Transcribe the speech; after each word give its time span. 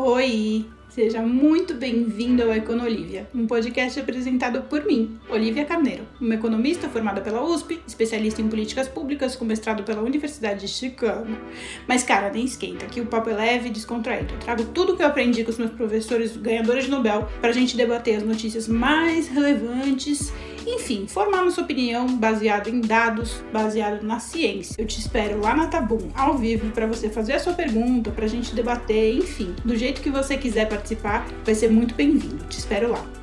Oi! 0.00 0.64
Seja 0.88 1.20
muito 1.22 1.74
bem-vindo 1.74 2.44
ao 2.44 2.52
Econolívia, 2.52 3.28
um 3.34 3.48
podcast 3.48 3.98
apresentado 3.98 4.62
por 4.62 4.86
mim, 4.86 5.18
Olivia 5.28 5.64
Carneiro, 5.64 6.04
uma 6.20 6.36
economista 6.36 6.88
formada 6.88 7.20
pela 7.20 7.42
USP, 7.42 7.80
especialista 7.84 8.40
em 8.40 8.46
políticas 8.46 8.86
públicas 8.86 9.34
com 9.34 9.44
mestrado 9.44 9.82
pela 9.82 10.00
Universidade 10.00 10.60
de 10.60 10.68
Chicago. 10.68 11.36
Mas, 11.88 12.04
cara, 12.04 12.30
nem 12.30 12.44
esquenta, 12.44 12.86
que 12.86 13.00
o 13.00 13.06
papo 13.06 13.28
é 13.30 13.34
leve 13.34 13.70
e 13.70 13.72
descontraído. 13.72 14.34
Eu 14.34 14.38
trago 14.38 14.64
tudo 14.66 14.96
que 14.96 15.02
eu 15.02 15.08
aprendi 15.08 15.42
com 15.42 15.50
os 15.50 15.58
meus 15.58 15.72
professores 15.72 16.36
ganhadores 16.36 16.84
de 16.84 16.92
Nobel 16.92 17.28
para 17.40 17.50
a 17.50 17.52
gente 17.52 17.76
debater 17.76 18.18
as 18.18 18.22
notícias 18.22 18.68
mais 18.68 19.26
relevantes 19.26 20.32
enfim, 20.74 21.06
formar 21.06 21.44
nossa 21.44 21.60
opinião 21.60 22.06
baseado 22.16 22.68
em 22.68 22.80
dados, 22.80 23.42
baseado 23.52 24.02
na 24.02 24.20
ciência. 24.20 24.74
Eu 24.78 24.86
te 24.86 25.00
espero 25.00 25.40
lá 25.40 25.54
na 25.54 25.66
Tabum, 25.66 26.10
ao 26.14 26.36
vivo, 26.36 26.70
para 26.72 26.86
você 26.86 27.08
fazer 27.08 27.34
a 27.34 27.40
sua 27.40 27.52
pergunta, 27.52 28.10
para 28.10 28.24
a 28.24 28.28
gente 28.28 28.54
debater, 28.54 29.16
enfim, 29.16 29.54
do 29.64 29.76
jeito 29.76 30.00
que 30.00 30.10
você 30.10 30.36
quiser 30.36 30.68
participar, 30.68 31.26
vai 31.44 31.54
ser 31.54 31.70
muito 31.70 31.94
bem-vindo. 31.94 32.44
Te 32.44 32.58
espero 32.58 32.90
lá. 32.90 33.17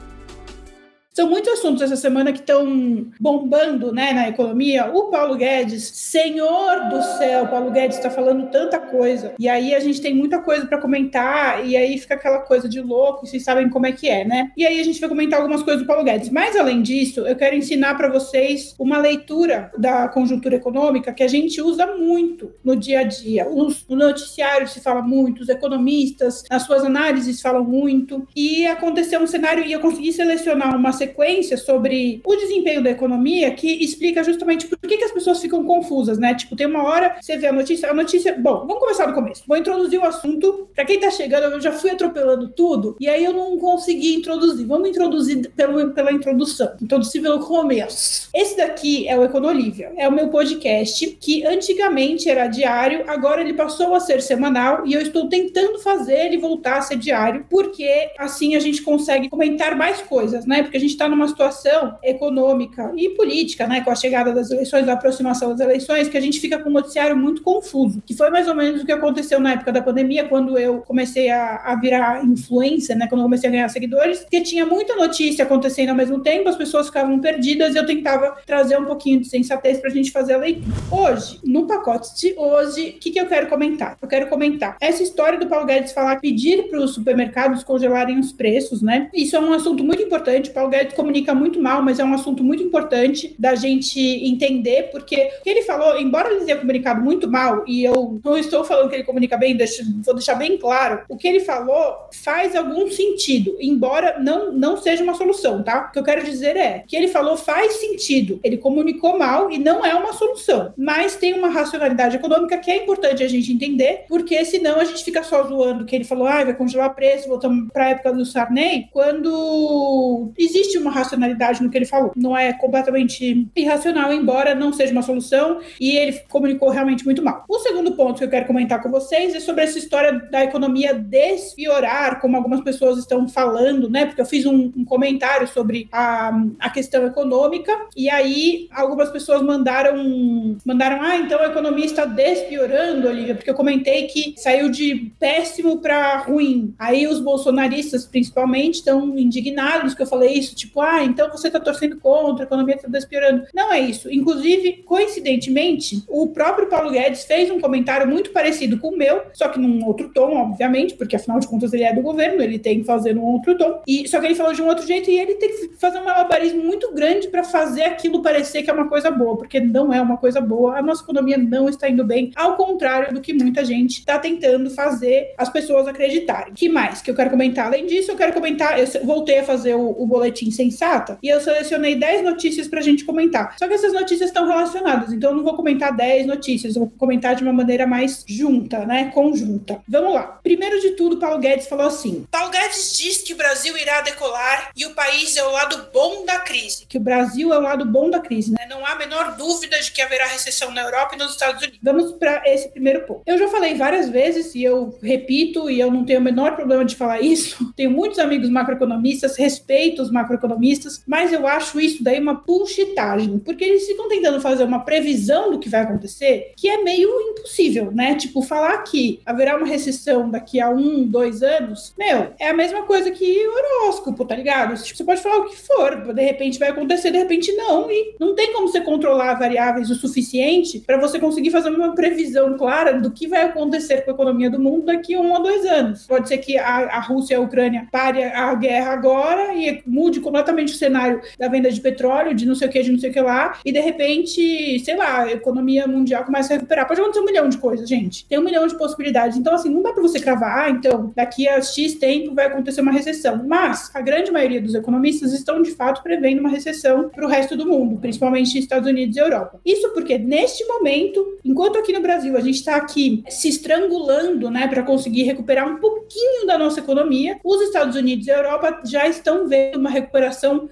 São 1.15 1.29
muitos 1.29 1.53
assuntos 1.53 1.81
essa 1.81 1.95
semana 1.95 2.33
que 2.33 2.39
estão 2.39 3.07
bombando 3.21 3.93
né, 3.93 4.11
na 4.11 4.27
economia. 4.27 4.91
O 4.93 5.03
Paulo 5.03 5.37
Guedes, 5.37 5.83
senhor 5.93 6.89
do 6.89 7.01
céu, 7.17 7.47
Paulo 7.47 7.71
Guedes 7.71 7.95
está 7.95 8.09
falando 8.09 8.51
tanta 8.51 8.77
coisa. 8.79 9.33
E 9.39 9.47
aí 9.47 9.73
a 9.73 9.79
gente 9.79 10.01
tem 10.01 10.13
muita 10.13 10.39
coisa 10.39 10.65
para 10.65 10.77
comentar, 10.77 11.65
e 11.65 11.77
aí 11.77 11.97
fica 11.97 12.15
aquela 12.15 12.39
coisa 12.39 12.67
de 12.67 12.81
louco, 12.81 13.25
vocês 13.25 13.45
sabem 13.45 13.69
como 13.69 13.85
é 13.85 13.93
que 13.93 14.09
é, 14.09 14.25
né? 14.25 14.51
E 14.57 14.65
aí 14.65 14.77
a 14.77 14.83
gente 14.83 14.99
vai 14.99 15.07
comentar 15.07 15.39
algumas 15.39 15.63
coisas 15.63 15.83
do 15.83 15.87
Paulo 15.87 16.03
Guedes. 16.03 16.29
Mas 16.29 16.53
além 16.57 16.81
disso, 16.81 17.21
eu 17.21 17.35
quero 17.37 17.55
ensinar 17.55 17.95
para 17.95 18.09
vocês 18.09 18.75
uma 18.77 18.97
leitura 18.97 19.71
da 19.77 20.09
conjuntura 20.09 20.57
econômica 20.57 21.13
que 21.13 21.23
a 21.23 21.29
gente 21.29 21.61
usa 21.61 21.95
muito 21.95 22.51
no 22.61 22.75
dia 22.75 22.99
a 22.99 23.03
dia. 23.03 23.47
Os, 23.47 23.87
no 23.87 23.95
noticiário 23.95 24.67
se 24.67 24.81
fala 24.81 25.01
muito, 25.01 25.43
os 25.43 25.47
economistas, 25.47 26.43
nas 26.51 26.63
suas 26.63 26.83
análises 26.83 27.39
falam 27.39 27.63
muito. 27.63 28.27
E 28.35 28.65
aconteceu 28.65 29.21
um 29.21 29.27
cenário, 29.27 29.63
e 29.63 29.71
eu 29.71 29.79
consegui 29.79 30.11
selecionar 30.11 30.75
uma 30.75 30.91
sequência 31.05 31.57
sobre 31.57 32.21
o 32.23 32.35
desempenho 32.35 32.83
da 32.83 32.89
economia 32.89 33.51
que 33.51 33.83
explica 33.83 34.23
justamente 34.23 34.67
por 34.67 34.77
que, 34.79 34.97
que 34.97 35.03
as 35.03 35.11
pessoas 35.11 35.39
ficam 35.39 35.63
confusas, 35.63 36.17
né? 36.17 36.33
Tipo, 36.33 36.55
tem 36.55 36.67
uma 36.67 36.83
hora 36.83 37.15
você 37.21 37.37
vê 37.37 37.47
a 37.47 37.53
notícia, 37.53 37.89
a 37.89 37.93
notícia. 37.93 38.35
Bom, 38.37 38.65
vamos 38.65 38.79
começar 38.79 39.05
do 39.05 39.13
começo. 39.13 39.43
Vou 39.47 39.57
introduzir 39.57 39.99
o 39.99 40.05
assunto. 40.05 40.67
Para 40.73 40.85
quem 40.85 40.99
tá 40.99 41.09
chegando, 41.09 41.53
eu 41.53 41.61
já 41.61 41.71
fui 41.71 41.91
atropelando 41.91 42.49
tudo 42.49 42.95
e 42.99 43.07
aí 43.07 43.23
eu 43.23 43.33
não 43.33 43.57
consegui 43.57 44.15
introduzir. 44.15 44.65
Vamos 44.65 44.89
introduzir 44.89 45.49
pelo, 45.51 45.91
pela 45.91 46.11
introdução. 46.11 46.71
Introduzir 46.81 47.21
pelo 47.21 47.39
começo. 47.39 48.29
Esse 48.33 48.57
daqui 48.57 49.07
é 49.07 49.17
o 49.17 49.23
Econolívia. 49.23 49.93
É 49.97 50.07
o 50.07 50.11
meu 50.11 50.29
podcast 50.29 51.05
que 51.19 51.45
antigamente 51.45 52.29
era 52.29 52.47
diário, 52.47 53.03
agora 53.07 53.41
ele 53.41 53.53
passou 53.53 53.93
a 53.93 53.99
ser 53.99 54.21
semanal 54.21 54.85
e 54.85 54.93
eu 54.93 55.01
estou 55.01 55.27
tentando 55.29 55.79
fazer 55.79 56.25
ele 56.25 56.37
voltar 56.37 56.77
a 56.77 56.81
ser 56.81 56.97
diário, 56.97 57.45
porque 57.49 58.09
assim 58.17 58.55
a 58.55 58.59
gente 58.59 58.81
consegue 58.81 59.29
comentar 59.29 59.75
mais 59.75 60.01
coisas, 60.01 60.45
né? 60.45 60.63
Porque 60.63 60.77
a 60.77 60.79
gente 60.79 60.94
está 60.95 61.07
numa 61.07 61.27
situação 61.27 61.97
econômica 62.03 62.91
e 62.95 63.09
política, 63.09 63.67
né, 63.67 63.81
com 63.81 63.91
a 63.91 63.95
chegada 63.95 64.33
das 64.33 64.51
eleições, 64.51 64.87
a 64.87 64.93
aproximação 64.93 65.49
das 65.51 65.59
eleições, 65.59 66.09
que 66.09 66.17
a 66.17 66.21
gente 66.21 66.39
fica 66.39 66.57
com 66.57 66.69
um 66.69 66.73
noticiário 66.73 67.15
muito 67.15 67.41
confuso, 67.41 68.01
que 68.05 68.15
foi 68.15 68.29
mais 68.29 68.47
ou 68.47 68.55
menos 68.55 68.81
o 68.81 68.85
que 68.85 68.91
aconteceu 68.91 69.39
na 69.39 69.53
época 69.53 69.71
da 69.71 69.81
pandemia, 69.81 70.27
quando 70.27 70.57
eu 70.57 70.79
comecei 70.81 71.29
a, 71.29 71.57
a 71.57 71.75
virar 71.75 72.25
influência, 72.25 72.95
né, 72.95 73.07
quando 73.07 73.21
eu 73.21 73.25
comecei 73.25 73.49
a 73.49 73.51
ganhar 73.51 73.69
seguidores, 73.69 74.25
que 74.29 74.41
tinha 74.41 74.65
muita 74.65 74.95
notícia 74.95 75.45
acontecendo 75.45 75.89
ao 75.89 75.95
mesmo 75.95 76.19
tempo, 76.21 76.49
as 76.49 76.55
pessoas 76.55 76.87
ficavam 76.87 77.19
perdidas 77.19 77.75
e 77.75 77.77
eu 77.77 77.85
tentava 77.85 78.37
trazer 78.45 78.77
um 78.77 78.85
pouquinho 78.85 79.19
de 79.19 79.27
sensatez 79.27 79.79
para 79.79 79.89
a 79.89 79.93
gente 79.93 80.11
fazer 80.11 80.33
a 80.33 80.37
leitura. 80.37 80.75
Hoje, 80.91 81.39
no 81.43 81.67
pacote 81.67 82.15
de 82.15 82.33
hoje, 82.37 82.95
o 82.95 82.99
que, 82.99 83.11
que 83.11 83.19
eu 83.19 83.25
quero 83.25 83.47
comentar? 83.47 83.97
Eu 84.01 84.07
quero 84.07 84.27
comentar 84.27 84.77
essa 84.79 85.03
história 85.03 85.39
do 85.39 85.47
Paulo 85.47 85.65
Guedes 85.65 85.91
falar 85.91 86.19
pedir 86.19 86.69
para 86.69 86.79
os 86.79 86.93
supermercados 86.93 87.63
congelarem 87.63 88.19
os 88.19 88.31
preços, 88.31 88.81
né? 88.81 89.09
Isso 89.13 89.35
é 89.35 89.39
um 89.39 89.53
assunto 89.53 89.83
muito 89.83 90.01
importante. 90.01 90.49
O 90.49 90.53
Paulo 90.53 90.69
Guedes 90.69 90.84
comunica 90.93 91.33
muito 91.33 91.61
mal, 91.61 91.81
mas 91.81 91.99
é 91.99 92.03
um 92.03 92.13
assunto 92.13 92.43
muito 92.43 92.61
importante 92.61 93.35
da 93.39 93.55
gente 93.55 93.99
entender, 93.99 94.89
porque 94.91 95.29
o 95.39 95.43
que 95.43 95.49
ele 95.49 95.61
falou, 95.61 95.99
embora 95.99 96.31
ele 96.31 96.45
tenha 96.45 96.57
comunicado 96.57 97.01
muito 97.01 97.29
mal, 97.29 97.63
e 97.67 97.83
eu 97.83 98.19
não 98.23 98.37
estou 98.37 98.63
falando 98.63 98.89
que 98.89 98.95
ele 98.95 99.03
comunica 99.03 99.37
bem, 99.37 99.57
vou 100.03 100.15
deixar 100.15 100.35
bem 100.35 100.57
claro, 100.57 101.03
o 101.09 101.17
que 101.17 101.27
ele 101.27 101.39
falou 101.39 102.09
faz 102.11 102.55
algum 102.55 102.89
sentido, 102.89 103.55
embora 103.59 104.19
não, 104.19 104.51
não 104.51 104.77
seja 104.77 105.03
uma 105.03 105.15
solução, 105.15 105.63
tá? 105.63 105.87
O 105.89 105.91
que 105.91 105.99
eu 105.99 106.03
quero 106.03 106.23
dizer 106.23 106.55
é 106.57 106.83
que 106.87 106.95
ele 106.95 107.07
falou 107.07 107.37
faz 107.37 107.73
sentido, 107.73 108.39
ele 108.43 108.57
comunicou 108.57 109.17
mal 109.17 109.49
e 109.51 109.57
não 109.57 109.85
é 109.85 109.93
uma 109.95 110.13
solução, 110.13 110.73
mas 110.77 111.15
tem 111.15 111.33
uma 111.33 111.49
racionalidade 111.49 112.17
econômica 112.17 112.57
que 112.57 112.69
é 112.69 112.83
importante 112.83 113.23
a 113.23 113.27
gente 113.27 113.51
entender, 113.51 114.05
porque 114.07 114.43
senão 114.45 114.79
a 114.79 114.85
gente 114.85 115.03
fica 115.03 115.23
só 115.23 115.43
zoando 115.43 115.85
que 115.85 115.95
ele 115.95 116.03
falou, 116.03 116.27
ah, 116.27 116.43
vai 116.43 116.53
congelar 116.53 116.95
preço, 116.95 117.27
voltamos 117.27 117.71
para 117.71 117.85
a 117.85 117.89
época 117.89 118.13
do 118.13 118.25
Sarney, 118.25 118.87
quando 118.91 120.31
existe 120.37 120.74
existe 120.75 120.77
uma 120.77 120.91
racionalidade 120.91 121.63
no 121.63 121.69
que 121.69 121.77
ele 121.77 121.85
falou. 121.85 122.11
Não 122.15 122.35
é 122.37 122.53
completamente 122.53 123.47
irracional, 123.55 124.13
embora 124.13 124.53
não 124.53 124.73
seja 124.73 124.91
uma 124.91 125.01
solução, 125.01 125.59
e 125.79 125.95
ele 125.97 126.19
comunicou 126.29 126.69
realmente 126.69 127.05
muito 127.05 127.23
mal. 127.23 127.45
O 127.47 127.59
segundo 127.59 127.93
ponto 127.93 128.17
que 128.17 128.23
eu 128.23 128.29
quero 128.29 128.45
comentar 128.45 128.81
com 128.81 128.89
vocês 128.89 129.33
é 129.33 129.39
sobre 129.39 129.63
essa 129.63 129.77
história 129.77 130.13
da 130.31 130.43
economia 130.43 130.93
despiorar, 130.93 132.19
como 132.19 132.35
algumas 132.35 132.61
pessoas 132.61 132.99
estão 132.99 133.27
falando, 133.27 133.89
né? 133.89 134.05
Porque 134.05 134.21
eu 134.21 134.25
fiz 134.25 134.45
um, 134.45 134.71
um 134.75 134.85
comentário 134.85 135.47
sobre 135.47 135.87
a, 135.91 136.31
a 136.59 136.69
questão 136.69 137.05
econômica, 137.05 137.71
e 137.95 138.09
aí 138.09 138.67
algumas 138.71 139.09
pessoas 139.09 139.41
mandaram, 139.41 140.57
mandaram, 140.65 141.01
ah, 141.01 141.17
então 141.17 141.39
a 141.39 141.47
economia 141.47 141.85
está 141.85 142.05
despiorando, 142.05 143.07
Olivia, 143.07 143.35
porque 143.35 143.49
eu 143.49 143.55
comentei 143.55 144.03
que 144.07 144.33
saiu 144.37 144.69
de 144.69 145.11
péssimo 145.19 145.79
para 145.79 146.17
ruim. 146.17 146.73
Aí 146.77 147.07
os 147.07 147.19
bolsonaristas, 147.19 148.05
principalmente, 148.05 148.75
estão 148.75 149.17
indignados 149.17 149.93
que 149.93 150.01
eu 150.01 150.07
falei 150.07 150.33
isso, 150.33 150.54
tipo, 150.55 150.81
ah, 150.81 151.03
então 151.03 151.29
você 151.29 151.47
está 151.47 151.59
torcendo 151.59 151.97
contra, 151.97 152.43
a 152.43 152.47
economia 152.47 152.75
está 152.75 152.87
despiorando. 152.87 153.45
Não 153.53 153.71
é 153.71 153.79
isso. 153.79 154.11
Inclusive, 154.11 154.83
coincidentemente, 154.85 156.03
o 156.07 156.27
próprio 156.29 156.67
Paulo 156.67 156.91
Guedes 156.91 157.25
fez 157.25 157.51
um 157.51 157.59
comentário 157.59 158.07
muito 158.07 158.31
parecido 158.31 158.79
com 158.79 158.89
o 158.89 158.97
meu, 158.97 159.21
só 159.33 159.49
que 159.49 159.59
num 159.59 159.85
outro 159.85 160.09
tom, 160.13 160.35
obviamente, 160.37 160.95
porque 160.95 161.15
afinal 161.15 161.39
de 161.39 161.47
contas 161.47 161.73
ele 161.73 161.83
é 161.83 161.93
do 161.93 162.01
governo, 162.01 162.41
ele 162.41 162.59
tem 162.59 162.79
que 162.79 162.85
fazer 162.85 163.13
num 163.13 163.23
outro 163.23 163.57
tom. 163.57 163.81
E 163.87 164.07
só 164.07 164.19
que 164.19 164.27
ele 164.27 164.35
falou 164.35 164.53
de 164.53 164.61
um 164.61 164.67
outro 164.67 164.85
jeito 164.85 165.09
e 165.09 165.19
ele 165.19 165.35
tem 165.35 165.49
que 165.49 165.75
fazer 165.77 165.99
um 165.99 166.05
malabarismo 166.05 166.63
muito 166.63 166.93
grande 166.93 167.27
para 167.27 167.43
fazer 167.43 167.83
aquilo 167.83 168.21
parecer 168.21 168.63
que 168.63 168.69
é 168.69 168.73
uma 168.73 168.87
coisa 168.87 169.11
boa, 169.11 169.37
porque 169.37 169.59
não 169.59 169.93
é 169.93 170.01
uma 170.01 170.17
coisa 170.17 170.39
boa. 170.41 170.77
A 170.77 170.81
nossa 170.81 171.03
economia 171.03 171.37
não 171.37 171.67
está 171.69 171.89
indo 171.89 172.03
bem, 172.03 172.31
ao 172.35 172.55
contrário 172.55 173.13
do 173.13 173.21
que 173.21 173.33
muita 173.33 173.63
gente 173.63 173.99
está 173.99 174.17
tentando 174.19 174.69
fazer 174.69 175.33
as 175.37 175.49
pessoas 175.49 175.87
acreditarem. 175.87 176.53
Que 176.53 176.69
mais 176.69 177.01
que 177.01 177.11
eu 177.11 177.15
quero 177.15 177.29
comentar? 177.29 177.67
Além 177.67 177.85
disso, 177.85 178.11
eu 178.11 178.15
quero 178.15 178.33
comentar, 178.33 178.79
eu 178.79 178.85
voltei 179.03 179.39
a 179.39 179.43
fazer 179.43 179.75
o, 179.75 179.95
o 179.97 180.05
boletim 180.05 180.44
sensata 180.51 181.17
e 181.21 181.27
eu 181.27 181.39
selecionei 181.41 181.95
10 181.95 182.23
notícias 182.23 182.67
para 182.67 182.79
a 182.79 182.83
gente 182.83 183.05
comentar. 183.05 183.55
Só 183.57 183.67
que 183.67 183.73
essas 183.73 183.93
notícias 183.93 184.29
estão 184.29 184.47
relacionadas, 184.47 185.11
então 185.11 185.31
eu 185.31 185.37
não 185.37 185.43
vou 185.43 185.55
comentar 185.55 185.95
10 185.95 186.25
notícias, 186.25 186.75
eu 186.75 186.81
vou 186.81 186.91
comentar 186.97 187.35
de 187.35 187.43
uma 187.43 187.53
maneira 187.53 187.85
mais 187.87 188.23
junta, 188.27 188.85
né? 188.85 189.11
Conjunta. 189.13 189.81
Vamos 189.87 190.13
lá. 190.13 190.39
Primeiro 190.43 190.79
de 190.81 190.91
tudo, 190.91 191.17
Paulo 191.17 191.39
Guedes 191.39 191.67
falou 191.67 191.87
assim: 191.87 192.25
Paulo 192.31 192.51
Guedes 192.51 192.97
diz 192.97 193.21
que 193.21 193.33
o 193.33 193.37
Brasil 193.37 193.77
irá 193.77 194.01
decolar 194.01 194.71
e 194.75 194.85
o 194.85 194.93
país 194.93 195.35
é 195.37 195.43
o 195.43 195.51
lado 195.51 195.87
bom 195.93 196.25
da 196.25 196.39
crise. 196.39 196.85
Que 196.87 196.97
o 196.97 197.01
Brasil 197.01 197.53
é 197.53 197.57
o 197.57 197.61
lado 197.61 197.85
bom 197.85 198.09
da 198.09 198.19
crise, 198.19 198.51
né? 198.51 198.65
Não 198.69 198.85
há 198.85 198.91
a 198.91 198.95
menor 198.95 199.35
dúvida 199.35 199.79
de 199.79 199.91
que 199.91 200.01
haverá 200.01 200.25
recessão 200.25 200.71
na 200.71 200.81
Europa 200.81 201.15
e 201.15 201.17
nos 201.17 201.31
Estados 201.31 201.61
Unidos. 201.61 201.79
Vamos 201.81 202.11
para 202.13 202.41
esse 202.45 202.69
primeiro 202.69 203.01
ponto. 203.05 203.21
Eu 203.25 203.37
já 203.37 203.47
falei 203.47 203.75
várias 203.75 204.09
vezes 204.09 204.55
e 204.55 204.63
eu 204.63 204.97
repito 205.01 205.69
e 205.69 205.79
eu 205.79 205.91
não 205.91 206.05
tenho 206.05 206.19
o 206.19 206.23
menor 206.23 206.55
problema 206.55 206.85
de 206.85 206.95
falar 206.95 207.21
isso. 207.21 207.55
Tenho 207.75 207.91
muitos 207.91 208.19
amigos 208.19 208.49
macroeconomistas, 208.49 209.35
respeito 209.35 210.01
os 210.01 210.11
macroeconomistas 210.11 210.34
economistas, 210.35 211.03
mas 211.07 211.31
eu 211.33 211.47
acho 211.47 211.79
isso 211.79 212.03
daí 212.03 212.19
uma 212.19 212.33
bullshitagem, 212.33 213.39
porque 213.39 213.63
eles 213.63 213.85
ficam 213.85 214.07
tentando 214.07 214.39
fazer 214.41 214.63
uma 214.63 214.79
previsão 214.79 215.51
do 215.51 215.59
que 215.59 215.69
vai 215.69 215.81
acontecer, 215.81 216.53
que 216.57 216.69
é 216.69 216.83
meio 216.83 217.09
impossível, 217.31 217.91
né? 217.91 218.15
Tipo, 218.15 218.41
falar 218.41 218.77
que 218.79 219.21
haverá 219.25 219.57
uma 219.57 219.67
recessão 219.67 220.29
daqui 220.29 220.59
a 220.59 220.69
um, 220.69 221.05
dois 221.05 221.41
anos, 221.43 221.93
meu, 221.97 222.33
é 222.39 222.49
a 222.49 222.53
mesma 222.53 222.83
coisa 222.83 223.11
que 223.11 223.47
horóscopo, 223.47 224.25
tá 224.25 224.35
ligado? 224.35 224.75
Tipo, 224.81 224.97
você 224.97 225.03
pode 225.03 225.21
falar 225.21 225.37
o 225.39 225.45
que 225.45 225.57
for, 225.57 226.13
de 226.13 226.21
repente 226.21 226.59
vai 226.59 226.69
acontecer, 226.69 227.11
de 227.11 227.17
repente 227.17 227.51
não, 227.53 227.89
e 227.89 228.15
não 228.19 228.35
tem 228.35 228.53
como 228.53 228.67
você 228.67 228.81
controlar 228.81 229.35
variáveis 229.35 229.89
o 229.89 229.95
suficiente 229.95 230.79
para 230.79 230.97
você 230.97 231.19
conseguir 231.19 231.51
fazer 231.51 231.69
uma 231.69 231.93
previsão 231.95 232.57
clara 232.57 232.99
do 232.99 233.11
que 233.11 233.27
vai 233.27 233.43
acontecer 233.43 234.01
com 234.01 234.11
a 234.11 234.13
economia 234.13 234.49
do 234.49 234.59
mundo 234.59 234.85
daqui 234.85 235.15
a 235.15 235.19
um 235.19 235.33
ou 235.33 235.43
dois 235.43 235.65
anos. 235.65 236.05
Pode 236.07 236.27
ser 236.27 236.37
que 236.39 236.57
a, 236.57 236.97
a 236.97 236.99
Rússia 236.99 237.35
e 237.35 237.37
a 237.37 237.41
Ucrânia 237.41 237.87
pare 237.91 238.23
a 238.23 238.53
guerra 238.55 238.93
agora 238.93 239.53
e 239.53 239.81
mude 239.85 240.19
completamente 240.25 240.73
o 240.73 240.77
cenário 240.77 241.21
da 241.39 241.47
venda 241.47 241.71
de 241.71 241.79
petróleo, 241.79 242.33
de 242.33 242.45
não 242.45 242.55
sei 242.55 242.67
o 242.67 242.71
que, 242.71 242.81
de 242.81 242.91
não 242.91 242.99
sei 242.99 243.11
o 243.11 243.13
que 243.13 243.21
lá, 243.21 243.57
e 243.63 243.71
de 243.71 243.79
repente, 243.79 244.79
sei 244.79 244.97
lá, 244.97 245.21
a 245.21 245.31
economia 245.31 245.87
mundial 245.87 246.25
começa 246.25 246.53
a 246.53 246.57
recuperar. 246.57 246.87
Pode 246.87 246.99
acontecer 246.99 247.21
um 247.21 247.25
milhão 247.25 247.47
de 247.47 247.57
coisas, 247.57 247.87
gente. 247.87 248.25
Tem 248.25 248.39
um 248.39 248.43
milhão 248.43 248.65
de 248.67 248.75
possibilidades. 248.77 249.37
Então, 249.37 249.53
assim, 249.53 249.69
não 249.69 249.81
dá 249.81 249.93
para 249.93 250.01
você 250.01 250.19
cravar, 250.19 250.65
ah, 250.65 250.69
então, 250.69 251.13
daqui 251.15 251.47
a 251.47 251.61
X 251.61 251.95
tempo 251.95 252.33
vai 252.33 252.47
acontecer 252.47 252.81
uma 252.81 252.91
recessão. 252.91 253.43
Mas 253.45 253.91
a 253.93 254.01
grande 254.01 254.31
maioria 254.31 254.61
dos 254.61 254.73
economistas 254.73 255.31
estão, 255.31 255.61
de 255.61 255.71
fato, 255.71 256.01
prevendo 256.01 256.39
uma 256.39 256.49
recessão 256.49 257.09
para 257.09 257.25
o 257.25 257.29
resto 257.29 257.55
do 257.55 257.65
mundo, 257.65 257.99
principalmente 257.99 258.57
Estados 258.57 258.89
Unidos 258.89 259.15
e 259.15 259.19
Europa. 259.19 259.59
Isso 259.63 259.89
porque, 259.93 260.17
neste 260.17 260.65
momento, 260.65 261.37
enquanto 261.43 261.77
aqui 261.77 261.93
no 261.93 262.01
Brasil 262.01 262.35
a 262.35 262.41
gente 262.41 262.55
está 262.55 262.75
aqui 262.75 263.23
se 263.29 263.47
estrangulando, 263.47 264.49
né, 264.49 264.67
para 264.67 264.83
conseguir 264.83 265.23
recuperar 265.23 265.67
um 265.67 265.77
pouquinho 265.77 266.47
da 266.47 266.57
nossa 266.57 266.79
economia, 266.79 267.37
os 267.43 267.61
Estados 267.61 267.95
Unidos 267.95 268.27
e 268.27 268.31
a 268.31 268.37
Europa 268.37 268.81
já 268.85 269.07
estão 269.07 269.47
vendo 269.47 269.77
uma 269.77 269.89
recuperação 269.89 270.14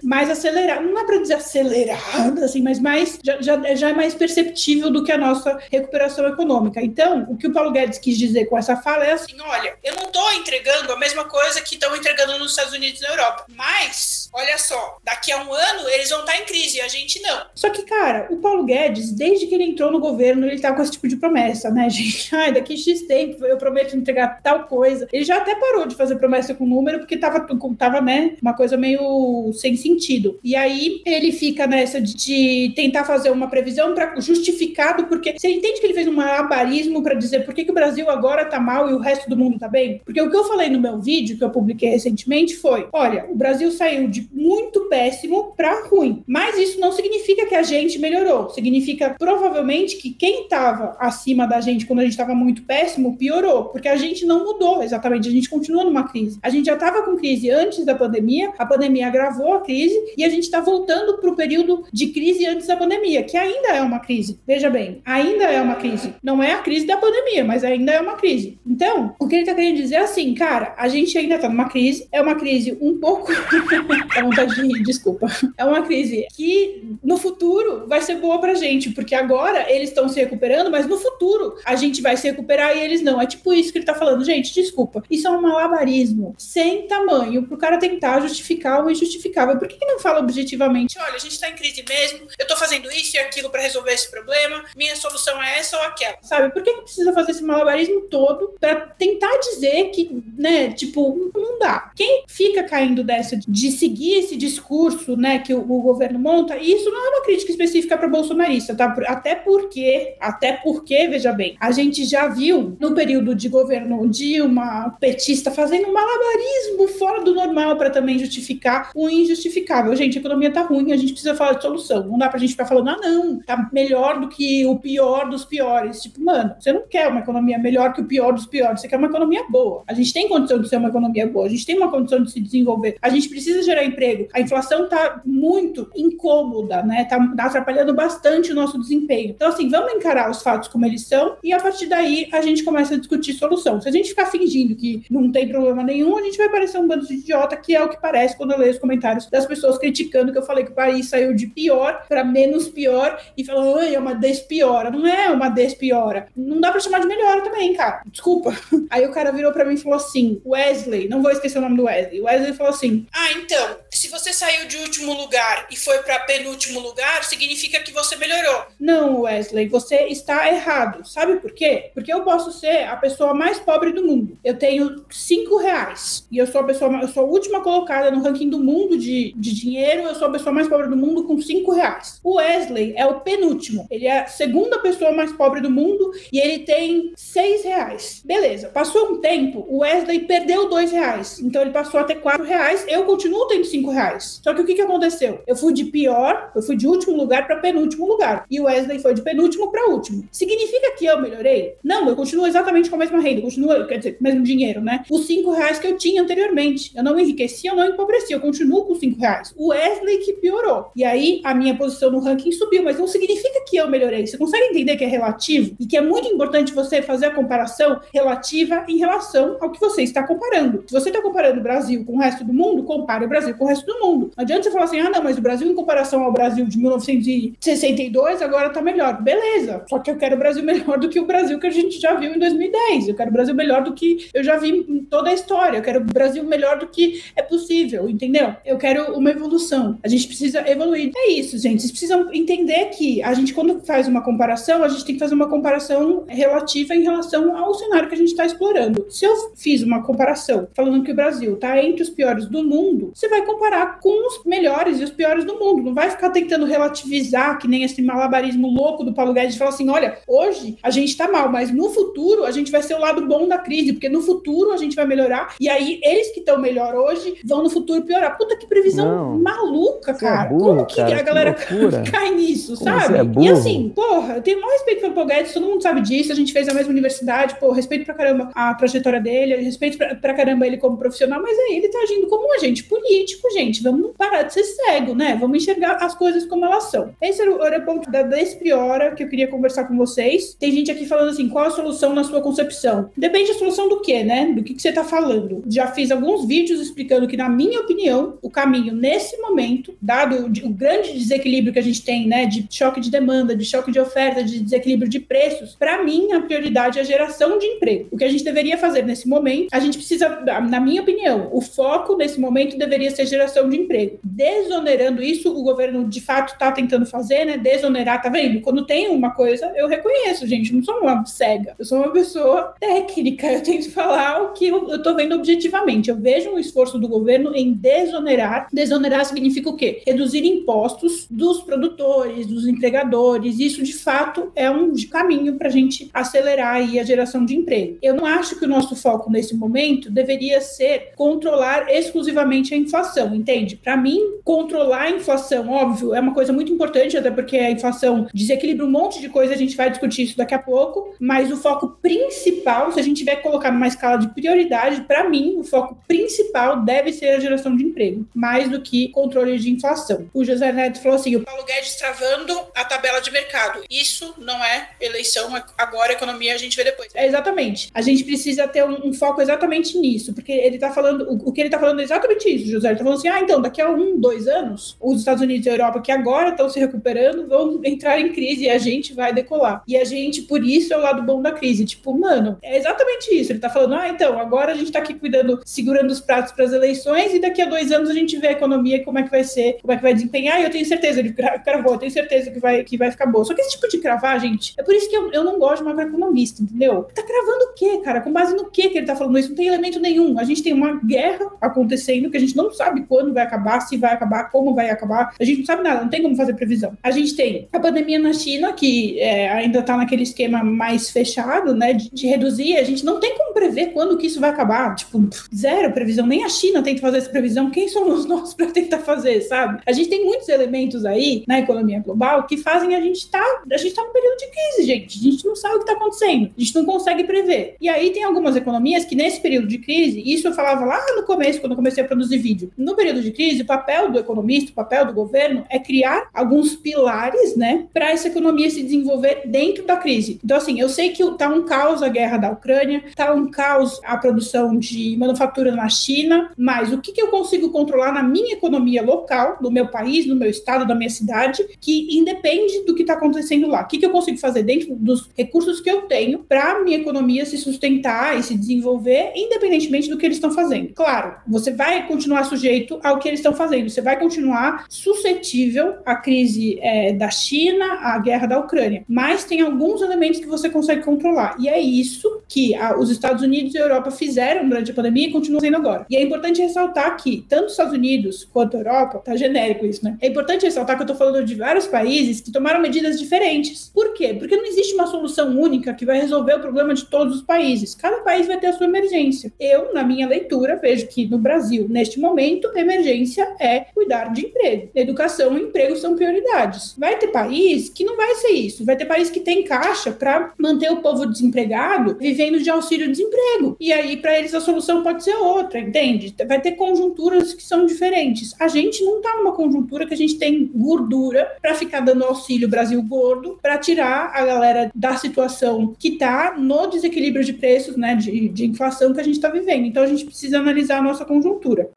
mais 0.02 0.30
acelerada. 0.30 0.80
Não 0.80 0.98
é 0.98 1.04
para 1.04 1.18
dizer 1.18 1.34
acelerada, 1.34 2.44
assim, 2.44 2.62
mas 2.62 2.78
mais, 2.78 3.18
já, 3.22 3.40
já, 3.40 3.74
já 3.74 3.90
é 3.90 3.92
mais 3.92 4.14
perceptível 4.14 4.90
do 4.90 5.04
que 5.04 5.12
a 5.12 5.18
nossa 5.18 5.58
recuperação 5.70 6.26
econômica. 6.28 6.80
Então, 6.80 7.26
o 7.28 7.36
que 7.36 7.46
o 7.46 7.52
Paulo 7.52 7.72
Guedes 7.72 7.98
quis 7.98 8.16
dizer 8.16 8.46
com 8.46 8.58
essa 8.58 8.76
fala 8.76 9.04
é 9.04 9.12
assim: 9.12 9.40
olha, 9.40 9.74
eu 9.82 9.94
não 9.96 10.04
estou 10.04 10.32
entregando 10.32 10.92
a 10.92 10.98
mesma 10.98 11.24
coisa 11.24 11.60
que 11.60 11.74
estão 11.74 11.94
entregando 11.96 12.38
nos 12.38 12.50
Estados 12.50 12.72
Unidos 12.72 13.00
e 13.00 13.04
na 13.04 13.10
Europa, 13.10 13.46
mas, 13.48 14.28
olha 14.32 14.58
só, 14.58 14.98
daqui 15.02 15.32
a 15.32 15.42
um 15.42 15.52
ano 15.52 15.88
eles 15.90 16.10
vão 16.10 16.20
estar 16.20 16.36
em 16.38 16.44
crise 16.44 16.78
e 16.78 16.80
a 16.80 16.88
gente 16.88 17.20
não. 17.20 17.46
Só 17.54 17.70
que, 17.70 17.82
cara, 17.82 18.28
o 18.30 18.38
Paulo 18.38 18.64
Guedes, 18.64 19.12
desde 19.12 19.46
que 19.46 19.54
ele 19.54 19.64
entrou 19.64 19.90
no 19.90 20.00
governo, 20.00 20.46
ele 20.46 20.60
tá 20.60 20.72
com 20.72 20.82
esse 20.82 20.92
tipo 20.92 21.08
de 21.08 21.16
promessa, 21.16 21.70
né, 21.70 21.88
gente? 21.90 22.34
Ai, 22.34 22.52
daqui 22.52 22.76
X 22.76 23.02
tempo 23.02 23.44
eu 23.44 23.56
prometo 23.56 23.96
entregar 23.96 24.40
tal 24.42 24.64
coisa. 24.64 25.08
Ele 25.12 25.24
já 25.24 25.38
até 25.38 25.54
parou 25.54 25.86
de 25.86 25.94
fazer 25.94 26.16
promessa 26.16 26.54
com 26.54 26.66
número, 26.66 26.98
porque 26.98 27.16
tava, 27.16 27.46
tava 27.78 28.00
né, 28.00 28.36
uma 28.40 28.54
coisa 28.54 28.76
meio 28.76 29.33
sem 29.52 29.76
sentido. 29.76 30.38
E 30.42 30.54
aí 30.54 31.02
ele 31.04 31.32
fica 31.32 31.66
nessa 31.66 32.00
de 32.00 32.72
tentar 32.74 33.04
fazer 33.04 33.30
uma 33.30 33.48
previsão 33.48 33.94
para 33.94 34.18
justificado, 34.20 35.06
porque 35.06 35.34
você 35.36 35.48
entende 35.48 35.80
que 35.80 35.86
ele 35.86 35.94
fez 35.94 36.08
um 36.08 36.12
malabarismo 36.12 37.02
para 37.02 37.14
dizer 37.14 37.44
por 37.44 37.54
que, 37.54 37.64
que 37.64 37.70
o 37.70 37.74
Brasil 37.74 38.08
agora 38.10 38.44
tá 38.44 38.60
mal 38.60 38.90
e 38.90 38.94
o 38.94 38.98
resto 38.98 39.28
do 39.28 39.36
mundo 39.36 39.58
tá 39.58 39.68
bem? 39.68 40.00
Porque 40.04 40.20
o 40.20 40.30
que 40.30 40.36
eu 40.36 40.44
falei 40.44 40.68
no 40.68 40.80
meu 40.80 41.00
vídeo, 41.00 41.36
que 41.36 41.44
eu 41.44 41.50
publiquei 41.50 41.90
recentemente, 41.90 42.56
foi: 42.56 42.88
olha, 42.92 43.26
o 43.30 43.34
Brasil 43.34 43.70
saiu 43.70 44.08
de 44.08 44.28
muito 44.32 44.88
péssimo 44.88 45.54
para 45.56 45.86
ruim. 45.88 46.22
Mas 46.26 46.58
isso 46.58 46.80
não 46.80 46.92
significa 46.92 47.46
que 47.46 47.54
a 47.54 47.62
gente 47.62 47.98
melhorou. 47.98 48.50
Significa 48.50 49.14
provavelmente 49.18 49.96
que 49.96 50.10
quem 50.10 50.44
estava 50.44 50.96
acima 50.98 51.46
da 51.46 51.60
gente 51.60 51.86
quando 51.86 52.00
a 52.00 52.02
gente 52.02 52.12
estava 52.12 52.34
muito 52.34 52.62
péssimo 52.62 53.16
piorou, 53.16 53.66
porque 53.66 53.88
a 53.88 53.96
gente 53.96 54.24
não 54.24 54.44
mudou 54.44 54.82
exatamente, 54.82 55.28
a 55.28 55.32
gente 55.32 55.48
continua 55.48 55.84
numa 55.84 56.08
crise. 56.08 56.38
A 56.42 56.50
gente 56.50 56.66
já 56.66 56.74
estava 56.74 57.02
com 57.02 57.16
crise 57.16 57.50
antes 57.50 57.84
da 57.84 57.94
pandemia, 57.94 58.52
a 58.58 58.66
pandemia 58.66 59.06
agravou 59.06 59.23
a 59.28 59.60
crise 59.60 59.94
e 60.16 60.24
a 60.24 60.28
gente 60.28 60.44
está 60.44 60.60
voltando 60.60 61.18
para 61.18 61.30
o 61.30 61.36
período 61.36 61.84
de 61.92 62.08
crise 62.08 62.46
antes 62.46 62.66
da 62.66 62.76
pandemia, 62.76 63.22
que 63.22 63.36
ainda 63.36 63.68
é 63.68 63.82
uma 63.82 64.00
crise. 64.00 64.38
Veja 64.46 64.70
bem, 64.70 65.00
ainda 65.04 65.44
é 65.44 65.60
uma 65.60 65.76
crise. 65.76 66.14
Não 66.22 66.42
é 66.42 66.52
a 66.52 66.58
crise 66.58 66.86
da 66.86 66.96
pandemia, 66.96 67.44
mas 67.44 67.64
ainda 67.64 67.92
é 67.92 68.00
uma 68.00 68.14
crise. 68.14 68.58
Então, 68.66 69.14
o 69.18 69.26
que 69.26 69.36
ele 69.36 69.42
está 69.42 69.54
querendo 69.54 69.76
dizer 69.76 69.96
é 69.96 70.00
assim, 70.00 70.34
cara, 70.34 70.74
a 70.76 70.88
gente 70.88 71.16
ainda 71.16 71.36
está 71.36 71.48
numa 71.48 71.68
crise, 71.68 72.08
é 72.10 72.20
uma 72.20 72.34
crise 72.34 72.76
um 72.80 72.98
pouco. 72.98 73.32
é 74.16 74.22
vontade 74.22 74.54
de 74.54 74.62
rir, 74.62 74.82
desculpa. 74.82 75.26
É 75.56 75.64
uma 75.64 75.82
crise 75.82 76.26
que 76.34 76.96
no 77.02 77.16
futuro 77.16 77.86
vai 77.86 78.00
ser 78.00 78.16
boa 78.16 78.38
pra 78.40 78.54
gente, 78.54 78.90
porque 78.90 79.14
agora 79.14 79.70
eles 79.70 79.90
estão 79.90 80.08
se 80.08 80.20
recuperando, 80.20 80.70
mas 80.70 80.86
no 80.86 80.96
futuro 80.98 81.56
a 81.64 81.76
gente 81.76 82.02
vai 82.02 82.16
se 82.16 82.28
recuperar 82.28 82.76
e 82.76 82.80
eles 82.80 83.02
não. 83.02 83.20
É 83.20 83.26
tipo 83.26 83.52
isso 83.52 83.72
que 83.72 83.78
ele 83.78 83.84
tá 83.84 83.94
falando. 83.94 84.24
Gente, 84.24 84.54
desculpa. 84.54 85.02
Isso 85.10 85.26
é 85.26 85.30
um 85.30 85.42
malabarismo 85.42 86.34
sem 86.38 86.86
tamanho 86.86 87.46
pro 87.46 87.56
cara 87.56 87.78
tentar 87.78 88.20
justificar 88.20 88.84
o 88.84 88.90
injustificável. 88.90 89.13
Por 89.58 89.68
que, 89.68 89.76
que 89.76 89.86
não 89.86 89.98
fala 89.98 90.20
objetivamente? 90.20 90.98
Olha, 90.98 91.14
a 91.14 91.18
gente 91.18 91.38
tá 91.38 91.48
em 91.48 91.54
crise 91.54 91.84
mesmo, 91.88 92.26
eu 92.38 92.46
tô 92.46 92.56
fazendo 92.56 92.90
isso 92.90 93.16
e 93.16 93.18
aquilo 93.18 93.50
para 93.50 93.62
resolver 93.62 93.92
esse 93.92 94.10
problema, 94.10 94.64
minha 94.76 94.96
solução 94.96 95.42
é 95.42 95.58
essa 95.58 95.76
ou 95.76 95.82
aquela. 95.84 96.16
Sabe? 96.22 96.52
Por 96.52 96.62
que, 96.62 96.72
que 96.72 96.82
precisa 96.82 97.12
fazer 97.12 97.32
esse 97.32 97.42
malabarismo 97.42 98.02
todo 98.02 98.54
para 98.60 98.76
tentar 98.76 99.36
dizer 99.38 99.90
que, 99.90 100.22
né, 100.36 100.72
tipo, 100.72 101.30
não 101.34 101.58
dá. 101.58 101.90
Quem 101.94 102.24
fica 102.28 102.62
caindo 102.64 103.02
dessa 103.02 103.36
de 103.36 103.72
seguir 103.72 104.18
esse 104.18 104.36
discurso, 104.36 105.16
né, 105.16 105.38
que 105.38 105.52
o, 105.54 105.60
o 105.60 105.82
governo 105.82 106.18
monta, 106.18 106.56
isso 106.56 106.90
não 106.90 107.06
é 107.06 107.08
uma 107.10 107.24
crítica 107.24 107.50
específica 107.50 107.96
para 107.96 108.08
bolsonarista, 108.08 108.74
tá? 108.74 108.94
Até 109.06 109.34
porque, 109.34 110.16
até 110.20 110.52
porque, 110.52 111.08
veja 111.08 111.32
bem, 111.32 111.56
a 111.60 111.70
gente 111.70 112.04
já 112.04 112.28
viu 112.28 112.76
no 112.80 112.94
período 112.94 113.34
de 113.34 113.48
governo 113.48 114.08
Dilma, 114.08 114.96
petista 115.00 115.50
fazendo 115.50 115.88
um 115.88 115.92
malabarismo 115.92 116.88
fora 116.98 117.22
do 117.22 117.34
normal 117.34 117.76
para 117.76 117.90
também 117.90 118.18
justificar 118.18 118.90
o 118.94 119.08
injustificável. 119.08 119.94
Gente, 119.96 120.18
a 120.18 120.20
economia 120.20 120.52
tá 120.52 120.62
ruim, 120.62 120.92
a 120.92 120.96
gente 120.96 121.12
precisa 121.12 121.34
falar 121.34 121.54
de 121.54 121.62
solução. 121.62 122.06
Não 122.06 122.18
dá 122.18 122.28
pra 122.28 122.38
gente 122.38 122.52
ficar 122.52 122.66
falando, 122.66 122.88
ah, 122.88 122.98
não, 123.00 123.40
tá 123.40 123.68
melhor 123.72 124.20
do 124.20 124.28
que 124.28 124.64
o 124.66 124.78
pior 124.78 125.28
dos 125.28 125.44
piores. 125.44 126.02
Tipo, 126.02 126.22
mano, 126.22 126.54
você 126.58 126.72
não 126.72 126.82
quer 126.88 127.08
uma 127.08 127.20
economia 127.20 127.58
melhor 127.58 127.92
que 127.92 128.00
o 128.00 128.04
pior 128.04 128.32
dos 128.32 128.46
piores, 128.46 128.80
você 128.80 128.88
quer 128.88 128.96
uma 128.96 129.08
economia 129.08 129.44
boa. 129.48 129.82
A 129.86 129.94
gente 129.94 130.12
tem 130.12 130.28
condição 130.28 130.60
de 130.60 130.68
ser 130.68 130.76
uma 130.76 130.88
economia 130.88 131.26
boa, 131.26 131.46
a 131.46 131.48
gente 131.48 131.66
tem 131.66 131.76
uma 131.76 131.90
condição 131.90 132.22
de 132.22 132.30
se 132.30 132.40
desenvolver, 132.40 132.96
a 133.00 133.08
gente 133.08 133.28
precisa 133.28 133.62
gerar 133.62 133.84
emprego. 133.84 134.28
A 134.32 134.40
inflação 134.40 134.88
tá 134.88 135.20
muito 135.24 135.90
incômoda, 135.96 136.82
né? 136.82 137.04
Tá, 137.04 137.18
tá 137.36 137.44
atrapalhando 137.44 137.94
bastante 137.94 138.52
o 138.52 138.54
nosso 138.54 138.78
desempenho. 138.78 139.30
Então, 139.30 139.48
assim, 139.48 139.68
vamos 139.68 139.92
encarar 139.92 140.30
os 140.30 140.42
fatos 140.42 140.68
como 140.68 140.86
eles 140.86 141.06
são 141.06 141.36
e 141.42 141.52
a 141.52 141.60
partir 141.60 141.86
daí 141.86 142.28
a 142.32 142.40
gente 142.40 142.62
começa 142.62 142.94
a 142.94 142.98
discutir 142.98 143.32
solução. 143.34 143.80
Se 143.80 143.88
a 143.88 143.92
gente 143.92 144.10
ficar 144.10 144.26
fingindo 144.26 144.74
que 144.76 145.02
não 145.10 145.30
tem 145.30 145.48
problema 145.48 145.82
nenhum, 145.82 146.16
a 146.16 146.22
gente 146.22 146.38
vai 146.38 146.48
parecer 146.48 146.78
um 146.78 146.86
bando 146.86 147.06
de 147.06 147.14
idiota, 147.14 147.56
que 147.56 147.74
é 147.74 147.82
o 147.82 147.88
que 147.88 148.00
parece 148.00 148.36
quando 148.36 148.52
eu 148.52 148.58
leio 148.58 148.72
os 148.72 148.78
comentários 148.84 149.30
das 149.30 149.46
pessoas 149.46 149.78
criticando 149.78 150.30
que 150.30 150.38
eu 150.38 150.42
falei 150.42 150.64
que 150.64 150.70
o 150.70 150.74
país 150.74 151.08
saiu 151.08 151.34
de 151.34 151.46
pior 151.46 152.04
para 152.06 152.22
menos 152.22 152.68
pior 152.68 153.18
e 153.36 153.42
falando, 153.42 153.80
é 153.80 153.98
uma 153.98 154.14
despiora. 154.14 154.90
Não 154.90 155.06
é 155.06 155.30
uma 155.30 155.48
despiora. 155.48 156.28
Não 156.36 156.60
dá 156.60 156.70
pra 156.70 156.80
chamar 156.80 157.00
de 157.00 157.06
melhora 157.06 157.40
também, 157.40 157.74
cara. 157.74 158.02
Desculpa. 158.06 158.54
Aí 158.90 159.06
o 159.06 159.12
cara 159.12 159.32
virou 159.32 159.52
para 159.52 159.64
mim 159.64 159.74
e 159.74 159.80
falou 159.80 159.96
assim: 159.96 160.40
Wesley, 160.44 161.08
não 161.08 161.22
vou 161.22 161.30
esquecer 161.30 161.58
o 161.58 161.62
nome 161.62 161.76
do 161.76 161.84
Wesley. 161.84 162.20
Wesley 162.20 162.52
falou 162.52 162.72
assim: 162.72 163.06
Ah, 163.12 163.32
então, 163.32 163.78
se 163.90 164.08
você 164.08 164.32
saiu 164.32 164.66
de 164.66 164.76
último 164.76 165.14
lugar 165.14 165.66
e 165.70 165.76
foi 165.76 165.98
para 165.98 166.20
penúltimo 166.20 166.80
lugar, 166.80 167.24
significa 167.24 167.80
que 167.80 167.92
você 167.92 168.16
melhorou. 168.16 168.66
Não, 168.78 169.22
Wesley, 169.22 169.68
você 169.68 170.06
está 170.08 170.48
errado. 170.52 171.08
Sabe 171.08 171.36
por 171.36 171.52
quê? 171.52 171.90
Porque 171.94 172.12
eu 172.12 172.22
posso 172.22 172.52
ser 172.52 172.84
a 172.84 172.96
pessoa 172.96 173.32
mais 173.32 173.58
pobre 173.58 173.92
do 173.92 174.04
mundo. 174.04 174.38
Eu 174.44 174.58
tenho 174.58 175.04
cinco 175.10 175.56
reais 175.56 176.26
e 176.30 176.38
eu 176.38 176.46
sou 176.46 176.60
a 176.60 176.64
pessoa, 176.64 176.92
eu 177.00 177.08
sou 177.08 177.24
a 177.24 177.26
última 177.26 177.62
colocada 177.62 178.10
no 178.10 178.22
ranking 178.22 178.50
do 178.50 178.58
mundo 178.58 178.73
de, 178.96 179.32
de 179.36 179.54
dinheiro. 179.54 180.02
Eu 180.02 180.14
sou 180.14 180.28
a 180.28 180.30
pessoa 180.30 180.52
mais 180.52 180.68
pobre 180.68 180.88
do 180.88 180.96
mundo 180.96 181.24
com 181.24 181.40
cinco 181.40 181.72
reais. 181.72 182.20
O 182.22 182.36
Wesley 182.36 182.94
é 182.96 183.06
o 183.06 183.20
penúltimo. 183.20 183.86
Ele 183.90 184.06
é 184.06 184.20
a 184.20 184.26
segunda 184.26 184.78
pessoa 184.78 185.12
mais 185.12 185.32
pobre 185.32 185.60
do 185.60 185.70
mundo 185.70 186.12
e 186.32 186.38
ele 186.38 186.60
tem 186.60 187.12
seis 187.16 187.64
reais. 187.64 188.22
Beleza. 188.24 188.68
Passou 188.68 189.12
um 189.12 189.20
tempo, 189.20 189.64
o 189.68 189.78
Wesley 189.78 190.20
perdeu 190.20 190.68
dois 190.68 190.90
reais. 190.90 191.40
Então 191.40 191.62
ele 191.62 191.70
passou 191.70 192.00
a 192.00 192.04
ter 192.04 192.16
quatro 192.16 192.44
reais. 192.44 192.84
Eu 192.88 193.04
continuo 193.04 193.46
tendo 193.46 193.64
cinco 193.64 193.90
reais. 193.90 194.40
Só 194.42 194.54
que 194.54 194.60
o 194.60 194.64
que, 194.64 194.74
que 194.74 194.82
aconteceu? 194.82 195.40
Eu 195.46 195.56
fui 195.56 195.72
de 195.72 195.84
pior, 195.84 196.50
eu 196.54 196.62
fui 196.62 196.76
de 196.76 196.86
último 196.86 197.16
lugar 197.16 197.46
para 197.46 197.56
penúltimo 197.56 198.06
lugar. 198.06 198.44
E 198.50 198.60
o 198.60 198.64
Wesley 198.64 198.98
foi 198.98 199.14
de 199.14 199.22
penúltimo 199.22 199.70
para 199.70 199.90
último. 199.90 200.26
Significa 200.30 200.94
que 200.96 201.06
eu 201.06 201.20
melhorei? 201.20 201.74
Não, 201.82 202.08
eu 202.08 202.16
continuo 202.16 202.46
exatamente 202.46 202.88
com 202.88 202.96
a 202.96 202.98
mesma 202.98 203.20
renda, 203.20 203.40
eu 203.40 203.44
continuo, 203.44 203.86
quer 203.86 203.98
dizer, 203.98 204.16
mesmo 204.20 204.42
dinheiro, 204.42 204.80
né? 204.80 205.04
Os 205.10 205.26
cinco 205.26 205.52
reais 205.52 205.78
que 205.78 205.86
eu 205.86 205.96
tinha 205.96 206.22
anteriormente. 206.22 206.92
Eu 206.94 207.02
não 207.02 207.18
enriqueci, 207.18 207.66
eu 207.66 207.74
não 207.74 207.86
empobreci, 207.86 208.32
eu 208.32 208.40
continuo 208.40 208.63
com 208.70 208.94
cinco 208.94 209.20
reais. 209.20 209.54
O 209.56 209.68
Wesley 209.68 210.18
que 210.18 210.34
piorou. 210.34 210.90
E 210.94 211.04
aí 211.04 211.40
a 211.44 211.54
minha 211.54 211.76
posição 211.76 212.10
no 212.10 212.20
ranking 212.20 212.52
subiu, 212.52 212.82
mas 212.82 212.98
não 212.98 213.06
significa 213.06 213.64
que 213.66 213.76
eu 213.76 213.88
melhorei. 213.88 214.26
Você 214.26 214.36
consegue 214.36 214.66
entender 214.66 214.96
que 214.96 215.04
é 215.04 215.08
relativo 215.08 215.74
e 215.78 215.86
que 215.86 215.96
é 215.96 216.00
muito 216.00 216.28
importante 216.28 216.72
você 216.72 217.02
fazer 217.02 217.26
a 217.26 217.30
comparação 217.30 218.00
relativa 218.12 218.84
em 218.88 218.96
relação 218.96 219.56
ao 219.60 219.70
que 219.70 219.80
você 219.80 220.02
está 220.02 220.22
comparando. 220.22 220.84
Se 220.86 220.92
você 220.92 221.10
está 221.10 221.20
comparando 221.22 221.60
o 221.60 221.62
Brasil 221.62 222.04
com 222.04 222.14
o 222.14 222.18
resto 222.18 222.44
do 222.44 222.52
mundo, 222.52 222.82
compare 222.84 223.24
o 223.24 223.28
Brasil 223.28 223.56
com 223.56 223.64
o 223.64 223.68
resto 223.68 223.86
do 223.86 223.98
mundo. 224.00 224.30
Não 224.36 224.42
adianta 224.42 224.64
você 224.64 224.70
falar 224.70 224.84
assim, 224.84 225.00
ah, 225.00 225.10
não, 225.10 225.22
mas 225.22 225.38
o 225.38 225.42
Brasil, 225.42 225.70
em 225.70 225.74
comparação 225.74 226.22
ao 226.22 226.32
Brasil 226.32 226.64
de 226.66 226.78
1962, 226.78 228.42
agora 228.42 228.70
tá 228.70 228.82
melhor. 228.82 229.22
Beleza. 229.22 229.84
Só 229.88 229.98
que 229.98 230.10
eu 230.10 230.16
quero 230.16 230.36
o 230.36 230.38
Brasil 230.38 230.62
melhor 230.64 230.98
do 230.98 231.08
que 231.08 231.20
o 231.20 231.26
Brasil 231.26 231.58
que 231.58 231.66
a 231.66 231.70
gente 231.70 232.00
já 232.00 232.14
viu 232.14 232.34
em 232.34 232.38
2010. 232.38 233.08
Eu 233.08 233.14
quero 233.14 233.30
o 233.30 233.32
Brasil 233.32 233.54
melhor 233.54 233.82
do 233.82 233.92
que 233.92 234.28
eu 234.32 234.42
já 234.42 234.56
vi 234.56 234.70
em 234.70 235.04
toda 235.04 235.30
a 235.30 235.34
história. 235.34 235.78
Eu 235.78 235.82
quero 235.82 236.00
o 236.00 236.04
Brasil 236.04 236.44
melhor 236.44 236.78
do 236.78 236.86
que 236.86 237.22
é 237.36 237.42
possível, 237.42 238.08
entendeu? 238.08 238.53
Eu 238.64 238.76
quero 238.78 239.16
uma 239.16 239.30
evolução. 239.30 239.98
A 240.02 240.08
gente 240.08 240.26
precisa 240.26 240.68
evoluir. 240.68 241.10
É 241.16 241.32
isso, 241.32 241.58
gente. 241.58 241.80
Vocês 241.80 241.90
precisam 241.90 242.32
entender 242.32 242.86
que 242.86 243.22
a 243.22 243.32
gente, 243.34 243.52
quando 243.52 243.80
faz 243.80 244.08
uma 244.08 244.22
comparação, 244.22 244.82
a 244.82 244.88
gente 244.88 245.04
tem 245.04 245.14
que 245.14 245.20
fazer 245.20 245.34
uma 245.34 245.48
comparação 245.48 246.24
relativa 246.26 246.94
em 246.94 247.02
relação 247.02 247.56
ao 247.56 247.74
cenário 247.74 248.08
que 248.08 248.14
a 248.14 248.18
gente 248.18 248.30
está 248.30 248.44
explorando. 248.44 249.06
Se 249.10 249.24
eu 249.24 249.52
fiz 249.56 249.82
uma 249.82 250.02
comparação 250.02 250.68
falando 250.74 251.02
que 251.02 251.12
o 251.12 251.14
Brasil 251.14 251.54
está 251.54 251.82
entre 251.82 252.02
os 252.02 252.10
piores 252.10 252.46
do 252.46 252.62
mundo, 252.62 253.12
você 253.14 253.28
vai 253.28 253.44
comparar 253.44 254.00
com 254.00 254.26
os 254.26 254.44
melhores 254.44 255.00
e 255.00 255.04
os 255.04 255.10
piores 255.10 255.44
do 255.44 255.58
mundo. 255.58 255.82
Não 255.82 255.94
vai 255.94 256.10
ficar 256.10 256.30
tentando 256.30 256.64
relativizar, 256.64 257.58
que 257.58 257.68
nem 257.68 257.82
esse 257.84 258.00
malabarismo 258.02 258.68
louco 258.68 259.04
do 259.04 259.14
Paulo 259.14 259.32
Guedes, 259.32 259.54
de 259.54 259.58
falar 259.58 259.70
assim: 259.70 259.88
olha, 259.88 260.18
hoje 260.26 260.78
a 260.82 260.90
gente 260.90 261.10
está 261.10 261.28
mal, 261.28 261.50
mas 261.50 261.70
no 261.70 261.90
futuro 261.90 262.44
a 262.44 262.50
gente 262.50 262.70
vai 262.70 262.82
ser 262.82 262.94
o 262.94 263.00
lado 263.00 263.26
bom 263.26 263.46
da 263.46 263.58
crise, 263.58 263.92
porque 263.92 264.08
no 264.08 264.20
futuro 264.20 264.72
a 264.72 264.76
gente 264.76 264.96
vai 264.96 265.06
melhorar. 265.06 265.54
E 265.60 265.68
aí, 265.68 266.00
eles 266.02 266.32
que 266.32 266.40
estão 266.40 266.58
melhor 266.58 266.94
hoje 266.94 267.36
vão 267.44 267.62
no 267.62 267.70
futuro 267.70 268.02
piorar. 268.02 268.36
Puta 268.44 268.56
que 268.56 268.66
previsão 268.66 269.06
não. 269.06 269.38
maluca, 269.38 270.12
é 270.12 270.14
cara. 270.14 270.46
É 270.46 270.48
burro, 270.48 270.64
Como 270.64 270.86
que 270.86 270.96
cara, 270.96 271.18
a 271.18 271.22
galera 271.22 271.54
que 271.54 271.64
cai 272.10 272.34
nisso, 272.34 272.76
Como 272.76 272.90
sabe? 272.90 273.18
É 273.18 273.42
e 273.42 273.48
assim, 273.48 273.92
porra, 273.94 274.36
eu 274.36 274.42
tenho 274.42 274.60
mais 274.60 274.74
respeito 274.74 275.00
pelo 275.00 275.14
Paulo 275.14 275.28
Guedes, 275.28 275.52
todo 275.52 275.66
mundo 275.66 275.82
sabe 275.82 276.00
disso, 276.00 276.32
a 276.32 276.34
gente 276.34 276.52
fez 276.52 276.68
a 276.68 276.74
mesma 276.74 276.90
universidade, 276.92 277.56
pô, 277.58 277.72
respeito 277.72 278.04
pra 278.04 278.14
caramba 278.14 278.50
a 278.54 278.74
trajetória 278.74 279.20
dele, 279.20 279.56
respeito 279.56 279.96
pra, 279.96 280.14
pra 280.14 280.34
caramba 280.34 280.66
ele 280.66 280.76
como 280.76 280.96
profissional, 280.96 281.40
mas 281.42 281.58
aí 281.58 281.76
ele 281.76 281.88
tá 281.88 281.98
agindo 281.98 282.26
como 282.26 282.48
um 282.48 282.52
agente 282.54 282.84
político, 282.84 283.50
gente. 283.50 283.82
Vamos 283.82 284.12
parar 284.16 284.42
de 284.42 284.52
ser 284.52 284.64
cego, 284.64 285.14
né? 285.14 285.36
Vamos 285.40 285.62
enxergar 285.62 285.96
as 285.96 286.14
coisas 286.14 286.44
como 286.46 286.64
elas 286.64 286.84
são. 286.84 287.14
Esse 287.20 287.42
era 287.42 287.50
o, 287.50 287.62
era 287.62 287.78
o 287.78 287.84
ponto 287.84 288.10
da 288.10 288.22
despriora 288.22 289.14
que 289.14 289.22
eu 289.22 289.28
queria 289.28 289.48
conversar 289.48 289.84
com 289.84 289.96
vocês. 289.96 290.54
Tem 290.54 290.70
gente 290.70 290.90
aqui 290.90 291.06
falando 291.06 291.30
assim, 291.30 291.48
qual 291.48 291.66
a 291.66 291.70
solução 291.70 292.14
na 292.14 292.24
sua 292.24 292.40
concepção? 292.40 293.10
Depende 293.16 293.52
da 293.52 293.58
solução 293.58 293.88
do 293.88 294.00
que, 294.00 294.22
né? 294.22 294.52
Do 294.52 294.62
que, 294.62 294.74
que 294.74 294.82
você 294.82 294.92
tá 294.92 295.04
falando. 295.04 295.62
Já 295.66 295.88
fiz 295.88 296.10
alguns 296.10 296.46
vídeos 296.46 296.80
explicando 296.80 297.26
que, 297.26 297.36
na 297.36 297.48
minha 297.48 297.80
opinião, 297.80 298.33
o 298.42 298.50
caminho 298.50 298.94
nesse 298.94 299.36
momento, 299.40 299.96
dado 300.00 300.46
o 300.46 300.70
grande 300.70 301.12
desequilíbrio 301.12 301.72
que 301.72 301.78
a 301.78 301.82
gente 301.82 302.02
tem, 302.02 302.26
né? 302.26 302.46
De 302.46 302.66
choque 302.70 303.00
de 303.00 303.10
demanda, 303.10 303.56
de 303.56 303.64
choque 303.64 303.90
de 303.90 303.98
oferta, 303.98 304.42
de 304.42 304.60
desequilíbrio 304.60 305.08
de 305.08 305.20
preços, 305.20 305.74
para 305.74 306.02
mim 306.02 306.32
a 306.32 306.40
prioridade 306.40 306.98
é 306.98 307.02
a 307.02 307.04
geração 307.04 307.58
de 307.58 307.66
emprego. 307.66 308.08
O 308.10 308.16
que 308.16 308.24
a 308.24 308.28
gente 308.28 308.44
deveria 308.44 308.76
fazer 308.78 309.04
nesse 309.04 309.28
momento, 309.28 309.68
a 309.72 309.80
gente 309.80 309.96
precisa, 309.96 310.40
na 310.68 310.80
minha 310.80 311.02
opinião, 311.02 311.48
o 311.52 311.60
foco 311.60 312.16
nesse 312.16 312.40
momento 312.40 312.78
deveria 312.78 313.10
ser 313.10 313.26
geração 313.26 313.68
de 313.68 313.76
emprego. 313.76 314.18
Desonerando 314.22 315.22
isso, 315.22 315.56
o 315.56 315.62
governo 315.62 316.08
de 316.08 316.20
fato 316.20 316.54
está 316.54 316.72
tentando 316.72 317.06
fazer, 317.06 317.44
né? 317.44 317.56
Desonerar, 317.56 318.22
tá 318.22 318.28
vendo? 318.28 318.60
Quando 318.60 318.86
tem 318.86 319.08
uma 319.08 319.30
coisa, 319.30 319.72
eu 319.76 319.88
reconheço, 319.88 320.46
gente, 320.46 320.74
não 320.74 320.82
sou 320.82 321.00
uma 321.00 321.24
cega, 321.26 321.74
eu 321.78 321.84
sou 321.84 321.98
uma 321.98 322.12
pessoa 322.12 322.74
técnica, 322.80 323.46
eu 323.50 323.62
tenho 323.62 323.82
que 323.82 323.90
falar 323.90 324.42
o 324.42 324.52
que 324.52 324.66
eu, 324.66 324.90
eu 324.90 325.02
tô 325.02 325.14
vendo 325.14 325.34
objetivamente. 325.34 326.10
Eu 326.10 326.16
vejo 326.16 326.50
um 326.50 326.58
esforço 326.58 326.98
do 326.98 327.08
governo 327.08 327.54
em 327.54 327.72
desonerar. 327.72 328.23
Desonerar 328.72 329.24
significa 329.24 329.68
o 329.68 329.76
quê? 329.76 330.02
Reduzir 330.06 330.44
impostos 330.44 331.26
dos 331.30 331.60
produtores, 331.62 332.46
dos 332.46 332.66
empregadores. 332.66 333.58
Isso, 333.58 333.82
de 333.82 333.92
fato, 333.92 334.50
é 334.54 334.70
um 334.70 334.92
caminho 335.10 335.54
para 335.54 335.68
a 335.68 335.70
gente 335.70 336.10
acelerar 336.12 336.76
aí 336.76 336.98
a 336.98 337.04
geração 337.04 337.44
de 337.44 337.54
emprego. 337.54 337.98
Eu 338.02 338.14
não 338.14 338.26
acho 338.26 338.58
que 338.58 338.64
o 338.64 338.68
nosso 338.68 338.96
foco 338.96 339.30
nesse 339.30 339.54
momento 339.56 340.10
deveria 340.10 340.60
ser 340.60 341.12
controlar 341.16 341.90
exclusivamente 341.90 342.74
a 342.74 342.76
inflação, 342.76 343.34
entende? 343.34 343.76
Para 343.76 343.96
mim, 343.96 344.20
controlar 344.44 345.02
a 345.02 345.10
inflação, 345.10 345.68
óbvio, 345.70 346.14
é 346.14 346.20
uma 346.20 346.34
coisa 346.34 346.52
muito 346.52 346.72
importante, 346.72 347.16
até 347.16 347.30
porque 347.30 347.56
a 347.56 347.70
inflação 347.70 348.26
desequilibra 348.32 348.86
um 348.86 348.90
monte 348.90 349.20
de 349.20 349.28
coisa, 349.28 349.54
a 349.54 349.56
gente 349.56 349.76
vai 349.76 349.90
discutir 349.90 350.22
isso 350.22 350.36
daqui 350.36 350.54
a 350.54 350.58
pouco, 350.58 351.14
mas 351.20 351.50
o 351.50 351.56
foco 351.56 351.98
principal, 352.00 352.92
se 352.92 353.00
a 353.00 353.02
gente 353.02 353.18
tiver 353.18 353.36
que 353.36 353.42
colocar 353.42 353.70
numa 353.72 353.86
escala 353.86 354.18
de 354.18 354.28
prioridade, 354.28 355.02
para 355.02 355.28
mim, 355.28 355.56
o 355.58 355.64
foco 355.64 355.98
principal 356.06 356.82
deve 356.82 357.12
ser 357.12 357.30
a 357.30 357.40
geração 357.40 357.76
de 357.76 357.84
emprego, 357.84 358.13
mais 358.34 358.68
do 358.70 358.80
que 358.80 359.08
controle 359.08 359.58
de 359.58 359.70
inflação. 359.70 360.28
O 360.32 360.44
José 360.44 360.72
Neto 360.72 361.00
falou 361.00 361.16
assim: 361.16 361.36
o 361.36 361.42
Paulo 361.42 361.64
Guedes 361.64 361.96
travando 361.96 362.58
a 362.74 362.84
tabela 362.84 363.20
de 363.20 363.30
mercado. 363.30 363.82
Isso 363.90 364.34
não 364.38 364.62
é 364.64 364.90
eleição, 365.00 365.50
agora 365.76 366.12
a 366.12 366.14
economia 366.14 366.54
a 366.54 366.58
gente 366.58 366.76
vê 366.76 366.84
depois. 366.84 367.08
É 367.14 367.26
exatamente. 367.26 367.90
A 367.94 368.02
gente 368.02 368.24
precisa 368.24 368.66
ter 368.68 368.84
um, 368.84 369.08
um 369.08 369.12
foco 369.12 369.40
exatamente 369.40 369.96
nisso, 369.98 370.32
porque 370.32 370.52
ele 370.52 370.78
tá 370.78 370.90
falando, 370.90 371.22
o, 371.30 371.48
o, 371.48 371.52
que 371.52 371.60
ele 371.60 371.70
tá 371.70 371.78
falando 371.78 372.00
é 372.00 372.04
exatamente 372.04 372.48
isso, 372.48 372.70
José. 372.70 372.88
Ele 372.88 372.98
tá 372.98 373.04
falando 373.04 373.18
assim: 373.18 373.28
ah, 373.28 373.40
então, 373.40 373.60
daqui 373.60 373.80
a 373.80 373.90
um, 373.90 374.18
dois 374.18 374.48
anos, 374.48 374.96
os 375.00 375.18
Estados 375.18 375.42
Unidos 375.42 375.66
e 375.66 375.70
a 375.70 375.74
Europa, 375.74 376.00
que 376.00 376.12
agora 376.12 376.50
estão 376.50 376.68
se 376.68 376.78
recuperando, 376.78 377.46
vão 377.48 377.80
entrar 377.84 378.20
em 378.20 378.32
crise 378.32 378.64
e 378.64 378.70
a 378.70 378.78
gente 378.78 379.14
vai 379.14 379.32
decolar. 379.32 379.82
E 379.86 379.96
a 379.96 380.04
gente, 380.04 380.42
por 380.42 380.64
isso, 380.64 380.92
é 380.92 380.96
o 380.96 381.00
lado 381.00 381.22
bom 381.22 381.40
da 381.40 381.52
crise. 381.52 381.84
Tipo, 381.84 382.16
mano, 382.18 382.58
é 382.62 382.76
exatamente 382.76 383.34
isso. 383.34 383.52
Ele 383.52 383.58
tá 383.58 383.70
falando: 383.70 383.94
ah, 383.94 384.08
então, 384.08 384.38
agora 384.38 384.72
a 384.72 384.74
gente 384.74 384.92
tá 384.92 384.98
aqui 384.98 385.14
cuidando, 385.14 385.60
segurando 385.64 386.10
os 386.10 386.20
pratos 386.20 386.52
para 386.52 386.64
as 386.64 386.72
eleições 386.72 387.34
e 387.34 387.38
daqui 387.38 387.62
a 387.62 387.66
dois 387.66 387.90
a 388.02 388.14
gente 388.14 388.38
vê 388.38 388.48
a 388.48 388.52
economia 388.52 389.04
como 389.04 389.18
é 389.18 389.22
que 389.22 389.30
vai 389.30 389.44
ser, 389.44 389.78
como 389.80 389.92
é 389.92 389.96
que 389.96 390.02
vai 390.02 390.14
desempenhar. 390.14 390.60
E 390.60 390.64
eu 390.64 390.70
tenho 390.70 390.84
certeza, 390.84 391.20
ele 391.20 391.32
cravou, 391.32 391.94
eu 391.94 391.98
tenho 391.98 392.12
certeza 392.12 392.50
que 392.50 392.58
vai, 392.58 392.82
que 392.84 392.96
vai 392.96 393.10
ficar 393.10 393.26
boa. 393.26 393.44
Só 393.44 393.54
que 393.54 393.60
esse 393.60 393.72
tipo 393.72 393.88
de 393.88 393.98
cravar, 393.98 394.38
gente, 394.40 394.74
é 394.78 394.82
por 394.82 394.94
isso 394.94 395.08
que 395.08 395.16
eu, 395.16 395.32
eu 395.32 395.44
não 395.44 395.58
gosto 395.58 395.82
de 395.82 395.84
macroeconomista, 395.84 396.62
entendeu? 396.62 397.06
Tá 397.14 397.22
cravando 397.22 397.64
o 397.64 397.74
quê, 397.74 397.98
cara? 397.98 398.20
Com 398.20 398.32
base 398.32 398.54
no 398.54 398.70
quê 398.70 398.88
que 398.88 398.98
ele 398.98 399.06
tá 399.06 399.16
falando 399.16 399.38
isso? 399.38 399.50
Não 399.50 399.56
tem 399.56 399.68
elemento 399.68 400.00
nenhum. 400.00 400.38
A 400.38 400.44
gente 400.44 400.62
tem 400.62 400.72
uma 400.72 401.00
guerra 401.04 401.50
acontecendo 401.60 402.30
que 402.30 402.36
a 402.36 402.40
gente 402.40 402.56
não 402.56 402.70
sabe 402.72 403.04
quando 403.08 403.32
vai 403.32 403.44
acabar, 403.44 403.80
se 403.80 403.96
vai 403.96 404.12
acabar, 404.12 404.50
como 404.50 404.74
vai 404.74 404.90
acabar. 404.90 405.34
A 405.38 405.44
gente 405.44 405.58
não 405.58 405.66
sabe 405.66 405.82
nada, 405.82 406.02
não 406.02 406.08
tem 406.08 406.22
como 406.22 406.36
fazer 406.36 406.54
previsão. 406.54 406.96
A 407.02 407.10
gente 407.10 407.34
tem 407.34 407.68
a 407.72 407.80
pandemia 407.80 408.18
na 408.18 408.32
China, 408.32 408.72
que 408.72 409.18
é, 409.20 409.50
ainda 409.50 409.82
tá 409.82 409.96
naquele 409.96 410.22
esquema 410.22 410.62
mais 410.62 411.10
fechado, 411.10 411.74
né, 411.74 411.92
de, 411.92 412.10
de, 412.10 412.26
reduzir. 412.26 412.76
A 412.76 412.82
gente 412.82 413.04
não 413.04 413.20
tem 413.20 413.36
como 413.36 413.52
prever 413.52 413.92
quando 413.92 414.16
que 414.16 414.26
isso 414.26 414.40
vai 414.40 414.50
acabar. 414.50 414.94
Tipo, 414.94 415.28
zero 415.54 415.92
previsão. 415.92 416.26
Nem 416.26 416.44
a 416.44 416.48
China 416.48 416.82
tenta 416.82 417.00
fazer 417.00 417.18
essa 417.18 417.30
previsão. 417.30 417.70
Quem 417.70 417.83
somos 417.88 418.24
nós 418.26 418.54
para 418.54 418.66
tentar 418.66 419.00
fazer, 419.00 419.40
sabe? 419.42 419.80
A 419.86 419.92
gente 419.92 420.08
tem 420.08 420.24
muitos 420.24 420.48
elementos 420.48 421.04
aí 421.04 421.44
na 421.46 421.60
economia 421.60 422.00
global 422.00 422.44
que 422.46 422.56
fazem 422.56 422.94
a 422.94 423.00
gente 423.00 423.16
estar. 423.16 423.42
Tá, 423.42 423.62
a 423.72 423.76
gente 423.76 423.94
tá 423.94 424.02
num 424.02 424.12
período 424.12 424.36
de 424.38 424.46
crise, 424.46 424.86
gente. 424.86 425.18
A 425.18 425.22
gente 425.22 425.46
não 425.46 425.56
sabe 425.56 425.76
o 425.76 425.78
que 425.80 425.86
tá 425.86 425.92
acontecendo. 425.92 426.50
A 426.56 426.60
gente 426.60 426.74
não 426.74 426.84
consegue 426.84 427.24
prever. 427.24 427.76
E 427.80 427.88
aí 427.88 428.10
tem 428.10 428.24
algumas 428.24 428.56
economias 428.56 429.04
que 429.04 429.14
nesse 429.14 429.40
período 429.40 429.66
de 429.66 429.78
crise, 429.78 430.22
isso 430.24 430.48
eu 430.48 430.52
falava 430.52 430.84
lá 430.84 431.00
no 431.16 431.24
começo, 431.24 431.60
quando 431.60 431.72
eu 431.72 431.76
comecei 431.76 432.02
a 432.02 432.06
produzir 432.06 432.38
vídeo. 432.38 432.70
No 432.76 432.94
período 432.94 433.20
de 433.20 433.30
crise, 433.30 433.62
o 433.62 433.66
papel 433.66 434.10
do 434.10 434.18
economista, 434.18 434.70
o 434.70 434.74
papel 434.74 435.06
do 435.06 435.12
governo 435.12 435.64
é 435.68 435.78
criar 435.78 436.28
alguns 436.32 436.74
pilares, 436.76 437.56
né, 437.56 437.86
para 437.92 438.10
essa 438.10 438.28
economia 438.28 438.70
se 438.70 438.82
desenvolver 438.82 439.42
dentro 439.46 439.84
da 439.84 439.96
crise. 439.96 440.40
Então, 440.42 440.56
assim, 440.56 440.80
eu 440.80 440.88
sei 440.88 441.10
que 441.10 441.24
tá 441.36 441.48
um 441.48 441.64
caos 441.64 442.02
a 442.02 442.08
guerra 442.08 442.36
da 442.36 442.50
Ucrânia, 442.50 443.04
tá 443.14 443.32
um 443.32 443.50
caos 443.50 444.00
a 444.04 444.16
produção 444.16 444.78
de 444.78 445.16
manufatura 445.16 445.74
na 445.74 445.88
China, 445.88 446.50
mas 446.56 446.92
o 446.92 446.98
que, 446.98 447.12
que 447.12 447.20
eu 447.20 447.28
consigo 447.28 447.70
controlar 447.74 448.12
na 448.12 448.22
minha 448.22 448.54
economia 448.54 449.02
local, 449.02 449.58
no 449.60 449.68
meu 449.68 449.88
país, 449.88 450.26
no 450.26 450.36
meu 450.36 450.48
estado, 450.48 450.86
da 450.86 450.94
minha 450.94 451.10
cidade, 451.10 451.66
que 451.80 452.16
independe 452.16 452.84
do 452.86 452.94
que 452.94 453.02
está 453.02 453.14
acontecendo 453.14 453.66
lá. 453.66 453.82
O 453.82 453.88
que, 453.88 453.98
que 453.98 454.06
eu 454.06 454.10
consigo 454.10 454.38
fazer 454.38 454.62
dentro 454.62 454.94
dos 454.94 455.28
recursos 455.36 455.80
que 455.80 455.90
eu 455.90 456.02
tenho 456.02 456.38
para 456.38 456.84
minha 456.84 456.98
economia 456.98 457.44
se 457.44 457.58
sustentar 457.58 458.38
e 458.38 458.44
se 458.44 458.56
desenvolver, 458.56 459.32
independentemente 459.34 460.08
do 460.08 460.16
que 460.16 460.24
eles 460.24 460.36
estão 460.36 460.52
fazendo. 460.52 460.92
Claro, 460.94 461.34
você 461.48 461.72
vai 461.72 462.06
continuar 462.06 462.44
sujeito 462.44 463.00
ao 463.02 463.18
que 463.18 463.26
eles 463.26 463.40
estão 463.40 463.54
fazendo, 463.54 463.90
você 463.90 464.00
vai 464.00 464.16
continuar 464.16 464.86
suscetível 464.88 465.96
à 466.06 466.14
crise 466.14 466.78
é, 466.80 467.12
da 467.12 467.30
China, 467.30 467.84
à 468.02 468.18
guerra 468.18 468.46
da 468.46 468.58
Ucrânia, 468.60 469.04
mas 469.08 469.44
tem 469.44 469.62
alguns 469.62 470.00
elementos 470.00 470.38
que 470.38 470.46
você 470.46 470.70
consegue 470.70 471.02
controlar. 471.02 471.56
E 471.58 471.68
é 471.68 471.80
isso 471.80 472.42
que 472.48 472.74
a, 472.76 472.96
os 472.96 473.10
Estados 473.10 473.42
Unidos 473.42 473.74
e 473.74 473.78
a 473.78 473.82
Europa 473.82 474.12
fizeram 474.12 474.68
durante 474.68 474.92
a 474.92 474.94
pandemia 474.94 475.28
e 475.28 475.32
continuam 475.32 475.60
fazendo 475.60 475.76
agora. 475.76 476.06
E 476.08 476.16
é 476.16 476.22
importante 476.22 476.60
ressaltar 476.60 477.16
que 477.16 477.44
tanto 477.48 477.63
os 477.66 477.72
Estados 477.72 477.92
Unidos 477.92 478.44
quanto 478.44 478.76
a 478.76 478.80
Europa, 478.80 479.18
tá 479.18 479.36
genérico 479.36 479.86
isso, 479.86 480.04
né? 480.04 480.16
É 480.20 480.28
importante 480.28 480.64
ressaltar 480.64 480.96
que 480.96 481.02
eu 481.02 481.06
tô 481.06 481.14
falando 481.14 481.44
de 481.44 481.54
vários 481.54 481.86
países 481.86 482.40
que 482.40 482.52
tomaram 482.52 482.80
medidas 482.80 483.18
diferentes. 483.18 483.90
Por 483.92 484.12
quê? 484.14 484.34
Porque 484.34 484.56
não 484.56 484.64
existe 484.64 484.94
uma 484.94 485.06
solução 485.06 485.58
única 485.58 485.94
que 485.94 486.04
vai 486.04 486.20
resolver 486.20 486.54
o 486.54 486.60
problema 486.60 486.94
de 486.94 487.04
todos 487.06 487.36
os 487.36 487.42
países. 487.42 487.94
Cada 487.94 488.22
país 488.22 488.46
vai 488.46 488.58
ter 488.58 488.68
a 488.68 488.72
sua 488.72 488.86
emergência. 488.86 489.52
Eu, 489.58 489.92
na 489.92 490.02
minha 490.02 490.26
leitura, 490.26 490.76
vejo 490.76 491.06
que 491.08 491.26
no 491.26 491.38
Brasil, 491.38 491.86
neste 491.88 492.20
momento, 492.20 492.70
emergência 492.76 493.54
é 493.58 493.86
cuidar 493.94 494.32
de 494.32 494.46
emprego. 494.46 494.90
Educação 494.94 495.56
e 495.58 495.62
emprego 495.62 495.96
são 495.96 496.14
prioridades. 496.14 496.94
Vai 496.98 497.16
ter 497.18 497.28
país 497.28 497.88
que 497.88 498.04
não 498.04 498.16
vai 498.16 498.34
ser 498.36 498.50
isso. 498.50 498.84
Vai 498.84 498.96
ter 498.96 499.06
país 499.06 499.30
que 499.30 499.40
tem 499.40 499.64
caixa 499.64 500.12
para 500.12 500.52
manter 500.58 500.90
o 500.92 500.98
povo 500.98 501.26
desempregado 501.26 502.16
vivendo 502.20 502.60
de 502.60 502.70
auxílio-desemprego. 502.70 503.76
E 503.80 503.92
aí, 503.92 504.16
para 504.16 504.38
eles, 504.38 504.54
a 504.54 504.60
solução 504.60 505.02
pode 505.02 505.24
ser 505.24 505.36
outra, 505.36 505.80
entende? 505.80 506.34
Vai 506.46 506.60
ter 506.60 506.72
conjunturas 506.72 507.53
que 507.54 507.62
são 507.62 507.86
diferentes. 507.86 508.54
A 508.60 508.68
gente 508.68 509.02
não 509.04 509.18
está 509.18 509.36
numa 509.36 509.52
conjuntura 509.52 510.06
que 510.06 510.14
a 510.14 510.16
gente 510.16 510.38
tem 510.38 510.70
gordura 510.74 511.48
para 511.60 511.74
ficar 511.74 512.00
dando 512.00 512.24
auxílio 512.24 512.68
Brasil 512.68 513.02
gordo 513.02 513.58
para 513.62 513.78
tirar 513.78 514.32
a 514.34 514.44
galera 514.44 514.90
da 514.94 515.16
situação 515.16 515.94
que 515.98 516.08
está 516.08 516.54
no 516.56 516.86
desequilíbrio 516.86 517.44
de 517.44 517.52
preços, 517.52 517.96
né, 517.96 518.14
de, 518.14 518.48
de 518.48 518.66
inflação 518.66 519.12
que 519.12 519.20
a 519.20 519.24
gente 519.24 519.36
está 519.36 519.48
vivendo. 519.48 519.86
Então, 519.86 520.02
a 520.02 520.06
gente 520.06 520.24
precisa 520.24 520.58
analisar 520.58 520.98
a 520.98 521.02
nossa 521.02 521.24
conjuntura. 521.24 521.90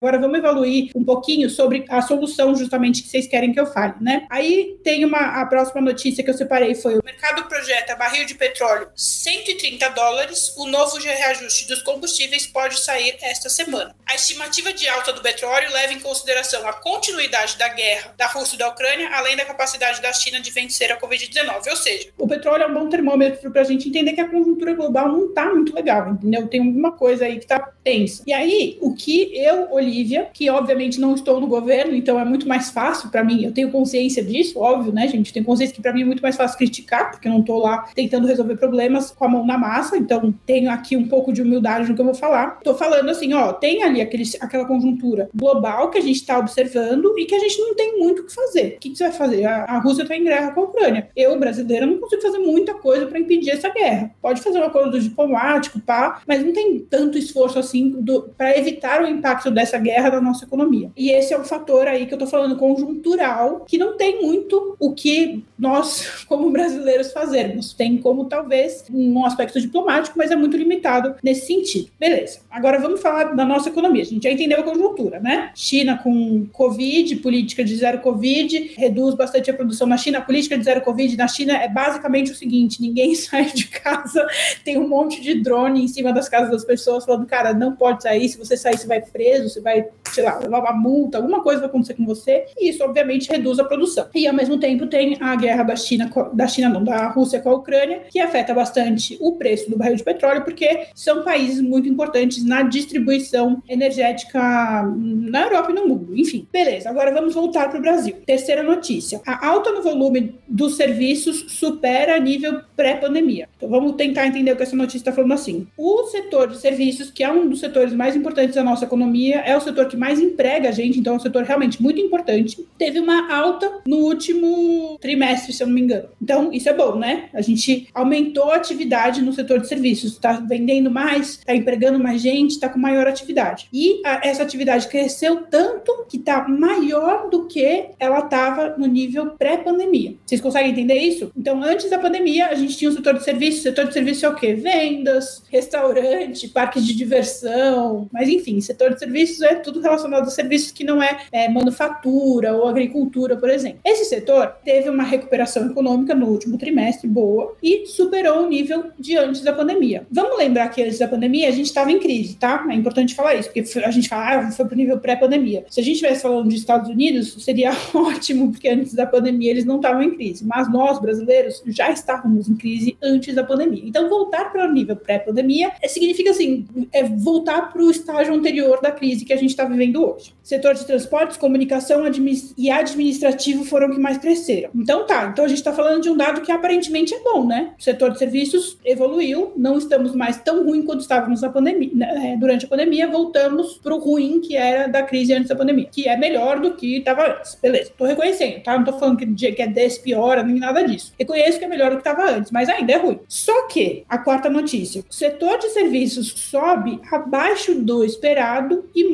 Agora 0.00 0.18
vamos 0.18 0.38
evoluir 0.38 0.90
um 0.94 1.02
pouquinho 1.02 1.48
sobre 1.48 1.86
a 1.88 2.02
solução 2.02 2.54
justamente 2.54 3.02
que 3.02 3.08
vocês 3.08 3.26
querem 3.26 3.52
que 3.52 3.60
eu 3.60 3.64
fale, 3.64 3.94
né? 4.00 4.26
Aí 4.28 4.76
tem 4.84 5.04
uma 5.04 5.40
a 5.40 5.46
próxima 5.46 5.80
notícia 5.80 6.22
que 6.22 6.28
eu 6.28 6.34
separei 6.34 6.74
foi 6.74 6.98
o 6.98 7.02
mercado 7.02 7.44
projeta 7.48 7.96
barril 7.96 8.26
de 8.26 8.34
petróleo 8.34 8.88
130 8.94 9.88
dólares. 9.90 10.54
O 10.58 10.66
novo 10.66 10.98
reajuste 10.98 11.66
dos 11.66 11.82
combustíveis 11.82 12.46
pode 12.46 12.78
sair 12.80 13.16
esta 13.22 13.48
semana. 13.48 13.94
A 14.06 14.14
estimativa 14.14 14.74
de 14.74 14.86
alta 14.88 15.10
do 15.12 15.22
petróleo 15.22 15.72
leva 15.72 15.94
em 15.94 16.00
consideração 16.00 16.68
a 16.68 16.74
continuidade 16.74 17.56
da 17.56 17.68
guerra 17.68 18.14
da 18.18 18.26
Rússia 18.26 18.56
e 18.56 18.58
da 18.58 18.68
Ucrânia, 18.68 19.08
além 19.10 19.36
da 19.36 19.46
capacidade 19.46 20.02
da 20.02 20.12
China 20.12 20.38
de 20.38 20.50
vencer 20.50 20.92
a 20.92 21.00
Covid-19. 21.00 21.70
Ou 21.70 21.76
seja, 21.76 22.10
o 22.18 22.28
petróleo 22.28 22.64
é 22.64 22.66
um 22.66 22.74
bom 22.74 22.88
termômetro 22.90 23.50
para 23.50 23.62
a 23.62 23.64
gente 23.64 23.88
entender 23.88 24.12
que 24.12 24.20
a 24.20 24.28
conjuntura 24.28 24.74
global 24.74 25.08
não 25.08 25.28
está 25.28 25.46
muito 25.46 25.74
legal, 25.74 26.10
entendeu? 26.10 26.46
Tem 26.46 26.60
alguma 26.60 26.92
coisa 26.92 27.24
aí 27.24 27.38
que 27.38 27.44
está 27.44 27.58
tensa. 27.82 28.22
E 28.26 28.32
aí, 28.32 28.76
o 28.80 28.94
que 28.94 29.30
eu 29.34 29.72
olhei 29.72 29.93
Bolívia, 29.94 30.28
que 30.32 30.50
obviamente 30.50 31.00
não 31.00 31.14
estou 31.14 31.40
no 31.40 31.46
governo, 31.46 31.94
então 31.94 32.18
é 32.18 32.24
muito 32.24 32.48
mais 32.48 32.70
fácil 32.70 33.10
para 33.10 33.22
mim. 33.22 33.44
Eu 33.44 33.52
tenho 33.52 33.70
consciência 33.70 34.22
disso, 34.24 34.58
óbvio, 34.58 34.92
né, 34.92 35.06
gente? 35.06 35.32
Tenho 35.32 35.44
consciência 35.44 35.74
que 35.74 35.80
para 35.80 35.92
mim 35.92 36.02
é 36.02 36.04
muito 36.04 36.22
mais 36.22 36.36
fácil 36.36 36.58
criticar, 36.58 37.12
porque 37.12 37.28
eu 37.28 37.32
não 37.32 37.40
estou 37.40 37.58
lá 37.58 37.86
tentando 37.94 38.26
resolver 38.26 38.56
problemas 38.56 39.12
com 39.12 39.24
a 39.24 39.28
mão 39.28 39.46
na 39.46 39.56
massa, 39.56 39.96
então 39.96 40.34
tenho 40.44 40.70
aqui 40.70 40.96
um 40.96 41.06
pouco 41.06 41.32
de 41.32 41.42
humildade 41.42 41.88
no 41.88 41.94
que 41.94 42.00
eu 42.00 42.04
vou 42.04 42.14
falar. 42.14 42.56
Estou 42.58 42.74
falando 42.74 43.08
assim, 43.08 43.32
ó, 43.34 43.52
tem 43.52 43.82
ali 43.82 44.00
aquele, 44.00 44.24
aquela 44.40 44.64
conjuntura 44.64 45.28
global 45.34 45.90
que 45.90 45.98
a 45.98 46.02
gente 46.02 46.16
está 46.16 46.38
observando 46.38 47.16
e 47.18 47.24
que 47.24 47.34
a 47.34 47.38
gente 47.38 47.60
não 47.60 47.74
tem 47.74 47.98
muito 47.98 48.22
o 48.22 48.26
que 48.26 48.34
fazer. 48.34 48.74
O 48.76 48.80
que, 48.80 48.90
que 48.90 48.96
você 48.96 49.04
vai 49.04 49.12
fazer? 49.12 49.44
A, 49.44 49.64
a 49.64 49.78
Rússia 49.78 50.02
está 50.02 50.16
em 50.16 50.24
guerra 50.24 50.50
com 50.52 50.60
a 50.60 50.64
Ucrânia. 50.64 51.08
Eu, 51.14 51.38
brasileira, 51.38 51.86
não 51.86 51.98
consigo 51.98 52.22
fazer 52.22 52.38
muita 52.38 52.74
coisa 52.74 53.06
para 53.06 53.18
impedir 53.18 53.50
essa 53.50 53.68
guerra. 53.68 54.10
Pode 54.20 54.40
fazer 54.40 54.58
um 54.58 54.64
acordo 54.64 54.98
diplomático, 54.98 55.78
pá, 55.80 56.20
mas 56.26 56.44
não 56.44 56.52
tem 56.52 56.80
tanto 56.80 57.16
esforço 57.16 57.58
assim 57.58 57.94
para 58.36 58.58
evitar 58.58 59.02
o 59.02 59.06
impacto 59.06 59.50
dessa 59.50 59.73
guerra 59.78 60.10
da 60.10 60.20
nossa 60.20 60.44
economia. 60.44 60.90
E 60.96 61.10
esse 61.10 61.32
é 61.32 61.38
um 61.38 61.44
fator 61.44 61.86
aí 61.86 62.06
que 62.06 62.14
eu 62.14 62.18
tô 62.18 62.26
falando 62.26 62.56
conjuntural, 62.56 63.64
que 63.66 63.78
não 63.78 63.96
tem 63.96 64.22
muito 64.22 64.76
o 64.78 64.92
que 64.92 65.44
nós, 65.58 66.24
como 66.28 66.50
brasileiros, 66.50 67.12
fazermos. 67.12 67.72
Tem 67.72 67.96
como 67.98 68.26
talvez 68.26 68.84
um 68.92 69.24
aspecto 69.24 69.60
diplomático, 69.60 70.18
mas 70.18 70.30
é 70.30 70.36
muito 70.36 70.56
limitado 70.56 71.14
nesse 71.22 71.46
sentido. 71.46 71.88
Beleza. 71.98 72.40
Agora 72.50 72.78
vamos 72.78 73.00
falar 73.00 73.34
da 73.34 73.44
nossa 73.44 73.68
economia. 73.68 74.02
A 74.02 74.06
gente 74.06 74.22
já 74.22 74.30
entendeu 74.30 74.60
a 74.60 74.62
conjuntura, 74.62 75.20
né? 75.20 75.50
China 75.54 75.98
com 75.98 76.46
Covid, 76.52 77.16
política 77.16 77.64
de 77.64 77.76
zero 77.76 78.00
Covid, 78.00 78.74
reduz 78.76 79.14
bastante 79.14 79.50
a 79.50 79.54
produção 79.54 79.86
na 79.86 79.96
China. 79.96 80.18
A 80.18 80.22
política 80.22 80.56
de 80.56 80.64
zero 80.64 80.80
Covid 80.80 81.16
na 81.16 81.28
China 81.28 81.56
é 81.56 81.68
basicamente 81.68 82.32
o 82.32 82.34
seguinte: 82.34 82.80
ninguém 82.80 83.14
sai 83.16 83.46
de 83.46 83.66
casa, 83.66 84.26
tem 84.64 84.78
um 84.78 84.88
monte 84.88 85.20
de 85.20 85.34
drone 85.40 85.82
em 85.82 85.88
cima 85.88 86.12
das 86.12 86.28
casas 86.28 86.50
das 86.50 86.64
pessoas 86.64 87.04
falando, 87.04 87.26
cara, 87.26 87.52
não 87.52 87.74
pode 87.74 88.02
sair, 88.02 88.28
se 88.28 88.38
você 88.38 88.56
sair, 88.56 88.78
você 88.78 88.86
vai 88.86 89.00
preso, 89.00 89.48
você 89.48 89.60
vai, 89.64 89.86
sei 90.10 90.22
lá, 90.22 90.38
levar 90.38 90.60
uma 90.60 90.72
multa, 90.72 91.18
alguma 91.18 91.42
coisa 91.42 91.60
vai 91.60 91.68
acontecer 91.68 91.94
com 91.94 92.04
você, 92.04 92.44
e 92.58 92.68
isso 92.68 92.84
obviamente 92.84 93.30
reduz 93.30 93.58
a 93.58 93.64
produção. 93.64 94.06
E 94.14 94.26
ao 94.26 94.34
mesmo 94.34 94.58
tempo 94.58 94.86
tem 94.86 95.16
a 95.20 95.34
guerra 95.34 95.62
da 95.62 95.74
China, 95.74 96.10
da 96.32 96.46
China 96.46 96.68
não, 96.68 96.84
da 96.84 97.08
Rússia 97.08 97.40
com 97.40 97.48
a 97.48 97.54
Ucrânia, 97.54 98.02
que 98.10 98.20
afeta 98.20 98.52
bastante 98.52 99.16
o 99.20 99.32
preço 99.32 99.70
do 99.70 99.78
barril 99.78 99.96
de 99.96 100.04
petróleo, 100.04 100.44
porque 100.44 100.88
são 100.94 101.24
países 101.24 101.60
muito 101.60 101.88
importantes 101.88 102.44
na 102.44 102.62
distribuição 102.62 103.62
energética 103.68 104.40
na 104.84 105.42
Europa 105.42 105.70
e 105.70 105.74
no 105.74 105.88
mundo. 105.88 106.16
Enfim, 106.16 106.46
beleza. 106.52 106.90
Agora 106.90 107.12
vamos 107.12 107.34
voltar 107.34 107.70
para 107.70 107.78
o 107.78 107.82
Brasil. 107.82 108.16
Terceira 108.26 108.62
notícia: 108.62 109.20
a 109.26 109.46
alta 109.46 109.72
no 109.72 109.82
volume 109.82 110.38
dos 110.46 110.76
serviços 110.76 111.46
supera 111.48 112.18
nível 112.18 112.60
pré-pandemia. 112.76 113.48
Então 113.56 113.68
vamos 113.68 113.92
tentar 113.92 114.26
entender 114.26 114.52
o 114.52 114.56
que 114.56 114.62
essa 114.62 114.76
notícia 114.76 114.98
está 114.98 115.12
falando 115.12 115.32
assim. 115.32 115.66
O 115.76 116.04
setor 116.04 116.48
de 116.48 116.58
serviços, 116.58 117.10
que 117.10 117.24
é 117.24 117.30
um 117.30 117.48
dos 117.48 117.60
setores 117.60 117.92
mais 117.92 118.14
importantes 118.14 118.54
da 118.54 118.62
nossa 118.62 118.84
economia, 118.84 119.40
é 119.40 119.53
o 119.56 119.60
setor 119.60 119.86
que 119.86 119.96
mais 119.96 120.20
emprega 120.20 120.68
a 120.68 120.72
gente, 120.72 120.98
então 120.98 121.14
é 121.14 121.16
um 121.16 121.20
setor 121.20 121.44
realmente 121.44 121.82
muito 121.82 122.00
importante. 122.00 122.66
Teve 122.78 123.00
uma 123.00 123.32
alta 123.32 123.80
no 123.86 123.98
último 123.98 124.98
trimestre, 125.00 125.52
se 125.52 125.62
eu 125.62 125.66
não 125.66 125.74
me 125.74 125.80
engano. 125.80 126.08
Então, 126.20 126.52
isso 126.52 126.68
é 126.68 126.72
bom, 126.72 126.96
né? 126.96 127.28
A 127.32 127.40
gente 127.40 127.88
aumentou 127.94 128.50
a 128.50 128.56
atividade 128.56 129.22
no 129.22 129.32
setor 129.32 129.60
de 129.60 129.68
serviços, 129.68 130.12
está 130.12 130.32
vendendo 130.32 130.90
mais, 130.90 131.30
está 131.38 131.54
empregando 131.54 131.98
mais 131.98 132.20
gente, 132.20 132.52
está 132.52 132.68
com 132.68 132.78
maior 132.78 133.06
atividade. 133.06 133.68
E 133.72 134.00
a, 134.04 134.26
essa 134.26 134.42
atividade 134.42 134.88
cresceu 134.88 135.42
tanto 135.50 136.06
que 136.08 136.16
está 136.16 136.46
maior 136.48 137.28
do 137.30 137.46
que 137.46 137.86
ela 137.98 138.20
estava 138.20 138.74
no 138.76 138.86
nível 138.86 139.30
pré-pandemia. 139.30 140.14
Vocês 140.24 140.40
conseguem 140.40 140.72
entender 140.72 140.98
isso? 140.98 141.30
Então, 141.36 141.62
antes 141.62 141.90
da 141.90 141.98
pandemia, 141.98 142.48
a 142.48 142.54
gente 142.54 142.76
tinha 142.76 142.90
o 142.90 142.94
setor 142.94 143.14
de 143.14 143.24
serviços. 143.24 143.60
O 143.60 143.62
setor 143.64 143.86
de 143.86 143.92
serviços 143.92 144.22
é 144.22 144.28
o 144.28 144.34
quê? 144.34 144.54
Vendas, 144.54 145.42
restaurante, 145.50 146.48
parques 146.48 146.84
de 146.84 146.94
diversão, 146.94 148.08
mas 148.12 148.28
enfim, 148.28 148.60
setor 148.60 148.94
de 148.94 148.98
serviços 148.98 149.42
é 149.46 149.54
tudo 149.56 149.80
relacionado 149.80 150.24
a 150.24 150.30
serviços 150.30 150.72
que 150.72 150.84
não 150.84 151.02
é, 151.02 151.18
é 151.32 151.48
manufatura 151.48 152.54
ou 152.54 152.68
agricultura, 152.68 153.36
por 153.36 153.50
exemplo. 153.50 153.80
Esse 153.84 154.04
setor 154.04 154.54
teve 154.64 154.88
uma 154.88 155.02
recuperação 155.02 155.66
econômica 155.66 156.14
no 156.14 156.26
último 156.26 156.58
trimestre 156.58 157.08
boa 157.08 157.56
e 157.62 157.86
superou 157.86 158.44
o 158.44 158.48
nível 158.48 158.90
de 158.98 159.16
antes 159.16 159.42
da 159.42 159.52
pandemia. 159.52 160.06
Vamos 160.10 160.38
lembrar 160.38 160.68
que 160.68 160.82
antes 160.82 160.98
da 160.98 161.08
pandemia 161.08 161.48
a 161.48 161.52
gente 161.52 161.66
estava 161.66 161.90
em 161.90 161.98
crise, 161.98 162.36
tá? 162.36 162.66
É 162.68 162.74
importante 162.74 163.14
falar 163.14 163.34
isso, 163.34 163.50
porque 163.50 163.78
a 163.80 163.90
gente 163.90 164.08
fala, 164.08 164.48
ah, 164.48 164.50
foi 164.50 164.64
para 164.64 164.74
o 164.74 164.76
nível 164.76 164.98
pré-pandemia. 164.98 165.64
Se 165.68 165.80
a 165.80 165.82
gente 165.82 165.94
estivesse 165.94 166.22
falando 166.22 166.48
de 166.48 166.56
Estados 166.56 166.90
Unidos, 166.90 167.36
seria 167.44 167.72
ótimo, 167.94 168.50
porque 168.50 168.68
antes 168.68 168.94
da 168.94 169.06
pandemia 169.06 169.50
eles 169.50 169.64
não 169.64 169.76
estavam 169.76 170.02
em 170.02 170.10
crise. 170.14 170.44
Mas 170.44 170.70
nós, 170.70 170.98
brasileiros, 171.00 171.62
já 171.66 171.90
estávamos 171.90 172.48
em 172.48 172.56
crise 172.56 172.96
antes 173.02 173.34
da 173.34 173.44
pandemia. 173.44 173.82
Então, 173.84 174.08
voltar 174.08 174.50
para 174.52 174.68
o 174.68 174.72
nível 174.72 174.96
pré-pandemia 174.96 175.72
é, 175.82 175.88
significa 175.88 176.30
assim, 176.30 176.66
é 176.92 177.02
voltar 177.04 177.72
para 177.72 177.82
o 177.82 177.90
estágio 177.90 178.34
anterior 178.34 178.80
da 178.80 178.90
crise 178.90 179.24
que 179.24 179.32
a 179.34 179.36
gente 179.36 179.50
está 179.50 179.64
vivendo 179.64 180.04
hoje. 180.04 180.34
Setor 180.42 180.74
de 180.74 180.86
transportes, 180.86 181.36
comunicação 181.36 182.04
administ 182.04 182.54
e 182.56 182.70
administrativo 182.70 183.64
foram 183.64 183.90
que 183.90 183.98
mais 183.98 184.18
cresceram. 184.18 184.70
Então 184.74 185.06
tá, 185.06 185.30
então 185.32 185.44
a 185.44 185.48
gente 185.48 185.58
está 185.58 185.72
falando 185.72 186.02
de 186.02 186.10
um 186.10 186.16
dado 186.16 186.40
que 186.40 186.52
aparentemente 186.52 187.14
é 187.14 187.20
bom, 187.20 187.46
né? 187.46 187.72
O 187.78 187.82
setor 187.82 188.10
de 188.10 188.18
serviços 188.18 188.78
evoluiu, 188.84 189.52
não 189.56 189.78
estamos 189.78 190.14
mais 190.14 190.36
tão 190.38 190.64
ruim 190.64 190.82
quanto 190.82 191.00
estávamos 191.00 191.40
na 191.40 191.48
pandemia, 191.48 191.90
né? 191.92 192.32
É, 192.32 192.36
durante 192.36 192.66
a 192.66 192.68
pandemia, 192.68 193.08
voltamos 193.08 193.78
para 193.78 193.94
o 193.94 193.98
ruim 193.98 194.40
que 194.40 194.56
era 194.56 194.86
da 194.86 195.02
crise 195.02 195.32
antes 195.32 195.48
da 195.48 195.56
pandemia, 195.56 195.88
que 195.90 196.08
é 196.08 196.16
melhor 196.16 196.60
do 196.60 196.74
que 196.74 196.98
estava 196.98 197.38
antes. 197.38 197.56
Beleza, 197.60 197.92
tô 197.96 198.04
reconhecendo, 198.04 198.62
tá? 198.62 198.76
Não 198.76 198.84
tô 198.84 198.92
falando 198.92 199.16
que, 199.16 199.52
que 199.52 199.62
é 199.62 199.66
10 199.66 199.98
piora, 199.98 200.42
nem 200.42 200.58
nada 200.58 200.82
disso. 200.82 201.12
Reconheço 201.18 201.58
que 201.58 201.64
é 201.64 201.68
melhor 201.68 201.90
do 201.90 201.96
que 201.96 202.08
estava 202.08 202.30
antes, 202.30 202.50
mas 202.50 202.68
ainda 202.68 202.92
é 202.92 202.96
ruim. 202.96 203.18
Só 203.28 203.66
que, 203.68 204.04
a 204.08 204.18
quarta 204.18 204.48
notícia, 204.48 205.02
o 205.08 205.14
setor 205.14 205.58
de 205.58 205.70
serviços 205.70 206.32
sobe 206.36 207.00
abaixo 207.10 207.74
do 207.74 208.04
esperado 208.04 208.84
e 208.94 209.08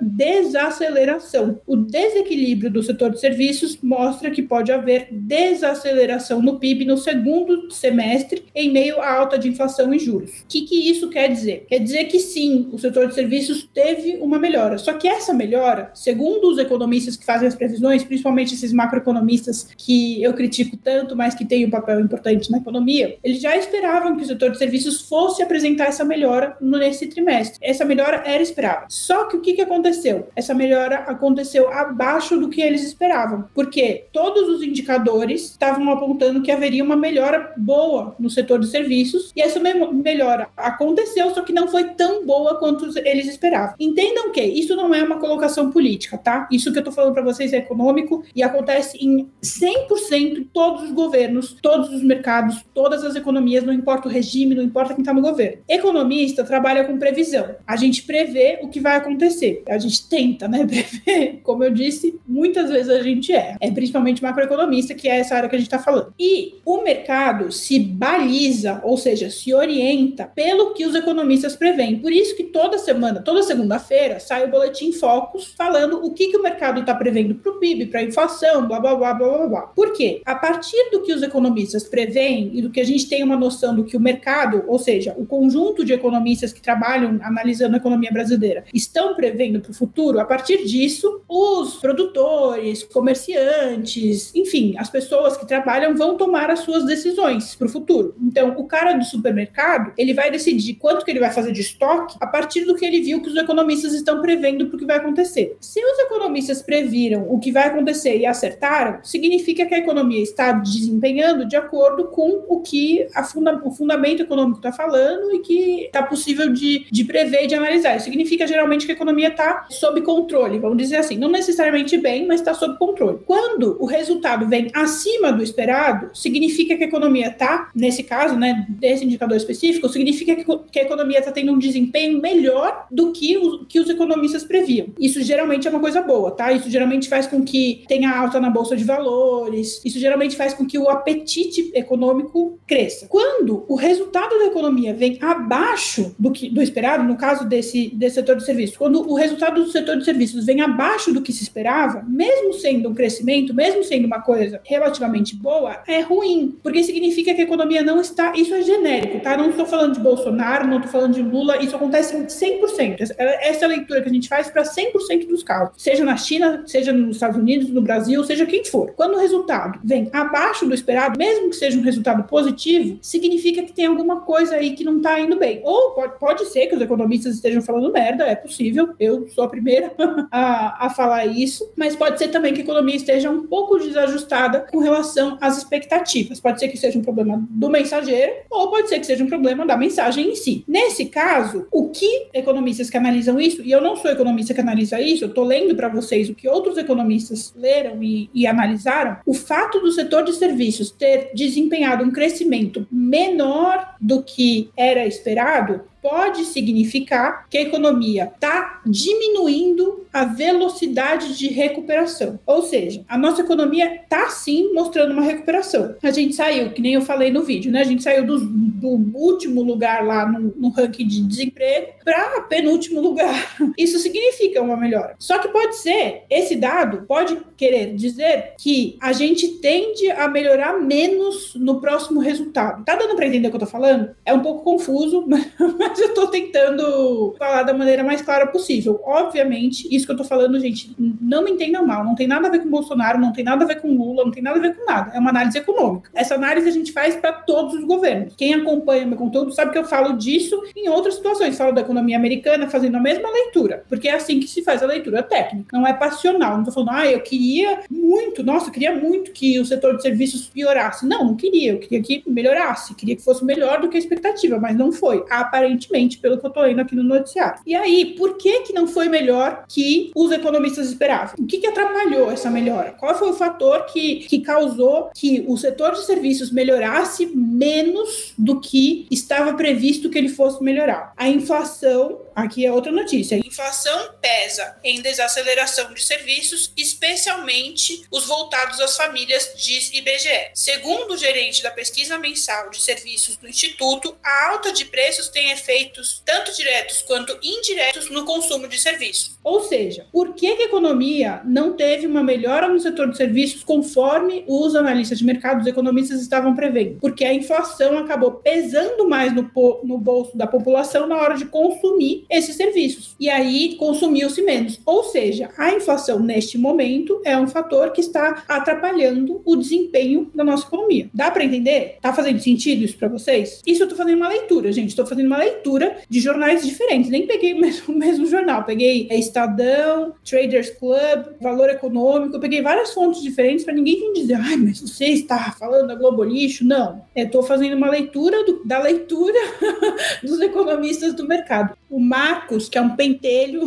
desaceleração. 0.00 1.60
O 1.66 1.76
desequilíbrio 1.76 2.70
do 2.70 2.82
setor 2.82 3.10
de 3.10 3.20
serviços 3.20 3.78
mostra 3.82 4.30
que 4.30 4.42
pode 4.42 4.72
haver 4.72 5.08
desaceleração 5.10 6.40
no 6.42 6.58
PIB 6.58 6.84
no 6.84 6.96
segundo 6.96 7.70
semestre, 7.70 8.44
em 8.54 8.72
meio 8.72 9.00
à 9.00 9.12
alta 9.12 9.38
de 9.38 9.48
inflação 9.48 9.92
e 9.92 9.98
juros. 9.98 10.30
O 10.30 10.46
que, 10.48 10.62
que 10.62 10.90
isso 10.90 11.08
quer 11.10 11.28
dizer? 11.28 11.66
Quer 11.68 11.78
dizer 11.78 12.04
que 12.04 12.18
sim, 12.18 12.68
o 12.72 12.78
setor 12.78 13.08
de 13.08 13.14
serviços 13.14 13.68
teve 13.72 14.18
uma 14.20 14.38
melhora. 14.38 14.78
Só 14.78 14.92
que 14.92 15.08
essa 15.08 15.32
melhora, 15.32 15.90
segundo 15.94 16.50
os 16.50 16.58
economistas 16.58 17.16
que 17.16 17.24
fazem 17.24 17.48
as 17.48 17.54
previsões, 17.54 18.04
principalmente 18.04 18.54
esses 18.54 18.72
macroeconomistas 18.72 19.68
que 19.76 20.22
eu 20.22 20.32
critico 20.32 20.76
tanto, 20.76 21.16
mas 21.16 21.34
que 21.34 21.44
têm 21.44 21.66
um 21.66 21.70
papel 21.70 22.00
importante 22.00 22.50
na 22.50 22.58
economia, 22.58 23.16
eles 23.22 23.40
já 23.40 23.56
esperavam 23.56 24.16
que 24.16 24.22
o 24.22 24.26
setor 24.26 24.50
de 24.50 24.58
serviços 24.58 25.02
fosse 25.02 25.42
apresentar 25.42 25.86
essa 25.86 26.04
melhora 26.04 26.56
nesse 26.60 27.06
trimestre. 27.06 27.58
Essa 27.60 27.84
melhora 27.84 28.22
era 28.24 28.42
esperada. 28.42 28.86
Só 28.88 29.24
que 29.24 29.33
o 29.34 29.40
que, 29.40 29.54
que 29.54 29.62
aconteceu? 29.62 30.28
Essa 30.34 30.54
melhora 30.54 30.96
aconteceu 30.96 31.70
abaixo 31.70 32.38
do 32.38 32.48
que 32.48 32.60
eles 32.60 32.82
esperavam, 32.82 33.44
porque 33.54 34.06
todos 34.12 34.48
os 34.48 34.62
indicadores 34.62 35.50
estavam 35.50 35.90
apontando 35.90 36.42
que 36.42 36.50
haveria 36.50 36.84
uma 36.84 36.96
melhora 36.96 37.52
boa 37.56 38.14
no 38.18 38.30
setor 38.30 38.58
de 38.58 38.66
serviços, 38.66 39.32
e 39.34 39.42
essa 39.42 39.60
melhora 39.60 40.48
aconteceu, 40.56 41.30
só 41.30 41.42
que 41.42 41.52
não 41.52 41.68
foi 41.68 41.84
tão 41.90 42.24
boa 42.24 42.58
quanto 42.58 42.86
eles 42.98 43.26
esperavam. 43.26 43.74
Entendam 43.78 44.32
que 44.32 44.42
isso 44.42 44.74
não 44.76 44.94
é 44.94 45.02
uma 45.02 45.18
colocação 45.18 45.70
política, 45.70 46.16
tá? 46.18 46.48
Isso 46.50 46.72
que 46.72 46.78
eu 46.78 46.84
tô 46.84 46.92
falando 46.92 47.14
para 47.14 47.22
vocês 47.22 47.52
é 47.52 47.58
econômico 47.58 48.24
e 48.34 48.42
acontece 48.42 48.98
em 48.98 49.28
100% 49.42 50.38
em 50.38 50.44
todos 50.44 50.84
os 50.84 50.92
governos, 50.92 51.56
todos 51.60 51.90
os 51.90 52.02
mercados, 52.02 52.64
todas 52.74 53.04
as 53.04 53.16
economias, 53.16 53.64
não 53.64 53.72
importa 53.72 54.08
o 54.08 54.10
regime, 54.10 54.54
não 54.54 54.62
importa 54.62 54.94
quem 54.94 55.02
está 55.02 55.12
no 55.12 55.20
governo. 55.20 55.58
Economista 55.68 56.44
trabalha 56.44 56.84
com 56.84 56.98
previsão. 56.98 57.56
A 57.66 57.76
gente 57.76 58.02
prevê 58.02 58.58
o 58.62 58.68
que 58.68 58.80
vai 58.80 58.96
acontecer. 59.24 59.62
A 59.68 59.78
gente 59.78 60.08
tenta, 60.08 60.48
né, 60.48 60.64
prever. 60.66 61.40
Como 61.42 61.64
eu 61.64 61.70
disse, 61.70 62.18
muitas 62.26 62.70
vezes 62.70 62.88
a 62.88 63.02
gente 63.02 63.32
é. 63.32 63.56
É 63.60 63.70
principalmente 63.70 64.22
macroeconomista, 64.22 64.94
que 64.94 65.08
é 65.08 65.18
essa 65.18 65.36
área 65.36 65.48
que 65.48 65.56
a 65.56 65.58
gente 65.58 65.68
está 65.68 65.78
falando. 65.78 66.12
E 66.18 66.54
o 66.64 66.82
mercado 66.82 67.50
se 67.52 67.78
baliza, 67.78 68.80
ou 68.84 68.96
seja, 68.96 69.30
se 69.30 69.52
orienta 69.52 70.24
pelo 70.24 70.72
que 70.74 70.86
os 70.86 70.94
economistas 70.94 71.56
preveem. 71.56 71.98
Por 71.98 72.12
isso 72.12 72.36
que 72.36 72.44
toda 72.44 72.78
semana, 72.78 73.20
toda 73.20 73.42
segunda-feira, 73.42 74.20
sai 74.20 74.44
o 74.44 74.50
boletim 74.50 74.92
Focus 74.92 75.54
falando 75.56 76.04
o 76.04 76.12
que, 76.12 76.28
que 76.28 76.36
o 76.36 76.42
mercado 76.42 76.80
está 76.80 76.94
prevendo 76.94 77.34
para 77.34 77.52
o 77.52 77.58
PIB, 77.58 77.86
para 77.86 78.00
a 78.00 78.04
inflação, 78.04 78.66
blá, 78.66 78.80
blá, 78.80 78.94
blá, 78.94 79.14
blá, 79.14 79.28
blá, 79.28 79.46
blá. 79.46 79.60
Por 79.62 79.92
quê? 79.92 80.22
A 80.24 80.34
partir 80.34 80.90
do 80.90 81.02
que 81.02 81.12
os 81.12 81.22
economistas 81.22 81.84
preveem 81.84 82.50
e 82.54 82.62
do 82.62 82.70
que 82.70 82.80
a 82.80 82.84
gente 82.84 83.08
tem 83.08 83.22
uma 83.22 83.36
noção 83.36 83.74
do 83.74 83.84
que 83.84 83.96
o 83.96 84.00
mercado, 84.00 84.64
ou 84.66 84.78
seja, 84.78 85.14
o 85.16 85.26
conjunto 85.26 85.84
de 85.84 85.92
economistas 85.92 86.52
que 86.52 86.60
trabalham 86.60 87.18
analisando 87.22 87.74
a 87.74 87.78
economia 87.78 88.10
brasileira, 88.12 88.64
estão 88.72 89.03
estão 89.04 89.14
prevendo 89.14 89.60
para 89.60 89.70
o 89.70 89.74
futuro, 89.74 90.18
a 90.18 90.24
partir 90.24 90.64
disso, 90.64 91.22
os 91.28 91.74
produtores, 91.74 92.82
comerciantes, 92.82 94.34
enfim, 94.34 94.74
as 94.78 94.88
pessoas 94.88 95.36
que 95.36 95.46
trabalham 95.46 95.94
vão 95.94 96.16
tomar 96.16 96.50
as 96.50 96.60
suas 96.60 96.84
decisões 96.84 97.54
para 97.54 97.66
o 97.66 97.70
futuro. 97.70 98.14
Então, 98.22 98.54
o 98.56 98.64
cara 98.64 98.92
do 98.92 99.04
supermercado, 99.04 99.92
ele 99.98 100.14
vai 100.14 100.30
decidir 100.30 100.74
quanto 100.74 101.04
que 101.04 101.10
ele 101.10 101.20
vai 101.20 101.30
fazer 101.30 101.52
de 101.52 101.60
estoque 101.60 102.16
a 102.20 102.26
partir 102.26 102.64
do 102.64 102.74
que 102.74 102.84
ele 102.84 103.00
viu 103.00 103.20
que 103.20 103.28
os 103.28 103.36
economistas 103.36 103.92
estão 103.92 104.20
prevendo 104.22 104.66
para 104.66 104.76
o 104.76 104.78
que 104.78 104.86
vai 104.86 104.96
acontecer. 104.96 105.56
Se 105.60 105.80
os 105.84 105.98
economistas 105.98 106.62
previram 106.62 107.26
o 107.28 107.38
que 107.38 107.52
vai 107.52 107.68
acontecer 107.68 108.16
e 108.18 108.26
acertaram, 108.26 109.00
significa 109.02 109.66
que 109.66 109.74
a 109.74 109.78
economia 109.78 110.22
está 110.22 110.52
desempenhando 110.52 111.46
de 111.46 111.56
acordo 111.56 112.04
com 112.04 112.44
o 112.48 112.60
que 112.60 113.06
funda 113.30 113.60
o 113.64 113.70
fundamento 113.70 114.22
econômico 114.22 114.58
está 114.58 114.72
falando 114.72 115.34
e 115.34 115.40
que 115.40 115.84
está 115.84 116.02
possível 116.02 116.52
de, 116.52 116.86
de 116.90 117.04
prever 117.04 117.44
e 117.44 117.46
de 117.46 117.54
analisar. 117.54 117.96
Isso 117.96 118.04
significa 118.04 118.46
geralmente 118.46 118.86
que 118.86 118.93
economia 118.94 119.28
está 119.28 119.66
sob 119.70 120.00
controle, 120.02 120.58
vamos 120.58 120.78
dizer 120.78 120.96
assim. 120.96 121.16
Não 121.16 121.30
necessariamente 121.30 121.96
bem, 121.98 122.26
mas 122.26 122.40
está 122.40 122.54
sob 122.54 122.78
controle. 122.78 123.18
Quando 123.26 123.76
o 123.80 123.86
resultado 123.86 124.46
vem 124.48 124.70
acima 124.72 125.32
do 125.32 125.42
esperado, 125.42 126.10
significa 126.14 126.76
que 126.76 126.84
a 126.84 126.86
economia 126.86 127.28
está, 127.28 127.70
nesse 127.74 128.02
caso, 128.02 128.36
né, 128.36 128.66
desse 128.68 129.04
indicador 129.04 129.36
específico, 129.36 129.88
significa 129.88 130.34
que, 130.36 130.78
a 130.78 130.82
economia 130.82 131.18
está 131.18 131.32
tendo 131.32 131.52
um 131.52 131.58
desempenho 131.58 132.20
melhor 132.20 132.86
do 132.90 133.12
que, 133.12 133.36
o, 133.36 133.64
que 133.64 133.80
os 133.80 133.88
economistas 133.88 134.44
previam. 134.44 134.88
Isso 134.98 135.22
geralmente 135.22 135.66
é 135.66 135.70
uma 135.70 135.80
coisa 135.80 136.02
boa, 136.02 136.30
tá? 136.30 136.52
Isso 136.52 136.70
geralmente 136.70 137.08
faz 137.08 137.26
com 137.26 137.42
que 137.42 137.84
tenha 137.88 138.10
alta 138.10 138.40
na 138.40 138.50
bolsa 138.50 138.76
de 138.76 138.84
valores, 138.84 139.80
isso 139.84 139.98
geralmente 139.98 140.36
faz 140.36 140.54
com 140.54 140.66
que 140.66 140.78
o 140.78 140.88
apetite 140.88 141.70
econômico 141.74 142.58
cresça. 142.66 143.06
Quando 143.08 143.64
o 143.68 143.74
resultado 143.74 144.38
da 144.38 144.46
economia 144.46 144.94
vem 144.94 145.18
abaixo 145.20 146.14
do, 146.18 146.30
que, 146.30 146.48
do 146.48 146.62
esperado, 146.62 147.04
no 147.04 147.16
caso 147.16 147.46
desse, 147.46 147.88
desse 147.94 148.16
setor 148.16 148.36
de 148.36 148.44
serviços, 148.44 148.76
quando 148.84 149.10
o 149.10 149.14
resultado 149.14 149.64
do 149.64 149.70
setor 149.70 149.96
de 149.96 150.04
serviços 150.04 150.44
vem 150.44 150.60
abaixo 150.60 151.10
do 151.10 151.22
que 151.22 151.32
se 151.32 151.42
esperava, 151.42 152.04
mesmo 152.06 152.52
sendo 152.52 152.90
um 152.90 152.94
crescimento, 152.94 153.54
mesmo 153.54 153.82
sendo 153.82 154.04
uma 154.04 154.20
coisa 154.20 154.60
relativamente 154.62 155.34
boa, 155.34 155.82
é 155.88 156.00
ruim, 156.00 156.58
porque 156.62 156.84
significa 156.84 157.32
que 157.32 157.40
a 157.40 157.44
economia 157.44 157.82
não 157.82 157.98
está. 157.98 158.34
Isso 158.36 158.52
é 158.52 158.60
genérico, 158.60 159.20
tá? 159.20 159.38
Não 159.38 159.48
estou 159.48 159.64
falando 159.64 159.94
de 159.94 160.00
Bolsonaro, 160.00 160.66
não 160.66 160.76
estou 160.76 160.92
falando 160.92 161.14
de 161.14 161.22
Lula, 161.22 161.62
isso 161.62 161.74
acontece 161.74 162.14
em 162.14 162.26
100%. 162.26 163.14
Essa 163.16 163.64
é 163.64 163.64
a 163.64 163.68
leitura 163.68 164.02
que 164.02 164.08
a 164.10 164.12
gente 164.12 164.28
faz 164.28 164.50
para 164.50 164.64
100% 164.64 165.28
dos 165.28 165.42
casos, 165.42 165.72
seja 165.78 166.04
na 166.04 166.18
China, 166.18 166.62
seja 166.66 166.92
nos 166.92 167.16
Estados 167.16 167.38
Unidos, 167.38 167.70
no 167.70 167.80
Brasil, 167.80 168.22
seja 168.22 168.44
quem 168.44 168.66
for. 168.66 168.92
Quando 168.94 169.14
o 169.14 169.18
resultado 169.18 169.80
vem 169.82 170.10
abaixo 170.12 170.66
do 170.66 170.74
esperado, 170.74 171.18
mesmo 171.18 171.48
que 171.48 171.56
seja 171.56 171.78
um 171.78 171.82
resultado 171.82 172.24
positivo, 172.24 172.98
significa 173.00 173.62
que 173.62 173.72
tem 173.72 173.86
alguma 173.86 174.20
coisa 174.20 174.56
aí 174.56 174.72
que 174.72 174.84
não 174.84 174.98
está 174.98 175.18
indo 175.18 175.38
bem. 175.38 175.62
Ou 175.64 175.92
pode, 175.92 176.18
pode 176.18 176.44
ser 176.50 176.66
que 176.66 176.74
os 176.74 176.82
economistas 176.82 177.36
estejam 177.36 177.62
falando 177.62 177.90
merda, 177.90 178.24
é 178.24 178.34
possível, 178.34 178.73
eu 178.98 179.28
sou 179.28 179.44
a 179.44 179.48
primeira 179.48 179.92
a, 180.30 180.86
a 180.86 180.90
falar 180.90 181.26
isso, 181.26 181.70
mas 181.76 181.96
pode 181.96 182.18
ser 182.18 182.28
também 182.28 182.52
que 182.52 182.60
a 182.60 182.64
economia 182.64 182.96
esteja 182.96 183.30
um 183.30 183.46
pouco 183.46 183.78
desajustada 183.78 184.66
com 184.70 184.78
relação 184.78 185.38
às 185.40 185.58
expectativas. 185.58 186.40
Pode 186.40 186.60
ser 186.60 186.68
que 186.68 186.76
seja 186.76 186.98
um 186.98 187.02
problema 187.02 187.44
do 187.50 187.68
mensageiro, 187.68 188.32
ou 188.50 188.70
pode 188.70 188.88
ser 188.88 188.98
que 188.98 189.06
seja 189.06 189.24
um 189.24 189.28
problema 189.28 189.66
da 189.66 189.76
mensagem 189.76 190.30
em 190.30 190.34
si. 190.34 190.64
Nesse 190.66 191.06
caso, 191.06 191.66
o 191.72 191.90
que 191.90 192.28
economistas 192.32 192.90
que 192.90 192.96
analisam 192.96 193.40
isso, 193.40 193.62
e 193.62 193.70
eu 193.70 193.80
não 193.80 193.96
sou 193.96 194.10
economista 194.10 194.54
que 194.54 194.60
analisa 194.60 195.00
isso, 195.00 195.24
eu 195.24 195.28
estou 195.28 195.44
lendo 195.44 195.74
para 195.74 195.88
vocês 195.88 196.28
o 196.28 196.34
que 196.34 196.48
outros 196.48 196.76
economistas 196.76 197.52
leram 197.56 198.02
e, 198.02 198.30
e 198.34 198.46
analisaram, 198.46 199.18
o 199.26 199.34
fato 199.34 199.80
do 199.80 199.92
setor 199.92 200.24
de 200.24 200.32
serviços 200.32 200.90
ter 200.90 201.30
desempenhado 201.34 202.04
um 202.04 202.10
crescimento 202.10 202.86
menor 202.90 203.94
do 204.00 204.22
que 204.22 204.70
era 204.76 205.06
esperado 205.06 205.82
pode 206.04 206.44
significar 206.44 207.48
que 207.48 207.56
a 207.56 207.62
economia 207.62 208.30
está 208.34 208.82
diminuindo 208.84 210.04
a 210.12 210.24
velocidade 210.24 211.36
de 211.36 211.48
recuperação. 211.48 212.38
Ou 212.44 212.62
seja, 212.62 213.02
a 213.08 213.16
nossa 213.16 213.40
economia 213.40 214.02
está 214.02 214.28
sim 214.28 214.70
mostrando 214.74 215.12
uma 215.12 215.22
recuperação. 215.22 215.96
A 216.02 216.10
gente 216.10 216.34
saiu, 216.34 216.70
que 216.72 216.82
nem 216.82 216.92
eu 216.92 217.00
falei 217.00 217.32
no 217.32 217.42
vídeo, 217.42 217.72
né? 217.72 217.80
A 217.80 217.84
gente 217.84 218.02
saiu 218.02 218.26
do, 218.26 218.38
do 218.38 218.88
último 219.14 219.62
lugar 219.62 220.04
lá 220.04 220.30
no, 220.30 220.52
no 220.54 220.68
ranking 220.68 221.08
de 221.08 221.22
desemprego 221.22 221.94
para 222.04 222.42
penúltimo 222.42 223.00
lugar. 223.00 223.56
Isso 223.78 223.98
significa 223.98 224.60
uma 224.60 224.76
melhora. 224.76 225.16
Só 225.18 225.38
que 225.38 225.48
pode 225.48 225.76
ser, 225.78 226.24
esse 226.28 226.54
dado 226.54 227.06
pode 227.08 227.36
querer 227.56 227.94
dizer 227.94 228.52
que 228.58 228.98
a 229.00 229.12
gente 229.12 229.48
tende 229.58 230.10
a 230.10 230.28
melhorar 230.28 230.78
menos 230.80 231.54
no 231.54 231.80
próximo 231.80 232.20
resultado. 232.20 232.84
Tá 232.84 232.94
dando 232.94 233.16
para 233.16 233.26
entender 233.26 233.48
o 233.48 233.50
que 233.50 233.56
eu 233.56 233.60
tô 233.60 233.66
falando? 233.66 234.14
É 234.24 234.34
um 234.34 234.40
pouco 234.40 234.62
confuso, 234.62 235.24
mas 235.26 235.93
mas 235.94 236.00
eu 236.00 236.12
tô 236.12 236.26
tentando 236.26 237.36
falar 237.38 237.62
da 237.62 237.72
maneira 237.72 238.02
mais 238.02 238.20
clara 238.20 238.48
possível. 238.48 239.00
Obviamente, 239.04 239.86
isso 239.94 240.04
que 240.04 240.10
eu 240.10 240.16
tô 240.16 240.24
falando, 240.24 240.58
gente, 240.58 240.92
não 240.98 241.44
me 241.44 241.52
entendam 241.52 241.86
mal, 241.86 242.04
não 242.04 242.16
tem 242.16 242.26
nada 242.26 242.48
a 242.48 242.50
ver 242.50 242.58
com 242.58 242.68
Bolsonaro, 242.68 243.20
não 243.20 243.32
tem 243.32 243.44
nada 243.44 243.64
a 243.64 243.68
ver 243.68 243.80
com 243.80 243.96
Lula, 243.96 244.24
não 244.24 244.32
tem 244.32 244.42
nada 244.42 244.58
a 244.58 244.60
ver 244.60 244.74
com 244.74 244.84
nada. 244.84 245.12
É 245.14 245.20
uma 245.20 245.30
análise 245.30 245.56
econômica. 245.56 246.10
Essa 246.12 246.34
análise 246.34 246.68
a 246.68 246.72
gente 246.72 246.90
faz 246.90 247.14
para 247.14 247.32
todos 247.32 247.74
os 247.74 247.84
governos. 247.84 248.34
Quem 248.36 248.54
acompanha 248.54 249.06
meu 249.06 249.16
conteúdo 249.16 249.52
sabe 249.52 249.70
que 249.70 249.78
eu 249.78 249.84
falo 249.84 250.14
disso 250.14 250.60
em 250.74 250.88
outras 250.88 251.14
situações. 251.14 251.56
Falo 251.56 251.70
da 251.70 251.82
economia 251.82 252.16
americana 252.16 252.68
fazendo 252.68 252.96
a 252.96 253.00
mesma 253.00 253.30
leitura, 253.30 253.84
porque 253.88 254.08
é 254.08 254.14
assim 254.14 254.40
que 254.40 254.48
se 254.48 254.62
faz 254.62 254.82
a 254.82 254.86
leitura 254.86 255.22
técnica, 255.22 255.78
não 255.78 255.86
é 255.86 255.92
passional. 255.92 256.56
Não 256.56 256.64
tô 256.64 256.72
falando, 256.72 256.90
ah, 256.90 257.06
eu 257.06 257.20
queria 257.20 257.82
muito, 257.88 258.42
nossa, 258.42 258.66
eu 258.66 258.72
queria 258.72 258.96
muito 258.96 259.30
que 259.30 259.60
o 259.60 259.64
setor 259.64 259.96
de 259.96 260.02
serviços 260.02 260.48
piorasse. 260.48 261.06
Não, 261.06 261.24
não 261.24 261.36
queria, 261.36 261.72
eu 261.72 261.78
queria 261.78 262.02
que 262.02 262.24
melhorasse, 262.26 262.96
queria 262.96 263.14
que 263.14 263.22
fosse 263.22 263.44
melhor 263.44 263.80
do 263.80 263.88
que 263.88 263.96
a 263.96 264.00
expectativa, 264.00 264.58
mas 264.58 264.76
não 264.76 264.90
foi. 264.90 265.24
Aparentemente 265.30 265.83
aparentemente, 265.84 266.18
pelo 266.18 266.38
que 266.38 266.46
eu 266.46 266.50
tô 266.50 266.60
lendo 266.62 266.80
aqui 266.80 266.94
no 266.94 267.02
noticiário. 267.02 267.60
E 267.66 267.74
aí, 267.74 268.14
por 268.16 268.36
que 268.36 268.60
que 268.60 268.72
não 268.72 268.86
foi 268.86 269.08
melhor 269.08 269.64
que 269.68 270.10
os 270.14 270.32
economistas 270.32 270.88
esperavam? 270.88 271.34
O 271.38 271.46
que 271.46 271.58
que 271.58 271.66
atrapalhou 271.66 272.30
essa 272.30 272.50
melhora? 272.50 272.92
Qual 272.92 273.16
foi 273.16 273.30
o 273.30 273.34
fator 273.34 273.84
que, 273.86 274.20
que 274.20 274.40
causou 274.40 275.10
que 275.14 275.44
o 275.46 275.56
setor 275.56 275.92
de 275.92 276.04
serviços 276.04 276.50
melhorasse 276.50 277.26
menos 277.26 278.32
do 278.36 278.60
que 278.60 279.06
estava 279.10 279.54
previsto 279.54 280.10
que 280.10 280.18
ele 280.18 280.28
fosse 280.28 280.62
melhorar? 280.62 281.12
A 281.16 281.28
inflação, 281.28 282.20
aqui 282.34 282.64
é 282.64 282.72
outra 282.72 282.92
notícia. 282.92 283.36
A 283.36 283.40
inflação 283.40 284.10
pesa 284.20 284.76
em 284.82 285.00
desaceleração 285.00 285.92
de 285.92 286.02
serviços, 286.02 286.72
especialmente 286.76 288.04
os 288.10 288.26
voltados 288.26 288.80
às 288.80 288.96
famílias, 288.96 289.52
diz 289.56 289.92
IBGE. 289.92 290.50
Segundo 290.54 291.14
o 291.14 291.16
gerente 291.16 291.62
da 291.62 291.70
pesquisa 291.70 292.18
mensal 292.18 292.70
de 292.70 292.80
serviços 292.80 293.36
do 293.36 293.48
Instituto, 293.48 294.16
a 294.22 294.50
alta 294.50 294.72
de 294.72 294.84
preços 294.84 295.28
tem 295.28 295.50
efeito 295.50 295.73
efeitos 295.74 296.22
tanto 296.24 296.54
diretos 296.56 297.02
quanto 297.02 297.36
indiretos 297.42 298.08
no 298.10 298.24
consumo 298.24 298.68
de 298.68 298.80
serviços. 298.80 299.36
Ou 299.42 299.60
seja, 299.60 300.06
por 300.12 300.34
que, 300.34 300.46
a 300.46 300.64
economia 300.64 301.42
não 301.44 301.72
teve 301.72 302.06
uma 302.06 302.22
melhora 302.22 302.68
no 302.68 302.78
setor 302.78 303.10
de 303.10 303.16
serviços 303.16 303.64
conforme 303.64 304.44
os 304.46 304.76
analistas 304.76 305.18
de 305.18 305.24
mercado, 305.24 305.60
os 305.60 305.66
economistas 305.66 306.20
estavam 306.20 306.54
prevendo? 306.54 306.98
Porque 307.00 307.24
a 307.24 307.34
inflação 307.34 307.98
acabou 307.98 308.32
pesando 308.32 309.08
mais 309.08 309.34
no, 309.34 309.50
no 309.82 309.98
bolso 309.98 310.36
da 310.36 310.46
população 310.46 311.06
na 311.06 311.16
hora 311.16 311.36
de 311.36 311.46
consumir 311.46 312.24
esses 312.30 312.56
serviços. 312.56 313.14
E 313.18 313.28
aí 313.28 313.74
consumiu-se 313.76 314.40
menos. 314.42 314.80
Ou 314.86 315.04
seja, 315.04 315.50
a 315.58 315.72
inflação 315.72 316.20
neste 316.20 316.56
momento 316.56 317.20
é 317.24 317.36
um 317.36 317.48
fator 317.48 317.90
que 317.90 318.00
está 318.00 318.44
atrapalhando 318.48 319.42
o 319.44 319.56
desempenho 319.56 320.30
da 320.34 320.44
nossa 320.44 320.66
economia. 320.66 321.10
Dá 321.12 321.30
para 321.30 321.44
entender? 321.44 321.98
Tá 322.00 322.12
fazendo 322.12 322.38
sentido 322.38 322.84
isso 322.84 322.96
para 322.96 323.08
vocês? 323.08 323.60
Isso 323.66 323.82
eu 323.82 323.88
tô 323.88 323.96
fazendo 323.96 324.16
uma 324.16 324.28
leitura, 324.28 324.72
gente. 324.72 324.90
Estou 324.90 325.06
fazendo 325.06 325.26
uma 325.26 325.38
leitura 325.38 325.63
leitura 325.64 325.96
de 326.08 326.20
jornais 326.20 326.64
diferentes. 326.64 327.10
Nem 327.10 327.26
peguei 327.26 327.54
o 327.54 327.60
mesmo, 327.60 327.92
o 327.94 327.98
mesmo 327.98 328.26
jornal. 328.26 328.64
Peguei 328.64 329.08
é, 329.10 329.18
Estadão, 329.18 330.14
Traders 330.24 330.70
Club, 330.70 331.36
Valor 331.40 331.70
Econômico. 331.70 332.38
peguei 332.38 332.60
várias 332.60 332.92
fontes 332.92 333.22
diferentes 333.22 333.64
para 333.64 333.74
ninguém 333.74 333.98
vir 333.98 334.12
dizer, 334.12 334.34
ai, 334.34 334.56
mas 334.56 334.80
você 334.80 335.06
está 335.06 335.52
falando 335.58 335.88
da 335.88 335.94
Globo 335.94 336.22
Lixo. 336.22 336.64
Não. 336.64 337.02
Estou 337.16 337.42
fazendo 337.42 337.76
uma 337.76 337.88
leitura 337.88 338.44
do, 338.44 338.64
da 338.64 338.78
leitura 338.80 339.38
dos 340.22 340.40
economistas 340.40 341.14
do 341.14 341.26
mercado. 341.26 341.76
O 341.94 342.00
Marcos, 342.00 342.68
que 342.68 342.76
é 342.76 342.80
um 342.80 342.96
pentelho, 342.96 343.62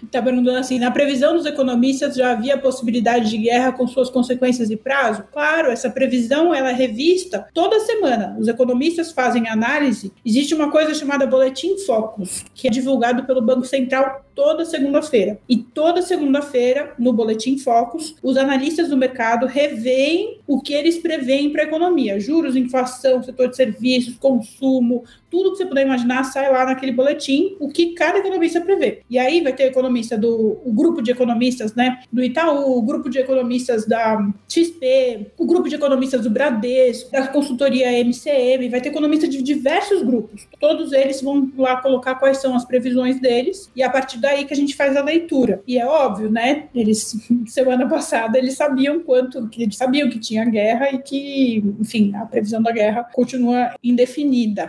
está 0.00 0.22
perguntando 0.22 0.58
assim: 0.58 0.78
na 0.78 0.92
previsão 0.92 1.34
dos 1.36 1.44
economistas 1.44 2.14
já 2.14 2.30
havia 2.30 2.56
possibilidade 2.56 3.28
de 3.30 3.36
guerra 3.36 3.72
com 3.72 3.84
suas 3.88 4.08
consequências 4.08 4.70
e 4.70 4.76
prazo? 4.76 5.24
Claro, 5.32 5.68
essa 5.68 5.90
previsão 5.90 6.54
ela 6.54 6.70
é 6.70 6.72
revista 6.72 7.48
toda 7.52 7.80
semana. 7.80 8.36
Os 8.38 8.46
economistas 8.46 9.10
fazem 9.10 9.48
análise. 9.48 10.12
Existe 10.24 10.54
uma 10.54 10.70
coisa 10.70 10.94
chamada 10.94 11.26
Boletim 11.26 11.76
Focus, 11.78 12.44
que 12.54 12.68
é 12.68 12.70
divulgado 12.70 13.24
pelo 13.24 13.42
Banco 13.42 13.64
Central 13.64 14.24
toda 14.34 14.64
segunda-feira. 14.64 15.38
E 15.48 15.56
toda 15.56 16.02
segunda-feira, 16.02 16.94
no 16.98 17.12
Boletim 17.12 17.58
Focus, 17.58 18.14
os 18.22 18.36
analistas 18.36 18.88
do 18.88 18.96
mercado 18.96 19.46
revêem 19.46 20.38
o 20.46 20.60
que 20.60 20.72
eles 20.72 20.98
preveem 20.98 21.50
para 21.50 21.62
a 21.62 21.66
economia: 21.66 22.20
juros, 22.20 22.56
inflação, 22.56 23.22
setor 23.22 23.48
de 23.48 23.56
serviços, 23.56 24.16
consumo, 24.16 25.04
tudo 25.32 25.52
que 25.52 25.56
você 25.56 25.66
puder 25.66 25.86
imaginar 25.86 26.24
sai 26.24 26.52
lá 26.52 26.66
naquele 26.66 26.92
boletim, 26.92 27.56
o 27.58 27.70
que 27.70 27.94
cada 27.94 28.18
economista 28.18 28.60
prevê. 28.60 29.00
E 29.08 29.18
aí 29.18 29.40
vai 29.40 29.54
ter 29.54 29.64
o 29.64 29.68
economista 29.68 30.18
do 30.18 30.60
o 30.62 30.70
grupo 30.70 31.00
de 31.00 31.10
economistas, 31.10 31.74
né, 31.74 32.02
do 32.12 32.22
Itaú, 32.22 32.76
o 32.76 32.82
grupo 32.82 33.08
de 33.08 33.18
economistas 33.18 33.86
da 33.86 34.18
XP, 34.46 35.32
o 35.38 35.46
grupo 35.46 35.70
de 35.70 35.76
economistas 35.76 36.22
do 36.22 36.30
Bradesco, 36.30 37.10
da 37.10 37.26
consultoria 37.28 37.90
MCM, 38.04 38.68
vai 38.68 38.82
ter 38.82 38.90
economistas 38.90 39.30
de 39.30 39.42
diversos 39.42 40.02
grupos. 40.02 40.46
Todos 40.60 40.92
eles 40.92 41.22
vão 41.22 41.50
lá 41.56 41.80
colocar 41.80 42.16
quais 42.16 42.38
são 42.38 42.54
as 42.54 42.66
previsões 42.66 43.18
deles 43.18 43.70
e 43.74 43.82
a 43.82 43.88
partir 43.88 44.18
daí 44.22 44.44
que 44.46 44.54
a 44.54 44.56
gente 44.56 44.76
faz 44.76 44.96
a 44.96 45.02
leitura. 45.02 45.62
E 45.66 45.76
é 45.76 45.84
óbvio, 45.84 46.30
né? 46.30 46.68
Eles 46.74 47.16
semana 47.46 47.88
passada 47.88 48.38
eles 48.38 48.54
sabiam 48.54 49.00
quanto, 49.00 49.48
que 49.48 49.64
eles 49.64 49.76
sabiam 49.76 50.08
que 50.08 50.18
tinha 50.18 50.44
guerra 50.44 50.90
e 50.92 50.98
que, 50.98 51.62
enfim, 51.80 52.14
a 52.14 52.24
previsão 52.24 52.62
da 52.62 52.70
guerra 52.70 53.04
continua 53.12 53.74
indefinida. 53.82 54.68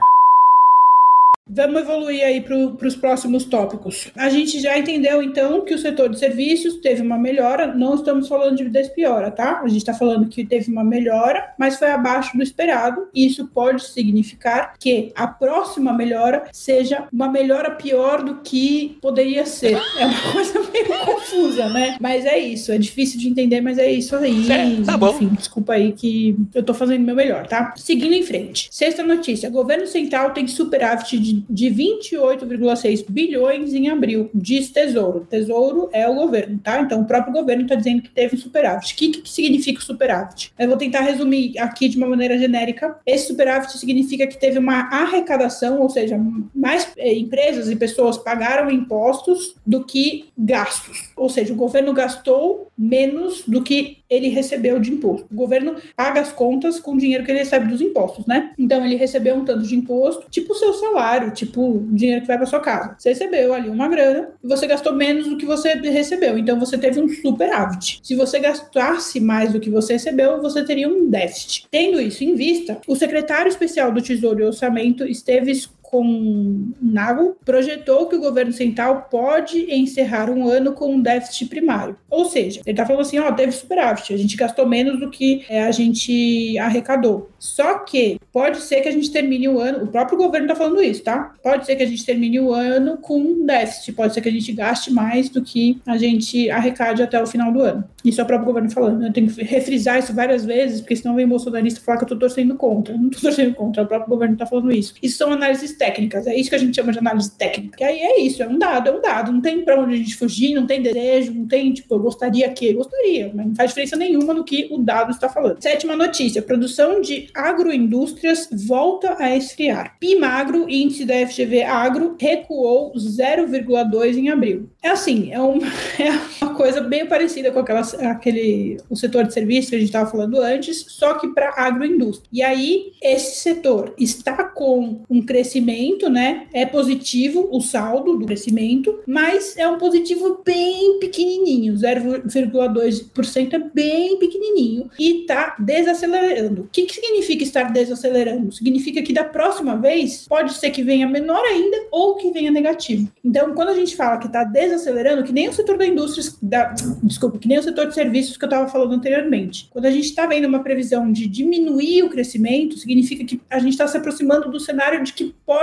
Vamos 1.49 1.81
evoluir 1.81 2.23
aí 2.23 2.39
para 2.39 2.87
os 2.87 2.95
próximos 2.95 3.43
tópicos. 3.43 4.09
A 4.15 4.29
gente 4.29 4.61
já 4.61 4.77
entendeu, 4.77 5.21
então, 5.21 5.65
que 5.65 5.73
o 5.73 5.77
setor 5.77 6.07
de 6.09 6.17
serviços 6.17 6.77
teve 6.77 7.01
uma 7.01 7.17
melhora. 7.17 7.67
Não 7.75 7.95
estamos 7.95 8.29
falando 8.29 8.57
de 8.57 8.69
despiora, 8.69 9.29
tá? 9.29 9.59
A 9.59 9.67
gente 9.67 9.79
está 9.79 9.93
falando 9.93 10.29
que 10.29 10.45
teve 10.45 10.71
uma 10.71 10.85
melhora, 10.85 11.53
mas 11.57 11.77
foi 11.77 11.91
abaixo 11.91 12.35
do 12.37 12.41
esperado. 12.41 13.09
E 13.13 13.25
isso 13.27 13.45
pode 13.47 13.83
significar 13.83 14.75
que 14.79 15.11
a 15.15 15.27
próxima 15.27 15.91
melhora 15.91 16.45
seja 16.53 17.07
uma 17.11 17.27
melhora 17.27 17.71
pior 17.71 18.23
do 18.23 18.35
que 18.37 18.97
poderia 19.01 19.45
ser. 19.45 19.77
É 19.97 20.05
uma 20.05 20.21
coisa 20.31 20.59
meio 20.71 21.05
confusa, 21.05 21.67
né? 21.69 21.97
Mas 21.99 22.25
é 22.25 22.39
isso. 22.39 22.71
É 22.71 22.77
difícil 22.77 23.19
de 23.19 23.27
entender, 23.27 23.59
mas 23.59 23.77
é 23.77 23.91
isso 23.91 24.15
aí. 24.15 24.49
É, 24.49 24.81
tá 24.85 24.97
bom. 24.97 25.09
Enfim, 25.09 25.27
desculpa 25.37 25.73
aí 25.73 25.91
que 25.91 26.37
eu 26.53 26.61
estou 26.61 26.73
fazendo 26.73 27.03
meu 27.03 27.15
melhor, 27.15 27.47
tá? 27.47 27.73
Seguindo 27.75 28.13
em 28.13 28.23
frente. 28.23 28.69
Sexta 28.71 29.03
notícia: 29.03 29.49
governo 29.49 29.85
central 29.85 30.31
tem 30.31 30.47
superávit 30.47 31.19
de 31.19 31.32
de 31.49 31.67
28,6 31.67 33.05
bilhões 33.07 33.73
em 33.73 33.89
abril, 33.89 34.29
diz 34.33 34.69
Tesouro. 34.69 35.27
Tesouro 35.29 35.89
é 35.91 36.07
o 36.07 36.15
governo, 36.15 36.59
tá? 36.63 36.81
Então 36.81 37.01
o 37.01 37.05
próprio 37.05 37.33
governo 37.33 37.63
está 37.63 37.75
dizendo 37.75 38.01
que 38.01 38.09
teve 38.09 38.35
um 38.35 38.39
superávit. 38.39 38.93
O 38.93 38.97
que, 38.97 39.09
que 39.09 39.29
significa 39.29 39.81
superávit? 39.81 40.51
Eu 40.57 40.67
vou 40.67 40.77
tentar 40.77 41.01
resumir 41.01 41.57
aqui 41.59 41.87
de 41.87 41.97
uma 41.97 42.07
maneira 42.07 42.37
genérica. 42.37 42.97
Esse 43.05 43.27
superávit 43.27 43.77
significa 43.77 44.27
que 44.27 44.39
teve 44.39 44.59
uma 44.59 44.89
arrecadação, 44.89 45.79
ou 45.79 45.89
seja, 45.89 46.19
mais 46.53 46.91
eh, 46.97 47.13
empresas 47.13 47.69
e 47.69 47.75
pessoas 47.75 48.17
pagaram 48.17 48.69
impostos 48.69 49.55
do 49.65 49.83
que 49.83 50.25
gastos. 50.37 51.11
Ou 51.15 51.29
seja, 51.29 51.53
o 51.53 51.57
governo 51.57 51.93
gastou 51.93 52.67
menos 52.77 53.43
do 53.47 53.61
que 53.61 54.02
ele 54.13 54.29
recebeu 54.29 54.79
de 54.79 54.91
imposto. 54.91 55.27
O 55.31 55.35
governo 55.35 55.75
paga 55.95 56.21
as 56.21 56.31
contas 56.31 56.79
com 56.79 56.93
o 56.93 56.97
dinheiro 56.97 57.23
que 57.23 57.31
ele 57.31 57.39
recebe 57.39 57.67
dos 57.67 57.81
impostos, 57.81 58.25
né? 58.25 58.51
Então 58.57 58.85
ele 58.85 58.95
recebeu 58.95 59.35
um 59.35 59.45
tanto 59.45 59.63
de 59.63 59.75
imposto, 59.75 60.25
tipo 60.29 60.53
o 60.53 60.55
seu 60.55 60.73
salário, 60.73 61.31
tipo 61.31 61.61
o 61.61 61.87
dinheiro 61.91 62.21
que 62.21 62.27
vai 62.27 62.37
para 62.37 62.45
sua 62.45 62.59
casa. 62.59 62.95
Você 62.97 63.09
recebeu 63.09 63.53
ali 63.53 63.69
uma 63.69 63.87
grana 63.87 64.29
e 64.43 64.47
você 64.47 64.67
gastou 64.67 64.93
menos 64.93 65.27
do 65.27 65.37
que 65.37 65.45
você 65.45 65.73
recebeu, 65.73 66.37
então 66.37 66.59
você 66.59 66.77
teve 66.77 66.99
um 66.99 67.09
superávit. 67.09 67.99
Se 68.03 68.15
você 68.15 68.39
gastasse 68.39 69.19
mais 69.19 69.51
do 69.51 69.59
que 69.59 69.69
você 69.69 69.93
recebeu, 69.93 70.41
você 70.41 70.63
teria 70.63 70.87
um 70.87 71.09
déficit. 71.09 71.67
Tendo 71.69 72.01
isso 72.01 72.23
em 72.23 72.35
vista, 72.35 72.79
o 72.87 72.95
secretário 72.95 73.49
especial 73.49 73.91
do 73.91 74.01
Tesouro 74.01 74.41
e 74.41 74.45
Orçamento 74.45 75.05
esteve 75.05 75.51
com 75.93 76.71
Nago, 76.81 77.37
projetou 77.45 78.07
que 78.07 78.15
o 78.15 78.19
governo 78.19 78.51
central 78.51 79.07
pode 79.11 79.71
encerrar 79.71 80.27
um 80.27 80.47
ano 80.47 80.73
com 80.73 80.95
um 80.95 80.99
déficit 80.99 81.45
primário. 81.45 81.95
Ou 82.09 82.25
seja, 82.25 82.61
ele 82.65 82.71
está 82.71 82.83
falando 82.83 83.01
assim: 83.01 83.19
ó, 83.19 83.31
teve 83.31 83.51
superávit, 83.51 84.11
a 84.11 84.17
gente 84.17 84.35
gastou 84.35 84.65
menos 84.65 84.99
do 84.99 85.11
que 85.11 85.45
é, 85.47 85.63
a 85.63 85.69
gente 85.71 86.57
arrecadou. 86.57 87.29
Só 87.37 87.77
que 87.79 88.19
pode 88.31 88.57
ser 88.61 88.81
que 88.81 88.87
a 88.87 88.91
gente 88.91 89.11
termine 89.11 89.47
o 89.47 89.59
ano, 89.59 89.83
o 89.83 89.87
próprio 89.87 90.17
governo 90.17 90.47
está 90.47 90.55
falando 90.55 90.81
isso, 90.81 91.03
tá? 91.03 91.35
Pode 91.43 91.67
ser 91.67 91.75
que 91.75 91.83
a 91.83 91.87
gente 91.87 92.03
termine 92.03 92.39
o 92.39 92.51
ano 92.51 92.97
com 92.97 93.19
um 93.19 93.45
déficit, 93.45 93.93
pode 93.93 94.15
ser 94.15 94.21
que 94.21 94.29
a 94.29 94.31
gente 94.31 94.51
gaste 94.51 94.91
mais 94.91 95.29
do 95.29 95.43
que 95.43 95.79
a 95.85 95.95
gente 95.95 96.49
arrecade 96.49 97.03
até 97.03 97.21
o 97.21 97.27
final 97.27 97.51
do 97.51 97.61
ano. 97.61 97.83
Isso 98.03 98.19
é 98.19 98.23
o 98.23 98.27
próprio 98.27 98.47
governo 98.47 98.71
falando. 98.71 99.05
Eu 99.05 99.13
tenho 99.13 99.27
que 99.27 99.43
refrisar 99.43 99.99
isso 99.99 100.11
várias 100.11 100.43
vezes, 100.43 100.81
porque 100.81 100.95
senão 100.95 101.15
vem 101.15 101.27
bolsonarista 101.27 101.79
falar 101.81 101.99
que 101.99 102.03
eu 102.03 102.07
estou 102.07 102.19
torcendo 102.19 102.55
contra. 102.55 102.95
Eu 102.95 102.99
não 102.99 103.09
estou 103.09 103.21
torcendo 103.21 103.53
contra, 103.53 103.83
o 103.83 103.87
próprio 103.87 104.09
governo 104.09 104.33
está 104.33 104.45
falando 104.45 104.71
isso. 104.71 104.95
Isso 105.03 105.17
são 105.17 105.31
análises 105.31 105.77
técnicas, 105.83 106.25
é 106.25 106.35
isso 106.35 106.49
que 106.49 106.55
a 106.55 106.59
gente 106.59 106.73
chama 106.73 106.93
de 106.93 106.99
análise 106.99 107.31
técnica. 107.31 107.77
Que 107.77 107.83
aí 107.83 107.99
é 107.99 108.21
isso, 108.21 108.41
é 108.41 108.47
um 108.47 108.57
dado, 108.57 108.87
é 108.87 108.91
um 108.91 109.01
dado. 109.01 109.33
Não 109.33 109.41
tem 109.41 109.61
para 109.65 109.77
onde 109.79 109.95
a 109.95 109.97
gente 109.97 110.15
fugir, 110.15 110.55
não 110.55 110.65
tem 110.65 110.81
desejo, 110.81 111.33
não 111.33 111.45
tem, 111.45 111.73
tipo, 111.73 111.93
eu 111.93 111.99
gostaria 111.99 112.49
que, 112.49 112.71
gostaria, 112.71 113.31
mas 113.33 113.47
não 113.47 113.55
faz 113.55 113.71
diferença 113.71 113.97
nenhuma 113.97 114.33
no 114.33 114.45
que 114.45 114.69
o 114.71 114.77
dado 114.77 115.11
está 115.11 115.27
falando. 115.27 115.61
Sétima 115.61 115.95
notícia: 115.95 116.41
produção 116.41 117.01
de 117.01 117.27
agroindústrias 117.33 118.47
volta 118.65 119.17
a 119.19 119.35
esfriar. 119.35 119.97
PIMAGRO, 119.99 120.69
índice 120.69 121.03
da 121.03 121.15
FGV 121.27 121.63
Agro, 121.63 122.15
recuou 122.19 122.93
0,2 122.93 124.15
em 124.15 124.29
abril. 124.29 124.69
É 124.81 124.89
assim, 124.89 125.31
é 125.33 125.39
uma, 125.39 125.67
é 125.99 126.43
uma 126.43 126.55
coisa 126.55 126.79
bem 126.79 127.05
parecida 127.05 127.51
com 127.51 127.59
aquela, 127.59 127.81
aquele, 127.81 128.77
o 128.89 128.95
setor 128.95 129.25
de 129.25 129.33
serviços 129.33 129.69
que 129.69 129.75
a 129.75 129.79
gente 129.79 129.89
estava 129.89 130.09
falando 130.09 130.39
antes, 130.39 130.85
só 130.87 131.15
que 131.15 131.27
para 131.29 131.53
agroindústria. 131.57 132.29
E 132.31 132.41
aí, 132.41 132.93
esse 133.01 133.41
setor 133.41 133.93
está 133.97 134.45
com 134.45 135.01
um 135.09 135.21
crescimento, 135.21 135.72
né? 136.09 136.47
É 136.53 136.65
positivo 136.65 137.47
o 137.51 137.61
saldo 137.61 138.17
do 138.17 138.25
crescimento, 138.25 138.99
mas 139.07 139.57
é 139.57 139.67
um 139.67 139.77
positivo 139.77 140.41
bem 140.45 140.99
pequenininho, 140.99 141.73
0,2% 141.75 143.53
é 143.53 143.59
bem 143.59 144.17
pequenininho 144.17 144.89
e 144.99 145.21
está 145.21 145.55
desacelerando. 145.59 146.63
O 146.63 146.67
que, 146.71 146.83
que 146.83 146.93
significa 146.93 147.43
estar 147.43 147.71
desacelerando? 147.71 148.51
Significa 148.51 149.01
que 149.01 149.13
da 149.13 149.23
próxima 149.23 149.75
vez 149.75 150.27
pode 150.27 150.53
ser 150.53 150.71
que 150.71 150.83
venha 150.83 151.07
menor 151.07 151.43
ainda 151.43 151.77
ou 151.91 152.15
que 152.15 152.31
venha 152.31 152.51
negativo. 152.51 153.09
Então, 153.23 153.53
quando 153.53 153.69
a 153.69 153.75
gente 153.75 153.95
fala 153.95 154.17
que 154.17 154.27
está 154.27 154.43
desacelerando, 154.43 155.23
que 155.23 155.33
nem 155.33 155.49
o 155.49 155.53
setor 155.53 155.77
da 155.77 155.85
indústria, 155.85 156.23
da, 156.41 156.73
desculpa, 157.01 157.39
que 157.39 157.47
nem 157.47 157.59
o 157.59 157.63
setor 157.63 157.87
de 157.87 157.93
serviços 157.93 158.37
que 158.37 158.43
eu 158.43 158.47
estava 158.47 158.67
falando 158.67 158.93
anteriormente. 158.93 159.67
Quando 159.71 159.85
a 159.85 159.91
gente 159.91 160.05
está 160.05 160.25
vendo 160.25 160.47
uma 160.47 160.63
previsão 160.63 161.11
de 161.11 161.27
diminuir 161.27 162.03
o 162.03 162.09
crescimento, 162.09 162.77
significa 162.77 163.23
que 163.23 163.41
a 163.49 163.59
gente 163.59 163.71
está 163.71 163.87
se 163.87 163.97
aproximando 163.97 164.51
do 164.51 164.59
cenário 164.59 165.03
de 165.03 165.13
que 165.13 165.33
pode 165.45 165.62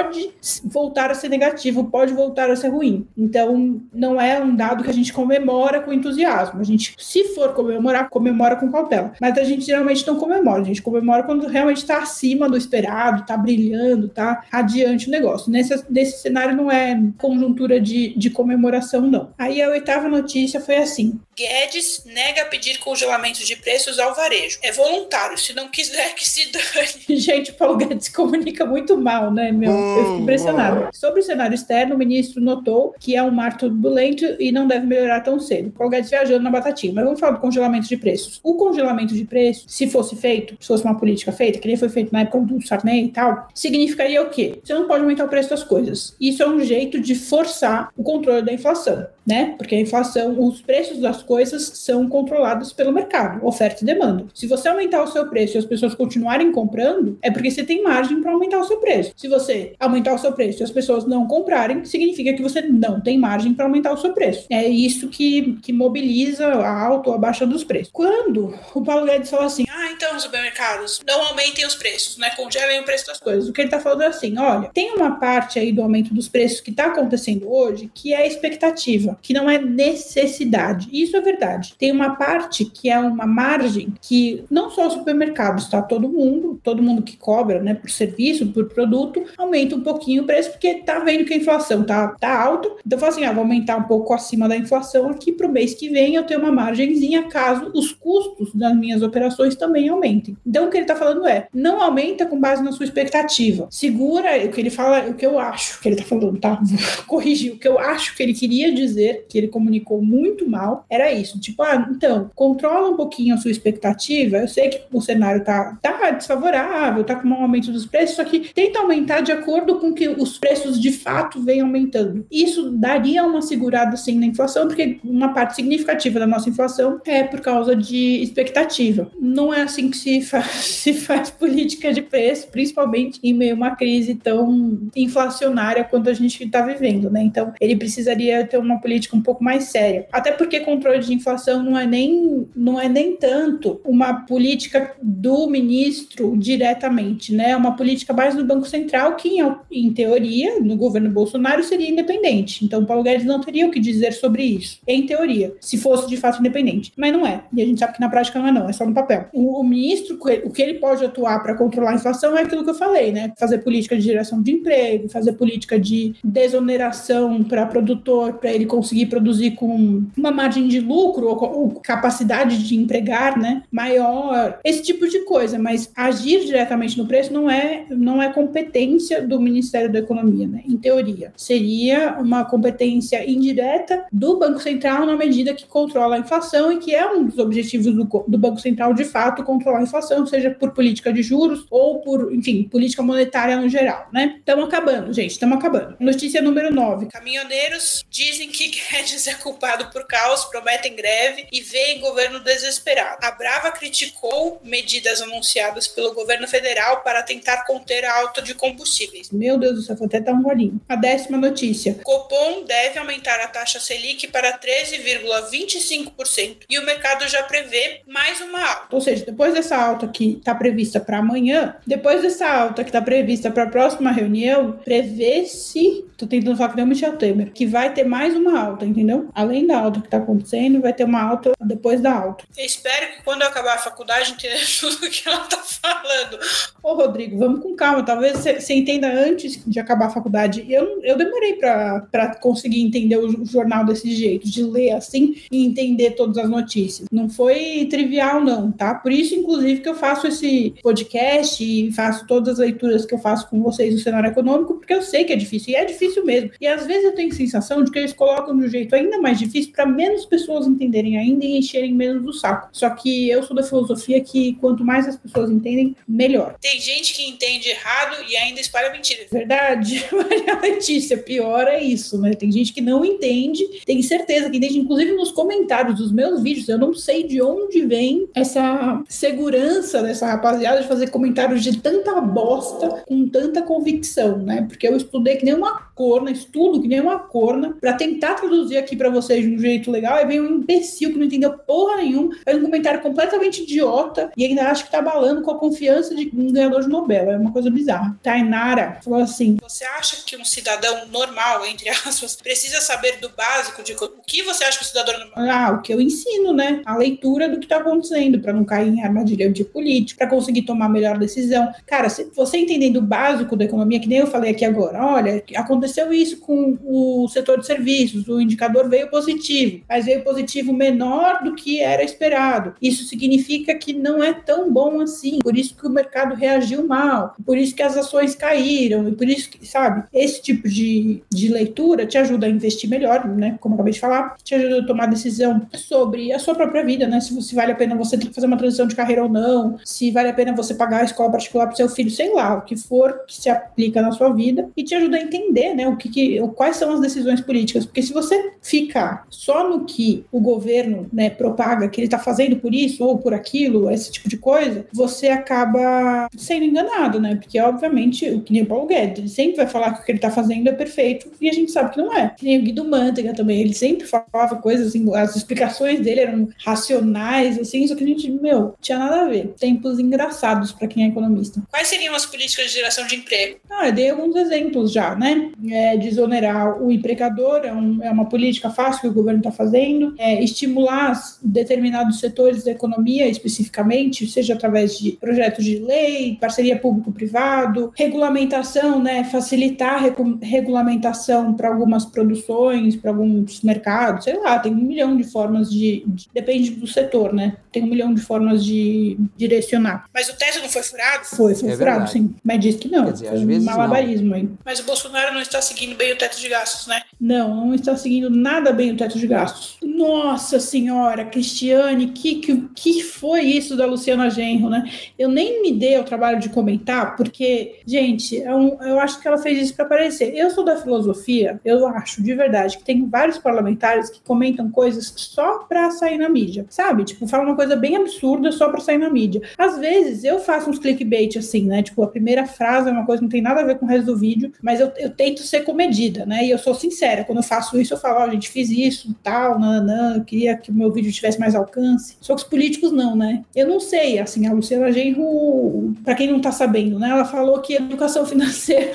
voltar 0.64 1.10
a 1.10 1.14
ser 1.14 1.28
negativo, 1.28 1.84
pode 1.84 2.12
voltar 2.12 2.50
a 2.50 2.56
ser 2.56 2.68
ruim. 2.68 3.06
Então, 3.16 3.80
não 3.92 4.20
é 4.20 4.40
um 4.40 4.54
dado 4.54 4.84
que 4.84 4.90
a 4.90 4.94
gente 4.94 5.12
comemora 5.12 5.80
com 5.80 5.92
entusiasmo. 5.92 6.60
A 6.60 6.64
gente, 6.64 6.94
se 6.98 7.34
for 7.34 7.52
comemorar, 7.54 8.08
comemora 8.08 8.56
com 8.56 8.70
cautela. 8.70 9.12
Mas 9.20 9.36
a 9.38 9.44
gente 9.44 9.64
geralmente 9.64 10.06
não 10.06 10.16
comemora. 10.16 10.62
A 10.62 10.64
gente 10.64 10.82
comemora 10.82 11.22
quando 11.22 11.46
realmente 11.46 11.78
está 11.78 11.98
acima 11.98 12.48
do 12.48 12.56
esperado, 12.56 13.22
está 13.22 13.36
brilhando, 13.36 14.06
está 14.06 14.44
adiante 14.50 15.08
o 15.08 15.10
negócio. 15.10 15.50
Nesse, 15.50 15.84
nesse 15.90 16.22
cenário 16.22 16.56
não 16.56 16.70
é 16.70 17.00
conjuntura 17.18 17.80
de, 17.80 18.14
de 18.16 18.30
comemoração, 18.30 19.02
não. 19.02 19.32
Aí 19.38 19.62
a 19.62 19.70
oitava 19.70 20.08
notícia 20.08 20.60
foi 20.60 20.76
assim: 20.76 21.20
Guedes 21.36 22.02
nega 22.04 22.44
pedir 22.46 22.78
congelamento 22.78 23.44
de 23.44 23.56
preços 23.56 23.98
ao 23.98 24.14
varejo. 24.14 24.58
É 24.62 24.72
voluntário, 24.72 25.38
se 25.38 25.54
não 25.54 25.68
quiser 25.68 26.14
que 26.14 26.28
se 26.28 26.50
dane. 26.50 27.18
Gente, 27.18 27.50
o 27.50 27.54
Paulo 27.54 27.76
Guedes 27.76 28.08
comunica 28.08 28.66
muito 28.66 28.96
mal, 28.96 29.32
né, 29.32 29.50
meu? 29.50 29.72
Eu 29.80 30.04
fico 30.06 30.22
impressionado. 30.22 30.88
Sobre 30.92 31.20
o 31.20 31.22
cenário 31.22 31.54
externo, 31.54 31.94
o 31.94 31.98
ministro 31.98 32.40
notou 32.40 32.94
que 32.98 33.16
é 33.16 33.22
um 33.22 33.30
mar 33.30 33.56
turbulento 33.56 34.24
e 34.38 34.52
não 34.52 34.66
deve 34.66 34.86
melhorar 34.86 35.20
tão 35.20 35.38
cedo. 35.38 35.72
Guedes 35.90 36.10
viajando 36.10 36.44
na 36.44 36.50
batatinha. 36.50 36.92
Mas 36.94 37.04
vamos 37.04 37.20
falar 37.20 37.32
do 37.32 37.40
congelamento 37.40 37.88
de 37.88 37.96
preços. 37.96 38.40
O 38.42 38.54
congelamento 38.54 39.14
de 39.14 39.24
preços, 39.24 39.64
se 39.66 39.88
fosse 39.88 40.14
feito, 40.16 40.56
se 40.60 40.68
fosse 40.68 40.84
uma 40.84 40.96
política 40.96 41.32
feita, 41.32 41.58
que 41.58 41.66
nem 41.66 41.76
foi 41.76 41.88
feito 41.88 42.12
na 42.12 42.20
época 42.20 42.40
do 42.40 42.66
Sarney 42.66 43.06
e 43.06 43.08
tal, 43.08 43.48
significaria 43.54 44.22
o 44.22 44.30
quê? 44.30 44.60
Você 44.62 44.74
não 44.74 44.86
pode 44.86 45.02
aumentar 45.02 45.24
o 45.24 45.28
preço 45.28 45.50
das 45.50 45.64
coisas. 45.64 46.14
Isso 46.20 46.42
é 46.42 46.48
um 46.48 46.60
jeito 46.60 47.00
de 47.00 47.14
forçar 47.14 47.90
o 47.96 48.02
controle 48.02 48.42
da 48.42 48.52
inflação 48.52 49.06
né? 49.30 49.54
Porque 49.56 49.76
a 49.76 49.80
inflação, 49.80 50.38
os 50.44 50.60
preços 50.60 50.98
das 50.98 51.22
coisas 51.22 51.62
são 51.74 52.08
controlados 52.08 52.72
pelo 52.72 52.92
mercado, 52.92 53.46
oferta 53.46 53.82
e 53.82 53.86
demanda. 53.86 54.26
Se 54.34 54.46
você 54.46 54.68
aumentar 54.68 55.02
o 55.02 55.06
seu 55.06 55.28
preço 55.28 55.56
e 55.56 55.58
as 55.58 55.64
pessoas 55.64 55.94
continuarem 55.94 56.50
comprando, 56.50 57.16
é 57.22 57.30
porque 57.30 57.50
você 57.50 57.62
tem 57.62 57.82
margem 57.82 58.20
para 58.20 58.32
aumentar 58.32 58.58
o 58.58 58.64
seu 58.64 58.78
preço. 58.78 59.12
Se 59.16 59.28
você 59.28 59.74
aumentar 59.78 60.14
o 60.14 60.18
seu 60.18 60.32
preço 60.32 60.60
e 60.60 60.64
as 60.64 60.70
pessoas 60.70 61.06
não 61.06 61.28
comprarem, 61.28 61.84
significa 61.84 62.32
que 62.32 62.42
você 62.42 62.60
não 62.60 63.00
tem 63.00 63.18
margem 63.18 63.54
para 63.54 63.66
aumentar 63.66 63.92
o 63.92 63.96
seu 63.96 64.12
preço. 64.12 64.46
É 64.50 64.66
isso 64.66 65.08
que, 65.08 65.58
que 65.62 65.72
mobiliza 65.72 66.46
a 66.46 66.84
alta 66.84 67.10
ou 67.10 67.14
a 67.14 67.18
baixa 67.18 67.46
dos 67.46 67.62
preços. 67.62 67.90
Quando 67.92 68.52
o 68.74 68.82
Paulo 68.82 69.06
Guedes 69.06 69.30
fala 69.30 69.46
assim, 69.46 69.64
ah, 69.68 69.92
então 69.92 70.18
supermercados, 70.18 71.00
não 71.06 71.28
aumentem 71.28 71.64
os 71.64 71.76
preços, 71.76 72.18
né? 72.18 72.30
Congelem 72.30 72.80
o 72.80 72.84
preço 72.84 73.06
das 73.06 73.20
coisas. 73.20 73.48
O 73.48 73.52
que 73.52 73.60
ele 73.60 73.68
está 73.68 73.78
falando 73.78 74.02
é 74.02 74.06
assim, 74.06 74.36
olha, 74.36 74.68
tem 74.74 74.92
uma 74.92 75.20
parte 75.20 75.58
aí 75.58 75.72
do 75.72 75.82
aumento 75.82 76.12
dos 76.12 76.28
preços 76.28 76.60
que 76.60 76.70
está 76.70 76.86
acontecendo 76.86 77.50
hoje 77.50 77.90
que 77.94 78.12
é 78.12 78.26
expectativa 78.26 79.19
que 79.22 79.34
não 79.34 79.48
é 79.48 79.58
necessidade. 79.58 80.88
Isso 80.92 81.16
é 81.16 81.20
verdade. 81.20 81.74
Tem 81.78 81.92
uma 81.92 82.16
parte 82.16 82.64
que 82.64 82.90
é 82.90 82.98
uma 82.98 83.26
margem 83.26 83.92
que 84.00 84.44
não 84.50 84.70
só 84.70 84.86
os 84.86 84.94
supermercados, 84.94 85.68
tá? 85.68 85.82
Todo 85.82 86.08
mundo, 86.08 86.60
todo 86.62 86.82
mundo 86.82 87.02
que 87.02 87.16
cobra, 87.16 87.60
né, 87.60 87.74
por 87.74 87.90
serviço, 87.90 88.46
por 88.48 88.68
produto, 88.68 89.24
aumenta 89.36 89.76
um 89.76 89.82
pouquinho 89.82 90.22
o 90.22 90.26
preço 90.26 90.50
porque 90.50 90.74
tá 90.74 90.98
vendo 91.00 91.24
que 91.24 91.34
a 91.34 91.36
inflação 91.36 91.84
tá, 91.84 92.08
tá 92.20 92.42
alta. 92.42 92.70
Então 92.86 92.98
fala 92.98 93.12
assim, 93.12 93.24
ah, 93.24 93.32
vou 93.32 93.42
aumentar 93.42 93.76
um 93.76 93.84
pouco 93.84 94.12
acima 94.12 94.48
da 94.48 94.56
inflação 94.56 95.08
aqui 95.08 95.32
para 95.32 95.46
o 95.46 95.52
mês 95.52 95.74
que 95.74 95.88
vem 95.88 96.14
eu 96.14 96.24
tenho 96.24 96.40
uma 96.40 96.52
margenzinha 96.52 97.24
caso 97.24 97.70
os 97.74 97.92
custos 97.92 98.54
das 98.54 98.76
minhas 98.76 99.02
operações 99.02 99.54
também 99.54 99.88
aumentem. 99.88 100.36
Então 100.46 100.66
o 100.66 100.70
que 100.70 100.76
ele 100.76 100.84
está 100.84 100.96
falando 100.96 101.26
é, 101.26 101.48
não 101.52 101.80
aumenta 101.80 102.26
com 102.26 102.38
base 102.38 102.62
na 102.62 102.72
sua 102.72 102.84
expectativa. 102.84 103.68
Segura 103.70 104.36
o 104.44 104.50
que 104.50 104.60
ele 104.60 104.70
fala, 104.70 105.08
o 105.08 105.14
que 105.14 105.26
eu 105.26 105.38
acho 105.38 105.80
que 105.80 105.88
ele 105.88 105.96
está 105.96 106.06
falando, 106.06 106.38
tá? 106.38 106.60
Corrigir. 107.06 107.52
O 107.52 107.58
que 107.58 107.68
eu 107.68 107.78
acho 107.78 108.16
que 108.16 108.22
ele 108.22 108.34
queria 108.34 108.72
dizer, 108.72 108.99
que 109.28 109.38
ele 109.38 109.48
comunicou 109.48 110.02
muito 110.02 110.48
mal, 110.48 110.84
era 110.88 111.12
isso. 111.12 111.38
Tipo, 111.38 111.62
ah, 111.62 111.88
então, 111.90 112.30
controla 112.34 112.90
um 112.90 112.96
pouquinho 112.96 113.34
a 113.34 113.38
sua 113.38 113.50
expectativa. 113.50 114.38
Eu 114.38 114.48
sei 114.48 114.68
que 114.68 114.80
o 114.92 115.00
cenário 115.00 115.44
tá, 115.44 115.78
tá 115.82 116.10
desfavorável, 116.10 117.04
tá 117.04 117.14
com 117.16 117.28
um 117.28 117.34
aumento 117.34 117.70
dos 117.72 117.86
preços, 117.86 118.16
só 118.16 118.24
que 118.24 118.52
tenta 118.52 118.80
aumentar 118.80 119.20
de 119.20 119.32
acordo 119.32 119.78
com 119.78 119.92
que 119.92 120.08
os 120.08 120.38
preços 120.38 120.80
de 120.80 120.92
fato 120.92 121.42
vêm 121.42 121.60
aumentando. 121.60 122.26
Isso 122.30 122.70
daria 122.70 123.24
uma 123.24 123.42
segurada 123.42 123.96
sim 123.96 124.18
na 124.18 124.26
inflação, 124.26 124.66
porque 124.66 124.98
uma 125.04 125.32
parte 125.32 125.56
significativa 125.56 126.18
da 126.18 126.26
nossa 126.26 126.48
inflação 126.48 127.00
é 127.04 127.22
por 127.24 127.40
causa 127.40 127.74
de 127.74 128.22
expectativa. 128.22 129.10
Não 129.20 129.52
é 129.52 129.62
assim 129.62 129.90
que 129.90 129.96
se 129.96 130.20
faz, 130.22 130.46
se 130.64 130.92
faz 130.92 131.30
política 131.30 131.92
de 131.92 132.02
preço, 132.02 132.48
principalmente 132.48 133.20
em 133.22 133.32
meio 133.32 133.54
a 133.54 133.56
uma 133.56 133.76
crise 133.76 134.14
tão 134.14 134.78
inflacionária 134.94 135.84
quanto 135.84 136.10
a 136.10 136.14
gente 136.14 136.42
está 136.42 136.62
vivendo, 136.62 137.10
né? 137.10 137.22
Então, 137.22 137.52
ele 137.60 137.76
precisaria 137.76 138.46
ter 138.46 138.58
uma 138.58 138.80
política 138.80 138.89
um 139.14 139.20
pouco 139.20 139.42
mais 139.42 139.64
séria. 139.64 140.06
Até 140.12 140.32
porque 140.32 140.60
controle 140.60 141.00
de 141.00 141.14
inflação 141.14 141.62
não 141.62 141.78
é 141.78 141.86
nem, 141.86 142.46
não 142.54 142.80
é 142.80 142.88
nem 142.88 143.16
tanto 143.16 143.80
uma 143.84 144.26
política 144.26 144.94
do 145.02 145.46
ministro 145.48 146.36
diretamente, 146.36 147.34
né? 147.34 147.50
É 147.50 147.56
uma 147.56 147.76
política 147.76 148.12
mais 148.12 148.34
do 148.34 148.44
Banco 148.44 148.66
Central 148.66 149.16
que, 149.16 149.28
em, 149.28 149.56
em 149.70 149.92
teoria, 149.92 150.60
no 150.60 150.76
governo 150.76 151.10
Bolsonaro 151.10 151.62
seria 151.62 151.90
independente. 151.90 152.64
Então, 152.64 152.84
Paulo 152.84 153.02
Guedes 153.02 153.26
não 153.26 153.40
teria 153.40 153.66
o 153.66 153.70
que 153.70 153.80
dizer 153.80 154.12
sobre 154.12 154.42
isso, 154.42 154.78
em 154.86 155.06
teoria, 155.06 155.54
se 155.60 155.76
fosse 155.76 156.08
de 156.08 156.16
fato 156.16 156.40
independente. 156.40 156.92
Mas 156.96 157.12
não 157.12 157.26
é. 157.26 157.44
E 157.52 157.62
a 157.62 157.66
gente 157.66 157.78
sabe 157.78 157.94
que 157.94 158.00
na 158.00 158.08
prática 158.08 158.38
não 158.38 158.46
é, 158.46 158.52
não, 158.52 158.68
é 158.68 158.72
só 158.72 158.86
no 158.86 158.94
papel. 158.94 159.26
O, 159.32 159.60
o 159.60 159.64
ministro, 159.64 160.18
o 160.44 160.50
que 160.50 160.62
ele 160.62 160.74
pode 160.74 161.04
atuar 161.04 161.42
para 161.42 161.54
controlar 161.54 161.92
a 161.92 161.94
inflação 161.94 162.36
é 162.36 162.42
aquilo 162.42 162.64
que 162.64 162.70
eu 162.70 162.74
falei, 162.74 163.12
né? 163.12 163.32
Fazer 163.38 163.58
política 163.58 163.96
de 163.96 164.02
geração 164.02 164.42
de 164.42 164.52
emprego, 164.52 165.08
fazer 165.08 165.32
política 165.32 165.78
de 165.78 166.14
desoneração 166.22 167.42
para 167.42 167.66
produtor, 167.66 168.34
para 168.34 168.52
ele 168.52 168.66
conseguir 168.66 168.79
produzir 169.06 169.52
com 169.52 170.04
uma 170.16 170.30
margem 170.30 170.68
de 170.68 170.80
lucro 170.80 171.28
ou, 171.28 171.42
ou 171.42 171.70
capacidade 171.80 172.66
de 172.66 172.76
empregar, 172.76 173.38
né? 173.38 173.62
Maior, 173.70 174.58
esse 174.64 174.82
tipo 174.82 175.08
de 175.08 175.20
coisa. 175.20 175.58
Mas 175.58 175.90
agir 175.96 176.44
diretamente 176.44 176.98
no 176.98 177.06
preço 177.06 177.32
não 177.32 177.50
é, 177.50 177.84
não 177.90 178.22
é 178.22 178.32
competência 178.32 179.26
do 179.26 179.40
Ministério 179.40 179.92
da 179.92 179.98
Economia, 179.98 180.46
né? 180.46 180.62
Em 180.66 180.76
teoria. 180.76 181.32
Seria 181.36 182.16
uma 182.20 182.44
competência 182.44 183.28
indireta 183.28 184.04
do 184.12 184.38
Banco 184.38 184.60
Central 184.60 185.06
na 185.06 185.16
medida 185.16 185.54
que 185.54 185.66
controla 185.66 186.16
a 186.16 186.18
inflação 186.18 186.72
e 186.72 186.78
que 186.78 186.94
é 186.94 187.10
um 187.10 187.24
dos 187.24 187.38
objetivos 187.38 187.86
do, 187.86 188.24
do 188.26 188.38
Banco 188.38 188.60
Central, 188.60 188.94
de 188.94 189.04
fato, 189.04 189.42
controlar 189.42 189.78
a 189.78 189.82
inflação, 189.82 190.26
seja 190.26 190.50
por 190.50 190.70
política 190.72 191.12
de 191.12 191.22
juros 191.22 191.66
ou 191.70 192.00
por, 192.00 192.32
enfim, 192.34 192.64
política 192.64 193.02
monetária 193.02 193.56
no 193.56 193.68
geral, 193.68 194.08
né? 194.12 194.36
Estamos 194.38 194.64
acabando, 194.64 195.12
gente, 195.12 195.30
estamos 195.30 195.58
acabando. 195.58 195.96
Notícia 196.00 196.40
número 196.42 196.72
9. 196.72 197.06
Caminhoneiros 197.06 198.04
dizem 198.10 198.48
que 198.48 198.69
Guedes 198.70 199.26
é 199.26 199.34
culpado 199.34 199.90
por 199.90 200.06
caos, 200.06 200.44
prometem 200.46 200.94
greve 200.94 201.46
e 201.50 201.60
veem 201.60 202.00
governo 202.00 202.40
desesperado. 202.40 203.24
A 203.24 203.30
Brava 203.32 203.70
criticou 203.70 204.60
medidas 204.64 205.20
anunciadas 205.20 205.86
pelo 205.86 206.14
governo 206.14 206.46
federal 206.46 207.02
para 207.02 207.22
tentar 207.22 207.64
conter 207.64 208.04
a 208.04 208.20
alta 208.20 208.42
de 208.42 208.54
combustíveis. 208.54 209.30
Meu 209.30 209.58
Deus 209.58 209.74
do 209.74 209.82
céu, 209.82 209.96
vou 209.96 210.06
até 210.06 210.20
dar 210.20 210.32
um 210.32 210.42
golinho. 210.42 210.80
A 210.88 210.96
décima 210.96 211.38
notícia. 211.38 211.94
Copom 212.02 212.64
deve 212.64 212.98
aumentar 212.98 213.40
a 213.40 213.48
taxa 213.48 213.80
Selic 213.80 214.28
para 214.28 214.58
13,25% 214.58 216.56
e 216.68 216.78
o 216.78 216.84
mercado 216.84 217.28
já 217.28 217.42
prevê 217.42 218.00
mais 218.06 218.40
uma 218.40 218.64
alta. 218.64 218.94
Ou 218.94 219.00
seja, 219.00 219.24
depois 219.24 219.54
dessa 219.54 219.76
alta 219.76 220.08
que 220.08 220.38
está 220.38 220.54
prevista 220.54 221.00
para 221.00 221.18
amanhã, 221.18 221.76
depois 221.86 222.22
dessa 222.22 222.48
alta 222.48 222.82
que 222.82 222.90
está 222.90 223.00
prevista 223.00 223.50
para 223.50 223.64
a 223.64 223.70
próxima 223.70 224.10
reunião, 224.10 224.72
prevê-se, 224.84 226.04
tô 226.16 226.26
tentando 226.26 226.56
falar 226.56 226.70
que 226.70 226.76
nem 226.76 226.84
o 226.84 226.88
Michel 226.88 227.16
Temer, 227.16 227.52
que 227.52 227.66
vai 227.66 227.92
ter 227.92 228.04
mais 228.04 228.36
uma 228.36 228.59
alta, 228.60 228.84
entendeu? 228.84 229.28
Além 229.34 229.66
da 229.66 229.78
alta 229.78 230.00
que 230.00 230.06
está 230.06 230.18
acontecendo, 230.18 230.80
vai 230.80 230.92
ter 230.92 231.04
uma 231.04 231.22
alta 231.22 231.52
depois 231.60 232.00
da 232.00 232.12
alta. 232.12 232.44
Eu 232.56 232.64
espero 232.64 233.12
que 233.12 233.24
quando 233.24 233.42
eu 233.42 233.48
acabar 233.48 233.74
a 233.74 233.78
faculdade 233.78 234.32
entenda 234.32 234.56
tudo 234.80 235.10
que 235.10 235.28
ela 235.28 235.42
está 235.42 235.58
falando. 235.58 236.38
Ô, 236.82 236.94
Rodrigo, 236.94 237.38
vamos 237.38 237.62
com 237.62 237.74
calma. 237.74 238.02
Talvez 238.02 238.38
você 238.38 238.74
entenda 238.74 239.08
antes 239.08 239.62
de 239.66 239.78
acabar 239.78 240.06
a 240.06 240.10
faculdade. 240.10 240.64
Eu, 240.68 241.00
eu 241.02 241.16
demorei 241.16 241.54
para 241.54 242.36
conseguir 242.40 242.82
entender 242.82 243.16
o 243.16 243.44
jornal 243.44 243.84
desse 243.84 244.14
jeito, 244.14 244.48
de 244.48 244.62
ler 244.62 244.92
assim 244.92 245.36
e 245.50 245.64
entender 245.64 246.12
todas 246.12 246.38
as 246.38 246.48
notícias. 246.48 247.08
Não 247.10 247.28
foi 247.28 247.86
trivial, 247.90 248.40
não, 248.40 248.70
tá? 248.70 248.94
Por 248.94 249.12
isso, 249.12 249.34
inclusive, 249.34 249.80
que 249.80 249.88
eu 249.88 249.94
faço 249.94 250.26
esse 250.26 250.74
podcast 250.82 251.62
e 251.62 251.92
faço 251.92 252.26
todas 252.26 252.54
as 252.54 252.58
leituras 252.58 253.04
que 253.04 253.14
eu 253.14 253.18
faço 253.18 253.48
com 253.48 253.62
vocês 253.62 253.94
no 253.94 254.00
cenário 254.00 254.30
econômico, 254.30 254.74
porque 254.74 254.92
eu 254.92 255.02
sei 255.02 255.24
que 255.24 255.32
é 255.32 255.36
difícil, 255.36 255.72
e 255.72 255.76
é 255.76 255.84
difícil 255.84 256.24
mesmo. 256.24 256.50
E 256.60 256.66
às 256.66 256.86
vezes 256.86 257.04
eu 257.04 257.14
tenho 257.14 257.30
a 257.30 257.34
sensação 257.34 257.82
de 257.82 257.90
que 257.90 257.98
eles 257.98 258.12
colocam 258.12 258.49
de 258.56 258.64
um 258.64 258.68
jeito 258.68 258.94
ainda 258.94 259.18
mais 259.18 259.38
difícil 259.38 259.72
para 259.72 259.86
menos 259.86 260.24
pessoas 260.24 260.66
entenderem 260.66 261.18
ainda 261.18 261.44
e 261.44 261.58
encherem 261.58 261.92
menos 261.92 262.26
o 262.26 262.32
saco. 262.32 262.68
Só 262.72 262.90
que 262.90 263.28
eu 263.28 263.42
sou 263.42 263.54
da 263.54 263.62
filosofia 263.62 264.20
que 264.20 264.54
quanto 264.54 264.84
mais 264.84 265.06
as 265.06 265.16
pessoas 265.16 265.50
entendem, 265.50 265.96
melhor. 266.06 266.56
Tem 266.60 266.80
gente 266.80 267.14
que 267.14 267.28
entende 267.28 267.68
errado 267.68 268.16
e 268.28 268.36
ainda 268.36 268.60
espalha 268.60 268.90
mentira. 268.92 269.24
Verdade, 269.30 270.04
Maria 270.12 270.60
Letícia, 270.60 271.18
pior 271.18 271.66
é 271.66 271.82
isso, 271.82 272.20
né? 272.20 272.34
Tem 272.34 272.50
gente 272.50 272.72
que 272.72 272.80
não 272.80 273.04
entende, 273.04 273.64
tem 273.84 274.02
certeza 274.02 274.50
que 274.50 274.56
entende, 274.56 274.78
inclusive 274.78 275.12
nos 275.12 275.30
comentários 275.30 275.96
dos 275.96 276.12
meus 276.12 276.42
vídeos, 276.42 276.68
eu 276.68 276.78
não 276.78 276.94
sei 276.94 277.24
de 277.24 277.42
onde 277.42 277.84
vem 277.86 278.28
essa 278.34 279.02
segurança 279.08 280.02
dessa 280.02 280.26
rapaziada 280.26 280.82
de 280.82 280.88
fazer 280.88 281.10
comentários 281.10 281.62
de 281.62 281.78
tanta 281.78 282.20
bosta 282.20 283.04
com 283.06 283.28
tanta 283.28 283.62
convicção, 283.62 284.38
né? 284.38 284.62
Porque 284.68 284.86
eu 284.86 284.96
estudei 284.96 285.36
que 285.36 285.44
nem 285.44 285.54
uma 285.54 285.89
corna, 286.00 286.30
estudo 286.30 286.80
que 286.80 286.88
nem 286.88 286.98
uma 286.98 287.18
corna, 287.18 287.76
para 287.78 287.92
tentar 287.92 288.32
traduzir 288.32 288.78
aqui 288.78 288.96
para 288.96 289.10
vocês 289.10 289.44
de 289.44 289.54
um 289.54 289.58
jeito 289.58 289.90
legal, 289.90 290.14
aí 290.14 290.24
vem 290.24 290.40
um 290.40 290.46
imbecil 290.46 291.12
que 291.12 291.18
não 291.18 291.26
entendeu 291.26 291.52
porra 291.52 291.98
nenhuma, 291.98 292.34
faz 292.42 292.56
um 292.56 292.62
comentário 292.62 293.02
completamente 293.02 293.64
idiota 293.64 294.32
e 294.34 294.46
ainda 294.46 294.62
acha 294.62 294.82
que 294.82 294.90
tá 294.90 295.00
abalando 295.00 295.42
com 295.42 295.50
a 295.50 295.58
confiança 295.58 296.14
de 296.14 296.30
um 296.34 296.50
ganhador 296.50 296.80
de 296.80 296.88
Nobel. 296.88 297.30
É 297.30 297.36
uma 297.36 297.52
coisa 297.52 297.70
bizarra. 297.70 298.18
Tainara 298.22 298.98
falou 299.04 299.20
assim: 299.20 299.58
Você 299.62 299.84
acha 299.84 300.24
que 300.24 300.34
um 300.38 300.44
cidadão 300.44 301.06
normal, 301.08 301.66
entre 301.66 301.90
aspas, 301.90 302.36
precisa 302.36 302.80
saber 302.80 303.18
do 303.20 303.28
básico 303.28 303.82
de 303.82 303.92
o 303.92 304.22
que 304.26 304.42
você 304.42 304.64
acha 304.64 304.78
que 304.78 304.84
o 304.84 304.88
cidadão 304.88 305.18
normal? 305.18 305.50
Ah, 305.50 305.72
o 305.72 305.82
que 305.82 305.92
eu 305.92 306.00
ensino, 306.00 306.54
né? 306.54 306.80
A 306.86 306.96
leitura 306.96 307.46
do 307.46 307.60
que 307.60 307.68
tá 307.68 307.76
acontecendo, 307.76 308.40
para 308.40 308.54
não 308.54 308.64
cair 308.64 308.88
em 308.88 309.02
armadilha 309.02 309.50
de 309.50 309.64
político, 309.64 310.18
para 310.18 310.30
conseguir 310.30 310.62
tomar 310.62 310.86
a 310.86 310.88
melhor 310.88 311.18
decisão. 311.18 311.70
Cara, 311.84 312.08
se 312.08 312.30
você 312.34 312.56
entendendo 312.56 312.96
o 312.96 313.02
básico 313.02 313.54
da 313.54 313.66
economia, 313.66 314.00
que 314.00 314.08
nem 314.08 314.20
eu 314.20 314.26
falei 314.26 314.52
aqui 314.52 314.64
agora, 314.64 315.04
olha, 315.04 315.44
aconteceu 315.56 315.89
isso 316.12 316.38
com 316.38 316.78
o 316.84 317.28
setor 317.28 317.58
de 317.58 317.66
serviços, 317.66 318.28
o 318.28 318.40
indicador 318.40 318.88
veio 318.88 319.10
positivo, 319.10 319.82
mas 319.88 320.04
veio 320.04 320.22
positivo 320.22 320.72
menor 320.72 321.42
do 321.42 321.54
que 321.54 321.80
era 321.80 322.02
esperado. 322.02 322.74
Isso 322.80 323.04
significa 323.04 323.74
que 323.74 323.92
não 323.92 324.22
é 324.22 324.32
tão 324.32 324.72
bom 324.72 325.00
assim, 325.00 325.38
por 325.40 325.56
isso 325.56 325.76
que 325.76 325.86
o 325.86 325.90
mercado 325.90 326.34
reagiu 326.34 326.86
mal, 326.86 327.34
por 327.44 327.56
isso 327.56 327.74
que 327.74 327.82
as 327.82 327.96
ações 327.96 328.34
caíram, 328.34 329.08
e 329.08 329.12
por 329.12 329.28
isso 329.28 329.50
que, 329.50 329.66
sabe, 329.66 330.04
esse 330.12 330.42
tipo 330.42 330.68
de, 330.68 331.22
de 331.30 331.48
leitura 331.48 332.06
te 332.06 332.18
ajuda 332.18 332.46
a 332.46 332.50
investir 332.50 332.88
melhor, 332.88 333.26
né? 333.26 333.56
Como 333.60 333.74
eu 333.74 333.76
acabei 333.76 333.92
de 333.92 334.00
falar, 334.00 334.36
te 334.42 334.54
ajuda 334.54 334.80
a 334.80 334.86
tomar 334.86 335.06
decisão 335.06 335.66
sobre 335.74 336.32
a 336.32 336.38
sua 336.38 336.54
própria 336.54 336.84
vida, 336.84 337.06
né? 337.06 337.20
Se, 337.20 337.40
se 337.42 337.54
vale 337.54 337.72
a 337.72 337.76
pena 337.76 337.96
você 337.96 338.18
fazer 338.18 338.46
uma 338.46 338.56
transição 338.56 338.86
de 338.86 338.94
carreira 338.94 339.22
ou 339.22 339.28
não, 339.28 339.78
se 339.84 340.10
vale 340.10 340.28
a 340.28 340.34
pena 340.34 340.54
você 340.54 340.74
pagar 340.74 341.00
a 341.00 341.04
escola 341.04 341.30
particular 341.30 341.66
para 341.66 341.76
seu 341.76 341.88
filho, 341.88 342.10
sei 342.10 342.32
lá, 342.34 342.56
o 342.56 342.62
que 342.62 342.76
for 342.76 343.24
que 343.26 343.36
se 343.36 343.48
aplica 343.48 344.02
na 344.02 344.12
sua 344.12 344.30
vida, 344.30 344.68
e 344.76 344.84
te 344.84 344.94
ajuda 344.94 345.16
a 345.16 345.22
entender, 345.22 345.69
né? 345.74 345.88
O 345.88 345.96
que, 345.96 346.08
que 346.08 346.40
quais 346.54 346.76
são 346.76 346.92
as 346.92 347.00
decisões 347.00 347.40
políticas, 347.40 347.84
porque 347.84 348.02
se 348.02 348.12
você 348.12 348.52
ficar 348.62 349.26
só 349.30 349.68
no 349.68 349.84
que 349.84 350.24
o 350.30 350.40
governo, 350.40 351.08
né, 351.12 351.30
propaga 351.30 351.88
que 351.88 352.00
ele 352.00 352.06
está 352.06 352.18
fazendo 352.18 352.56
por 352.56 352.74
isso 352.74 353.04
ou 353.04 353.18
por 353.18 353.34
aquilo, 353.34 353.90
esse 353.90 354.10
tipo 354.10 354.28
de 354.28 354.36
coisa, 354.36 354.86
você 354.92 355.28
acaba 355.28 356.28
sendo 356.36 356.64
enganado, 356.64 357.20
né? 357.20 357.36
Porque 357.36 357.60
obviamente 357.60 358.28
o 358.28 358.42
que 358.42 358.52
nem 358.52 358.62
o 358.62 358.66
Paulo 358.66 358.86
Guedes, 358.86 359.18
ele 359.18 359.28
sempre 359.28 359.56
vai 359.56 359.66
falar 359.66 359.94
que 359.94 360.02
o 360.02 360.04
que 360.04 360.12
ele 360.12 360.18
está 360.18 360.30
fazendo 360.30 360.68
é 360.68 360.72
perfeito 360.72 361.30
e 361.40 361.48
a 361.48 361.52
gente 361.52 361.70
sabe 361.70 361.92
que 361.92 361.98
não 361.98 362.12
é. 362.12 362.34
Que 362.36 362.44
nem 362.44 362.58
o 362.58 362.62
Guido 362.62 362.84
Mantega 362.84 363.34
também, 363.34 363.60
ele 363.60 363.74
sempre 363.74 364.06
falava 364.06 364.56
coisas 364.56 364.88
assim, 364.88 365.04
as 365.14 365.36
explicações 365.36 366.00
dele 366.00 366.20
eram 366.20 366.48
racionais, 366.64 367.58
assim, 367.58 367.86
só 367.86 367.94
que 367.94 368.04
a 368.04 368.06
gente, 368.06 368.30
meu, 368.30 368.74
tinha 368.80 368.98
nada 368.98 369.22
a 369.22 369.28
ver. 369.28 369.54
Tempos 369.58 369.98
engraçados 369.98 370.72
para 370.72 370.88
quem 370.88 371.04
é 371.04 371.08
economista. 371.08 371.62
Quais 371.70 371.88
seriam 371.88 372.14
as 372.14 372.26
políticas 372.26 372.66
de 372.66 372.72
geração 372.72 373.06
de 373.06 373.16
emprego? 373.16 373.58
Ah, 373.70 373.88
eu 373.88 373.92
dei 373.92 374.10
alguns 374.10 374.36
exemplos 374.36 374.92
já, 374.92 375.14
né? 375.14 375.50
É, 375.68 375.96
desonerar 375.96 376.80
o 376.82 376.90
empregador, 376.90 377.62
é, 377.64 377.72
um, 377.72 378.02
é, 378.02 378.10
uma 378.10 378.26
política 378.26 378.70
fácil 378.70 379.02
que 379.02 379.08
o 379.08 379.12
governo 379.12 379.40
está 379.40 379.50
fazendo, 379.50 380.14
é, 380.18 380.42
estimular 380.42 381.20
determinados 381.42 382.20
setores 382.20 382.64
da 382.64 382.70
economia 382.70 383.28
especificamente, 383.28 384.26
seja 384.26 384.54
através 384.54 384.98
de 384.98 385.12
projetos 385.12 385.64
de 385.64 385.78
lei, 385.78 386.36
parceria 386.40 386.78
público-privado, 386.78 387.92
regulamentação, 387.96 389.02
né, 389.02 389.24
facilitar 389.24 390.02
a 390.04 390.12
regulamentação 390.42 391.54
para 391.54 391.68
algumas 391.68 392.04
produções, 392.04 392.96
para 392.96 393.10
alguns 393.10 393.62
mercados, 393.62 394.24
sei 394.24 394.38
lá, 394.38 394.58
tem 394.58 394.72
um 394.72 394.76
milhão 394.76 395.16
de 395.16 395.24
formas 395.24 395.70
de, 395.70 396.02
de, 396.06 396.28
depende 396.32 396.70
do 396.70 396.86
setor, 396.86 397.32
né? 397.32 397.56
Tem 397.72 397.82
um 397.82 397.86
milhão 397.86 398.12
de 398.12 398.20
formas 398.20 398.64
de 398.64 399.16
direcionar. 399.36 400.04
Mas 400.12 400.28
o 400.28 400.34
teto 400.34 400.60
não 400.60 400.68
foi 400.68 400.82
furado? 400.82 401.24
Foi, 401.24 401.54
foi 401.54 401.70
é 401.70 401.76
furado, 401.76 401.98
verdade. 401.98 402.12
sim. 402.12 402.34
Mas 402.42 402.60
diz 402.60 402.76
que 402.76 402.88
não. 402.88 403.04
Quer 403.06 403.12
dizer, 403.12 403.28
foi 403.28 403.36
às 403.38 403.42
vezes 403.42 403.64
malabarismo 403.64 404.34
aí. 404.34 404.48
Mas 404.64 404.80
o 404.80 404.84
Bolsonaro 404.84 405.32
não 405.32 405.40
está 405.40 405.60
seguindo 405.62 405.96
bem 405.96 406.12
o 406.12 406.16
teto 406.16 406.38
de 406.38 406.48
gastos, 406.48 406.86
né? 406.86 407.02
Não, 407.20 407.66
não 407.66 407.74
está 407.74 407.94
seguindo 407.96 408.30
nada 408.30 408.72
bem 408.72 408.92
o 408.92 408.96
teto 408.96 409.18
de 409.18 409.26
gastos. 409.26 409.76
Nossa 409.82 410.58
senhora, 410.58 411.24
Cristiane, 411.26 412.08
que, 412.08 412.36
que, 412.36 412.68
que 412.74 413.02
foi 413.02 413.42
isso 413.42 413.76
da 413.76 413.84
Luciana 413.84 414.30
Genro, 414.30 414.70
né? 414.70 414.90
Eu 415.18 415.28
nem 415.28 415.60
me 415.60 415.72
dei 415.72 415.98
o 415.98 416.04
trabalho 416.04 416.40
de 416.40 416.48
comentar, 416.48 417.16
porque, 417.16 417.80
gente, 417.84 418.42
é 418.42 418.54
um, 418.54 418.82
eu 418.82 418.98
acho 418.98 419.20
que 419.20 419.28
ela 419.28 419.36
fez 419.36 419.60
isso 419.60 419.74
para 419.74 419.84
aparecer. 419.84 420.34
Eu 420.34 420.50
sou 420.50 420.64
da 420.64 420.76
filosofia, 420.76 421.60
eu 421.62 421.86
acho 421.86 422.22
de 422.22 422.34
verdade 422.34 422.78
que 422.78 422.84
tem 422.84 423.06
vários 423.06 423.36
parlamentares 423.36 424.08
que 424.08 424.20
comentam 424.22 424.70
coisas 424.70 425.12
só 425.14 425.58
para 425.58 425.90
sair 425.90 426.16
na 426.16 426.28
mídia, 426.28 426.64
sabe? 426.70 427.04
Tipo, 427.04 427.26
fala 427.26 427.44
uma 427.44 427.56
coisa 427.56 427.76
bem 427.76 427.96
absurda 427.96 428.50
só 428.52 428.70
para 428.70 428.80
sair 428.80 428.98
na 428.98 429.10
mídia. 429.10 429.42
Às 429.58 429.78
vezes 429.78 430.24
eu 430.24 430.38
faço 430.38 430.70
uns 430.70 430.78
clickbait 430.78 431.36
assim, 431.36 431.66
né? 431.66 431.82
Tipo, 431.82 432.02
a 432.02 432.08
primeira 432.08 432.46
frase 432.46 432.88
é 432.88 432.92
uma 432.92 433.04
coisa 433.04 433.20
que 433.20 433.24
não 433.24 433.30
tem 433.30 433.42
nada 433.42 433.60
a 433.60 433.64
ver 433.64 433.78
com 433.78 433.84
o 433.84 433.88
resto 433.88 434.06
do 434.06 434.16
vídeo, 434.16 434.52
mas 434.62 434.80
eu, 434.80 434.90
eu 434.96 435.10
tento 435.10 435.42
ser 435.42 435.60
comedida, 435.60 436.24
né? 436.24 436.44
E 436.46 436.50
eu 436.50 436.58
sou 436.58 436.74
sincera, 436.74 437.09
quando 437.24 437.38
eu 437.38 437.44
faço 437.44 437.80
isso, 437.80 437.94
eu 437.94 437.98
falo, 437.98 438.20
ó, 438.20 438.26
oh, 438.26 438.30
gente, 438.30 438.48
fiz 438.48 438.70
isso, 438.70 439.14
tal, 439.22 439.58
nananã, 439.58 440.16
eu 440.16 440.24
queria 440.24 440.56
que 440.56 440.70
o 440.70 440.74
meu 440.74 440.92
vídeo 440.92 441.12
tivesse 441.12 441.38
mais 441.38 441.54
alcance. 441.54 442.16
Só 442.20 442.34
que 442.34 442.42
os 442.42 442.48
políticos 442.48 442.92
não, 442.92 443.16
né? 443.16 443.42
Eu 443.54 443.66
não 443.66 443.80
sei, 443.80 444.18
assim, 444.18 444.46
a 444.46 444.52
Luciana 444.52 444.90
Genro, 444.92 445.94
para 446.04 446.14
quem 446.14 446.30
não 446.30 446.40
tá 446.40 446.52
sabendo, 446.52 446.98
né? 446.98 447.10
Ela 447.10 447.24
falou 447.24 447.60
que 447.60 447.74
educação 447.74 448.24
financeira, 448.26 448.92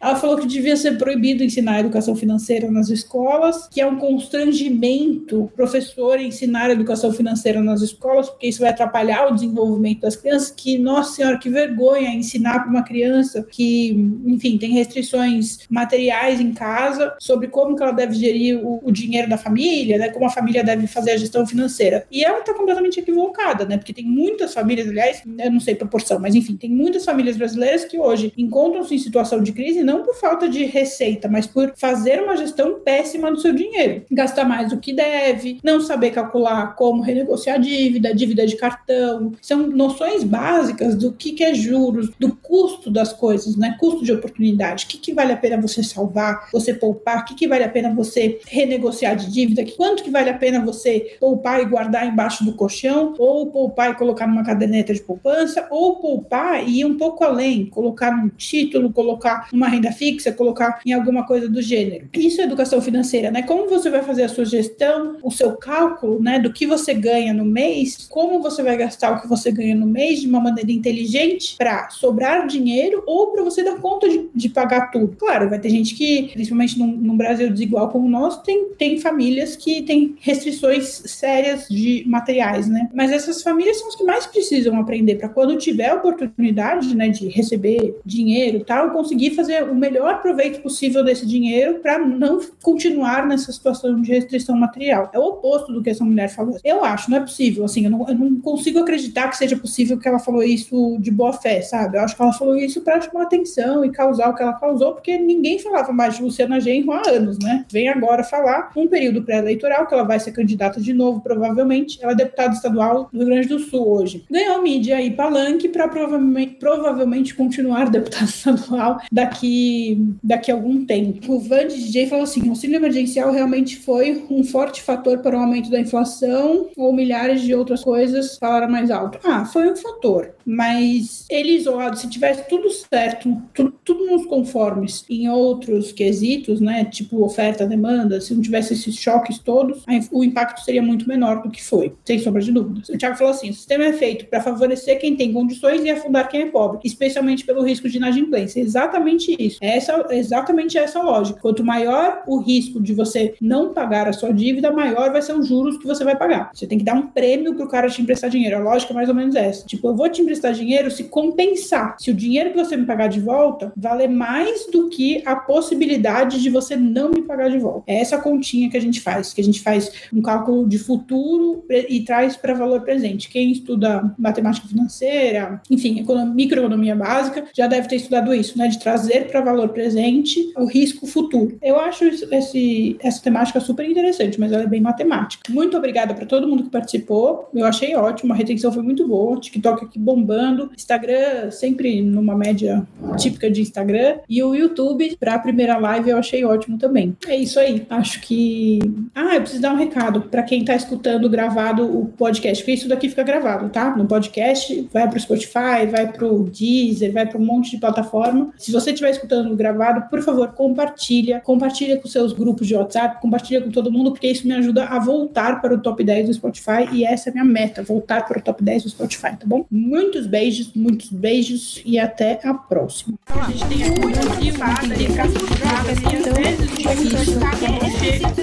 ela 0.00 0.16
falou 0.16 0.38
que 0.38 0.46
devia 0.46 0.76
ser 0.76 0.98
proibido 0.98 1.42
ensinar 1.42 1.80
educação 1.80 2.14
financeira 2.14 2.70
nas 2.70 2.88
escolas, 2.88 3.68
que 3.68 3.80
é 3.80 3.86
um 3.86 3.96
constrangimento 3.96 5.50
professor 5.54 6.20
ensinar 6.20 6.70
educação 6.70 7.12
financeira 7.12 7.62
nas 7.62 7.80
escolas, 7.80 8.28
porque 8.28 8.48
isso 8.48 8.60
vai 8.60 8.70
atrapalhar 8.70 9.28
o 9.28 9.34
desenvolvimento 9.34 10.00
das 10.00 10.16
crianças, 10.16 10.50
que, 10.50 10.78
nossa 10.78 11.14
senhora, 11.14 11.38
que 11.38 11.48
vergonha 11.48 12.10
ensinar 12.10 12.60
para 12.60 12.70
uma 12.70 12.82
criança 12.82 13.42
que, 13.42 13.90
enfim, 14.26 14.58
tem 14.58 14.72
restrições 14.72 15.58
materiais 15.68 16.40
em 16.40 16.52
casa 16.52 17.14
sobre 17.18 17.48
como 17.52 17.76
que 17.76 17.82
ela 17.82 17.92
deve 17.92 18.14
gerir 18.14 18.58
o, 18.58 18.80
o 18.82 18.90
dinheiro 18.90 19.28
da 19.28 19.38
família, 19.38 19.98
né? 19.98 20.08
Como 20.08 20.26
a 20.26 20.30
família 20.30 20.64
deve 20.64 20.86
fazer 20.86 21.12
a 21.12 21.16
gestão 21.16 21.46
financeira. 21.46 22.04
E 22.10 22.24
ela 22.24 22.40
está 22.40 22.52
completamente 22.54 22.98
equivocada, 22.98 23.64
né? 23.64 23.76
Porque 23.76 23.92
tem 23.92 24.04
muitas 24.04 24.52
famílias, 24.52 24.88
aliás, 24.88 25.22
eu 25.38 25.50
não 25.50 25.60
sei 25.60 25.74
proporção, 25.74 26.18
mas 26.18 26.34
enfim, 26.34 26.56
tem 26.56 26.70
muitas 26.70 27.04
famílias 27.04 27.36
brasileiras 27.36 27.84
que 27.84 27.98
hoje 27.98 28.32
encontram-se 28.36 28.94
em 28.94 28.98
situação 28.98 29.42
de 29.42 29.52
crise 29.52 29.82
não 29.82 30.02
por 30.02 30.14
falta 30.14 30.48
de 30.48 30.64
receita, 30.64 31.28
mas 31.28 31.46
por 31.46 31.72
fazer 31.76 32.22
uma 32.22 32.36
gestão 32.36 32.80
péssima 32.80 33.30
do 33.30 33.40
seu 33.40 33.52
dinheiro. 33.52 34.04
Gastar 34.10 34.44
mais 34.44 34.70
do 34.70 34.78
que 34.78 34.92
deve, 34.92 35.60
não 35.62 35.80
saber 35.80 36.10
calcular 36.10 36.74
como 36.74 37.02
renegociar 37.02 37.60
dívida, 37.60 38.14
dívida 38.14 38.46
de 38.46 38.56
cartão. 38.56 39.32
São 39.40 39.66
noções 39.66 40.24
básicas 40.24 40.94
do 40.94 41.12
que, 41.12 41.32
que 41.32 41.44
é 41.44 41.54
juros, 41.54 42.10
do 42.18 42.34
custo 42.36 42.90
das 42.90 43.12
coisas, 43.12 43.56
né? 43.56 43.76
Custo 43.78 44.04
de 44.04 44.12
oportunidade. 44.12 44.84
O 44.84 44.88
que, 44.88 44.98
que 44.98 45.12
vale 45.12 45.32
a 45.32 45.36
pena 45.36 45.60
você 45.60 45.82
salvar, 45.82 46.48
você 46.52 46.72
poupar? 46.72 47.22
O 47.22 47.24
que, 47.24 47.34
que 47.34 47.41
vale 47.46 47.64
a 47.64 47.68
pena 47.68 47.94
você 47.94 48.40
renegociar 48.46 49.16
de 49.16 49.30
dívida? 49.30 49.64
Quanto 49.76 50.02
que 50.02 50.10
vale 50.10 50.30
a 50.30 50.34
pena 50.34 50.64
você 50.64 51.16
poupar 51.18 51.60
e 51.60 51.64
guardar 51.64 52.06
embaixo 52.06 52.44
do 52.44 52.54
colchão? 52.54 53.14
Ou 53.18 53.46
poupar 53.46 53.90
e 53.90 53.94
colocar 53.94 54.26
numa 54.26 54.44
caderneta 54.44 54.92
de 54.92 55.00
poupança? 55.00 55.66
Ou 55.70 55.96
poupar 55.96 56.66
e 56.66 56.80
ir 56.80 56.84
um 56.84 56.96
pouco 56.96 57.24
além, 57.24 57.66
colocar 57.66 58.10
num 58.10 58.28
título, 58.28 58.92
colocar 58.92 59.48
numa 59.52 59.68
renda 59.68 59.92
fixa, 59.92 60.32
colocar 60.32 60.80
em 60.84 60.92
alguma 60.92 61.26
coisa 61.26 61.48
do 61.48 61.62
gênero. 61.62 62.08
Isso 62.14 62.40
é 62.40 62.44
educação 62.44 62.80
financeira, 62.80 63.30
né? 63.30 63.42
Como 63.42 63.68
você 63.68 63.90
vai 63.90 64.02
fazer 64.02 64.24
a 64.24 64.28
sua 64.28 64.44
gestão, 64.44 65.16
o 65.22 65.30
seu 65.30 65.56
cálculo, 65.56 66.20
né, 66.20 66.38
do 66.38 66.52
que 66.52 66.66
você 66.66 66.94
ganha 66.94 67.32
no 67.32 67.44
mês, 67.44 68.06
como 68.08 68.40
você 68.40 68.62
vai 68.62 68.76
gastar 68.76 69.12
o 69.12 69.20
que 69.20 69.28
você 69.28 69.50
ganha 69.50 69.74
no 69.74 69.86
mês 69.86 70.20
de 70.20 70.26
uma 70.26 70.40
maneira 70.40 70.70
inteligente 70.70 71.56
para 71.56 71.88
sobrar 71.90 72.46
dinheiro 72.46 73.02
ou 73.06 73.28
para 73.28 73.42
você 73.42 73.62
dar 73.62 73.76
conta 73.76 74.08
de, 74.08 74.28
de, 74.34 74.48
pagar 74.48 74.90
tudo. 74.90 75.16
Claro, 75.16 75.48
vai 75.48 75.58
ter 75.58 75.70
gente 75.70 75.94
que, 75.94 76.30
principalmente 76.32 76.78
num, 76.78 76.86
num, 76.86 77.16
Brasil 77.16 77.31
desigual 77.36 77.88
como 77.88 78.06
o 78.06 78.10
nosso, 78.10 78.42
tem, 78.42 78.70
tem 78.78 78.98
famílias 78.98 79.56
que 79.56 79.82
têm 79.82 80.16
restrições 80.20 81.02
sérias 81.06 81.66
de 81.68 82.04
materiais, 82.06 82.68
né? 82.68 82.88
Mas 82.94 83.10
essas 83.10 83.42
famílias 83.42 83.78
são 83.78 83.88
as 83.88 83.96
que 83.96 84.04
mais 84.04 84.26
precisam 84.26 84.78
aprender 84.78 85.16
para 85.16 85.28
quando 85.28 85.56
tiver 85.56 85.92
oportunidade, 85.92 86.94
né, 86.96 87.08
de 87.08 87.28
receber 87.28 87.96
dinheiro 88.04 88.58
e 88.58 88.64
tal, 88.64 88.90
conseguir 88.90 89.30
fazer 89.30 89.62
o 89.64 89.74
melhor 89.74 90.20
proveito 90.20 90.60
possível 90.62 91.04
desse 91.04 91.26
dinheiro 91.26 91.80
para 91.80 91.98
não 91.98 92.40
continuar 92.62 93.26
nessa 93.26 93.52
situação 93.52 94.00
de 94.00 94.10
restrição 94.10 94.56
material. 94.56 95.10
É 95.12 95.18
o 95.18 95.24
oposto 95.24 95.72
do 95.72 95.82
que 95.82 95.90
essa 95.90 96.04
mulher 96.04 96.28
falou. 96.28 96.56
Eu 96.64 96.84
acho, 96.84 97.10
não 97.10 97.18
é 97.18 97.20
possível, 97.20 97.64
assim, 97.64 97.84
eu 97.84 97.90
não, 97.90 98.08
eu 98.08 98.14
não 98.14 98.40
consigo 98.40 98.78
acreditar 98.78 99.28
que 99.28 99.36
seja 99.36 99.56
possível 99.56 99.98
que 99.98 100.08
ela 100.08 100.18
falou 100.18 100.42
isso 100.42 100.96
de 100.98 101.10
boa 101.10 101.32
fé, 101.32 101.60
sabe? 101.62 101.96
Eu 101.96 102.02
acho 102.02 102.16
que 102.16 102.22
ela 102.22 102.32
falou 102.32 102.56
isso 102.56 102.80
para 102.80 103.00
chamar 103.00 103.22
atenção 103.22 103.84
e 103.84 103.90
causar 103.90 104.30
o 104.30 104.34
que 104.34 104.42
ela 104.42 104.54
causou, 104.54 104.92
porque 104.92 105.18
ninguém 105.18 105.58
falava 105.58 105.92
mais 105.92 106.16
de 106.16 106.22
Luciana 106.22 106.60
Genro 106.60 106.92
há 106.92 107.02
anos, 107.08 107.21
né? 107.38 107.64
Vem 107.70 107.88
agora 107.88 108.24
falar 108.24 108.70
um 108.76 108.88
período 108.88 109.22
pré-eleitoral, 109.22 109.86
que 109.86 109.94
ela 109.94 110.02
vai 110.04 110.18
ser 110.18 110.32
candidata 110.32 110.80
de 110.80 110.92
novo, 110.92 111.20
provavelmente. 111.20 111.98
Ela 112.02 112.12
é 112.12 112.16
deputada 112.16 112.54
estadual 112.54 113.08
do 113.12 113.18
Rio 113.18 113.26
Grande 113.26 113.48
do 113.48 113.58
Sul 113.58 113.88
hoje. 113.88 114.24
Ganhou 114.30 114.62
mídia 114.62 115.00
e 115.00 115.10
palanque 115.10 115.68
para 115.68 115.88
provavelmente, 115.88 116.56
provavelmente 116.58 117.34
continuar 117.34 117.90
deputada 117.90 118.24
estadual 118.30 119.00
daqui, 119.10 120.16
daqui 120.22 120.50
a 120.50 120.54
algum 120.54 120.84
tempo. 120.84 121.34
O 121.34 121.40
Van 121.40 121.66
DJ 121.66 122.06
falou 122.08 122.24
assim: 122.24 122.42
o 122.46 122.50
auxílio 122.50 122.76
emergencial 122.76 123.32
realmente 123.32 123.76
foi 123.78 124.24
um 124.30 124.44
forte 124.44 124.82
fator 124.82 125.18
para 125.18 125.36
o 125.36 125.40
aumento 125.40 125.70
da 125.70 125.80
inflação 125.80 126.68
ou 126.76 126.92
milhares 126.92 127.42
de 127.42 127.54
outras 127.54 127.82
coisas 127.82 128.36
falaram 128.38 128.68
mais 128.68 128.90
alto. 128.90 129.18
Ah, 129.24 129.44
foi 129.44 129.70
um 129.70 129.76
fator, 129.76 130.34
mas 130.44 131.24
ele 131.30 131.52
isolado, 131.52 131.98
se 131.98 132.08
tivesse 132.08 132.48
tudo 132.48 132.70
certo, 132.70 133.40
tudo, 133.54 133.74
tudo 133.84 134.06
nos 134.06 134.26
conformes 134.26 135.04
em 135.08 135.28
outros 135.28 135.92
quesitos, 135.92 136.60
né, 136.60 136.84
tipo 136.84 137.01
oferta, 137.12 137.66
demanda, 137.66 138.20
se 138.20 138.34
não 138.34 138.42
tivesse 138.42 138.74
esses 138.74 138.96
choques 138.96 139.38
todos, 139.38 139.84
o 140.10 140.24
impacto 140.24 140.60
seria 140.64 140.82
muito 140.82 141.08
menor 141.08 141.42
do 141.42 141.50
que 141.50 141.62
foi, 141.62 141.94
sem 142.04 142.18
sombra 142.18 142.42
de 142.42 142.52
dúvidas. 142.52 142.88
O 142.88 142.98
Thiago 142.98 143.16
falou 143.16 143.32
assim: 143.32 143.50
o 143.50 143.54
sistema 143.54 143.84
é 143.84 143.92
feito 143.92 144.26
para 144.26 144.40
favorecer 144.40 144.98
quem 144.98 145.16
tem 145.16 145.32
condições 145.32 145.82
e 145.84 145.90
afundar 145.90 146.28
quem 146.28 146.42
é 146.42 146.46
pobre, 146.46 146.80
especialmente 146.84 147.44
pelo 147.44 147.62
risco 147.62 147.88
de 147.88 147.96
inadimplência. 147.96 148.60
Exatamente 148.60 149.36
isso. 149.38 149.58
Essa, 149.60 150.06
exatamente 150.10 150.78
essa 150.78 151.00
lógica. 151.00 151.40
Quanto 151.40 151.64
maior 151.64 152.22
o 152.26 152.38
risco 152.38 152.80
de 152.80 152.94
você 152.94 153.34
não 153.40 153.72
pagar 153.72 154.08
a 154.08 154.12
sua 154.12 154.32
dívida, 154.32 154.70
maior 154.70 155.10
vai 155.12 155.22
ser 155.22 155.34
os 155.34 155.46
juros 155.46 155.78
que 155.78 155.86
você 155.86 156.04
vai 156.04 156.16
pagar. 156.16 156.50
Você 156.54 156.66
tem 156.66 156.78
que 156.78 156.84
dar 156.84 156.94
um 156.94 157.06
prêmio 157.08 157.54
pro 157.54 157.68
cara 157.68 157.88
te 157.88 158.00
emprestar 158.02 158.30
dinheiro. 158.30 158.56
A 158.56 158.60
lógica 158.60 158.92
é 158.92 158.96
mais 158.96 159.08
ou 159.08 159.14
menos 159.14 159.34
essa. 159.34 159.66
Tipo, 159.66 159.88
eu 159.88 159.96
vou 159.96 160.08
te 160.08 160.22
emprestar 160.22 160.52
dinheiro 160.52 160.90
se 160.90 161.04
compensar. 161.04 161.96
Se 161.98 162.10
o 162.10 162.14
dinheiro 162.14 162.50
que 162.50 162.56
você 162.56 162.76
me 162.76 162.86
pagar 162.86 163.08
de 163.08 163.20
volta 163.20 163.72
valer 163.76 164.08
mais 164.08 164.66
do 164.70 164.88
que 164.88 165.22
a 165.26 165.36
possibilidade 165.36 166.40
de 166.40 166.50
você 166.50 166.76
não 166.92 167.10
me 167.10 167.22
pagar 167.22 167.50
de 167.50 167.58
volta. 167.58 167.84
É 167.86 168.00
essa 168.00 168.18
continha 168.18 168.70
que 168.70 168.76
a 168.76 168.80
gente 168.80 169.00
faz, 169.00 169.32
que 169.32 169.40
a 169.40 169.44
gente 169.44 169.60
faz 169.60 169.90
um 170.12 170.20
cálculo 170.20 170.68
de 170.68 170.78
futuro 170.78 171.64
e 171.88 172.00
traz 172.00 172.36
para 172.36 172.54
valor 172.54 172.82
presente. 172.82 173.28
Quem 173.28 173.52
estuda 173.52 174.14
matemática 174.18 174.68
financeira, 174.68 175.60
enfim, 175.70 176.04
microeconomia 176.34 176.94
básica, 176.94 177.44
já 177.54 177.66
deve 177.66 177.88
ter 177.88 177.96
estudado 177.96 178.34
isso, 178.34 178.58
né? 178.58 178.68
De 178.68 178.78
trazer 178.78 179.28
para 179.28 179.40
valor 179.40 179.70
presente 179.70 180.52
o 180.56 180.64
risco 180.64 181.06
futuro. 181.06 181.56
Eu 181.62 181.78
acho 181.78 182.04
esse, 182.04 182.96
essa 183.00 183.22
temática 183.22 183.60
super 183.60 183.88
interessante, 183.88 184.38
mas 184.38 184.52
ela 184.52 184.64
é 184.64 184.66
bem 184.66 184.80
matemática. 184.80 185.50
Muito 185.52 185.76
obrigada 185.76 186.14
para 186.14 186.26
todo 186.26 186.48
mundo 186.48 186.64
que 186.64 186.70
participou. 186.70 187.48
Eu 187.54 187.64
achei 187.64 187.94
ótimo, 187.94 188.32
a 188.32 188.36
retenção 188.36 188.72
foi 188.72 188.82
muito 188.82 189.06
boa. 189.06 189.40
TikTok 189.40 189.84
aqui 189.84 189.98
bombando, 189.98 190.70
Instagram 190.76 191.50
sempre 191.50 192.02
numa 192.02 192.36
média 192.36 192.86
típica 193.16 193.50
de 193.50 193.60
Instagram 193.60 194.18
e 194.28 194.42
o 194.42 194.54
YouTube 194.54 195.16
para 195.18 195.34
a 195.34 195.38
primeira 195.38 195.76
live 195.78 196.10
eu 196.10 196.18
achei 196.18 196.44
ótimo 196.44 196.78
também. 196.82 197.16
É 197.26 197.36
isso 197.36 197.60
aí. 197.60 197.86
Acho 197.88 198.20
que. 198.20 198.80
Ah, 199.14 199.36
eu 199.36 199.40
preciso 199.40 199.62
dar 199.62 199.72
um 199.72 199.76
recado 199.76 200.22
para 200.22 200.42
quem 200.42 200.64
tá 200.64 200.74
escutando 200.74 201.30
gravado 201.30 201.84
o 201.84 202.06
podcast, 202.06 202.62
porque 202.62 202.72
isso 202.72 202.88
daqui 202.88 203.08
fica 203.08 203.22
gravado, 203.22 203.68
tá? 203.70 203.96
No 203.96 204.04
podcast, 204.04 204.88
vai 204.92 205.08
pro 205.08 205.20
Spotify, 205.20 205.86
vai 205.90 206.12
pro 206.12 206.44
Deezer, 206.44 207.12
vai 207.12 207.24
para 207.24 207.38
um 207.38 207.44
monte 207.44 207.70
de 207.70 207.78
plataforma. 207.78 208.52
Se 208.58 208.72
você 208.72 208.90
estiver 208.90 209.10
escutando 209.10 209.54
gravado, 209.54 210.10
por 210.10 210.20
favor, 210.22 210.48
compartilha. 210.48 211.40
Compartilha 211.40 211.96
com 211.96 212.08
seus 212.08 212.32
grupos 212.32 212.66
de 212.66 212.74
WhatsApp, 212.74 213.20
compartilha 213.22 213.60
com 213.60 213.70
todo 213.70 213.92
mundo, 213.92 214.10
porque 214.10 214.26
isso 214.26 214.46
me 214.46 214.54
ajuda 214.54 214.84
a 214.86 214.98
voltar 214.98 215.60
para 215.60 215.74
o 215.74 215.78
top 215.78 216.02
10 216.02 216.26
do 216.26 216.34
Spotify 216.34 216.88
e 216.92 217.04
essa 217.04 217.28
é 217.28 217.30
a 217.30 217.32
minha 217.34 217.44
meta, 217.44 217.82
voltar 217.82 218.26
para 218.26 218.38
o 218.38 218.42
top 218.42 218.62
10 218.62 218.82
do 218.82 218.90
Spotify, 218.90 219.36
tá 219.36 219.46
bom? 219.46 219.64
Muitos 219.70 220.26
beijos, 220.26 220.72
muitos 220.74 221.10
beijos 221.10 221.80
e 221.84 221.98
até 221.98 222.40
a 222.42 222.54
próxima. 222.54 223.14
A 223.26 223.50
gente 223.50 223.66
tem 223.66 223.84
aqui 223.84 224.00
muita 224.00 224.22
fada, 224.58 224.94
e 224.94 226.16
às 226.16 226.36
vezes 226.36 226.71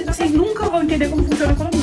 vocês 0.06 0.30
nunca 0.32 0.68
vão 0.68 0.82
entender 0.82 1.08
como 1.08 1.24
funciona 1.24 1.52
a 1.52 1.54
economia. 1.54 1.79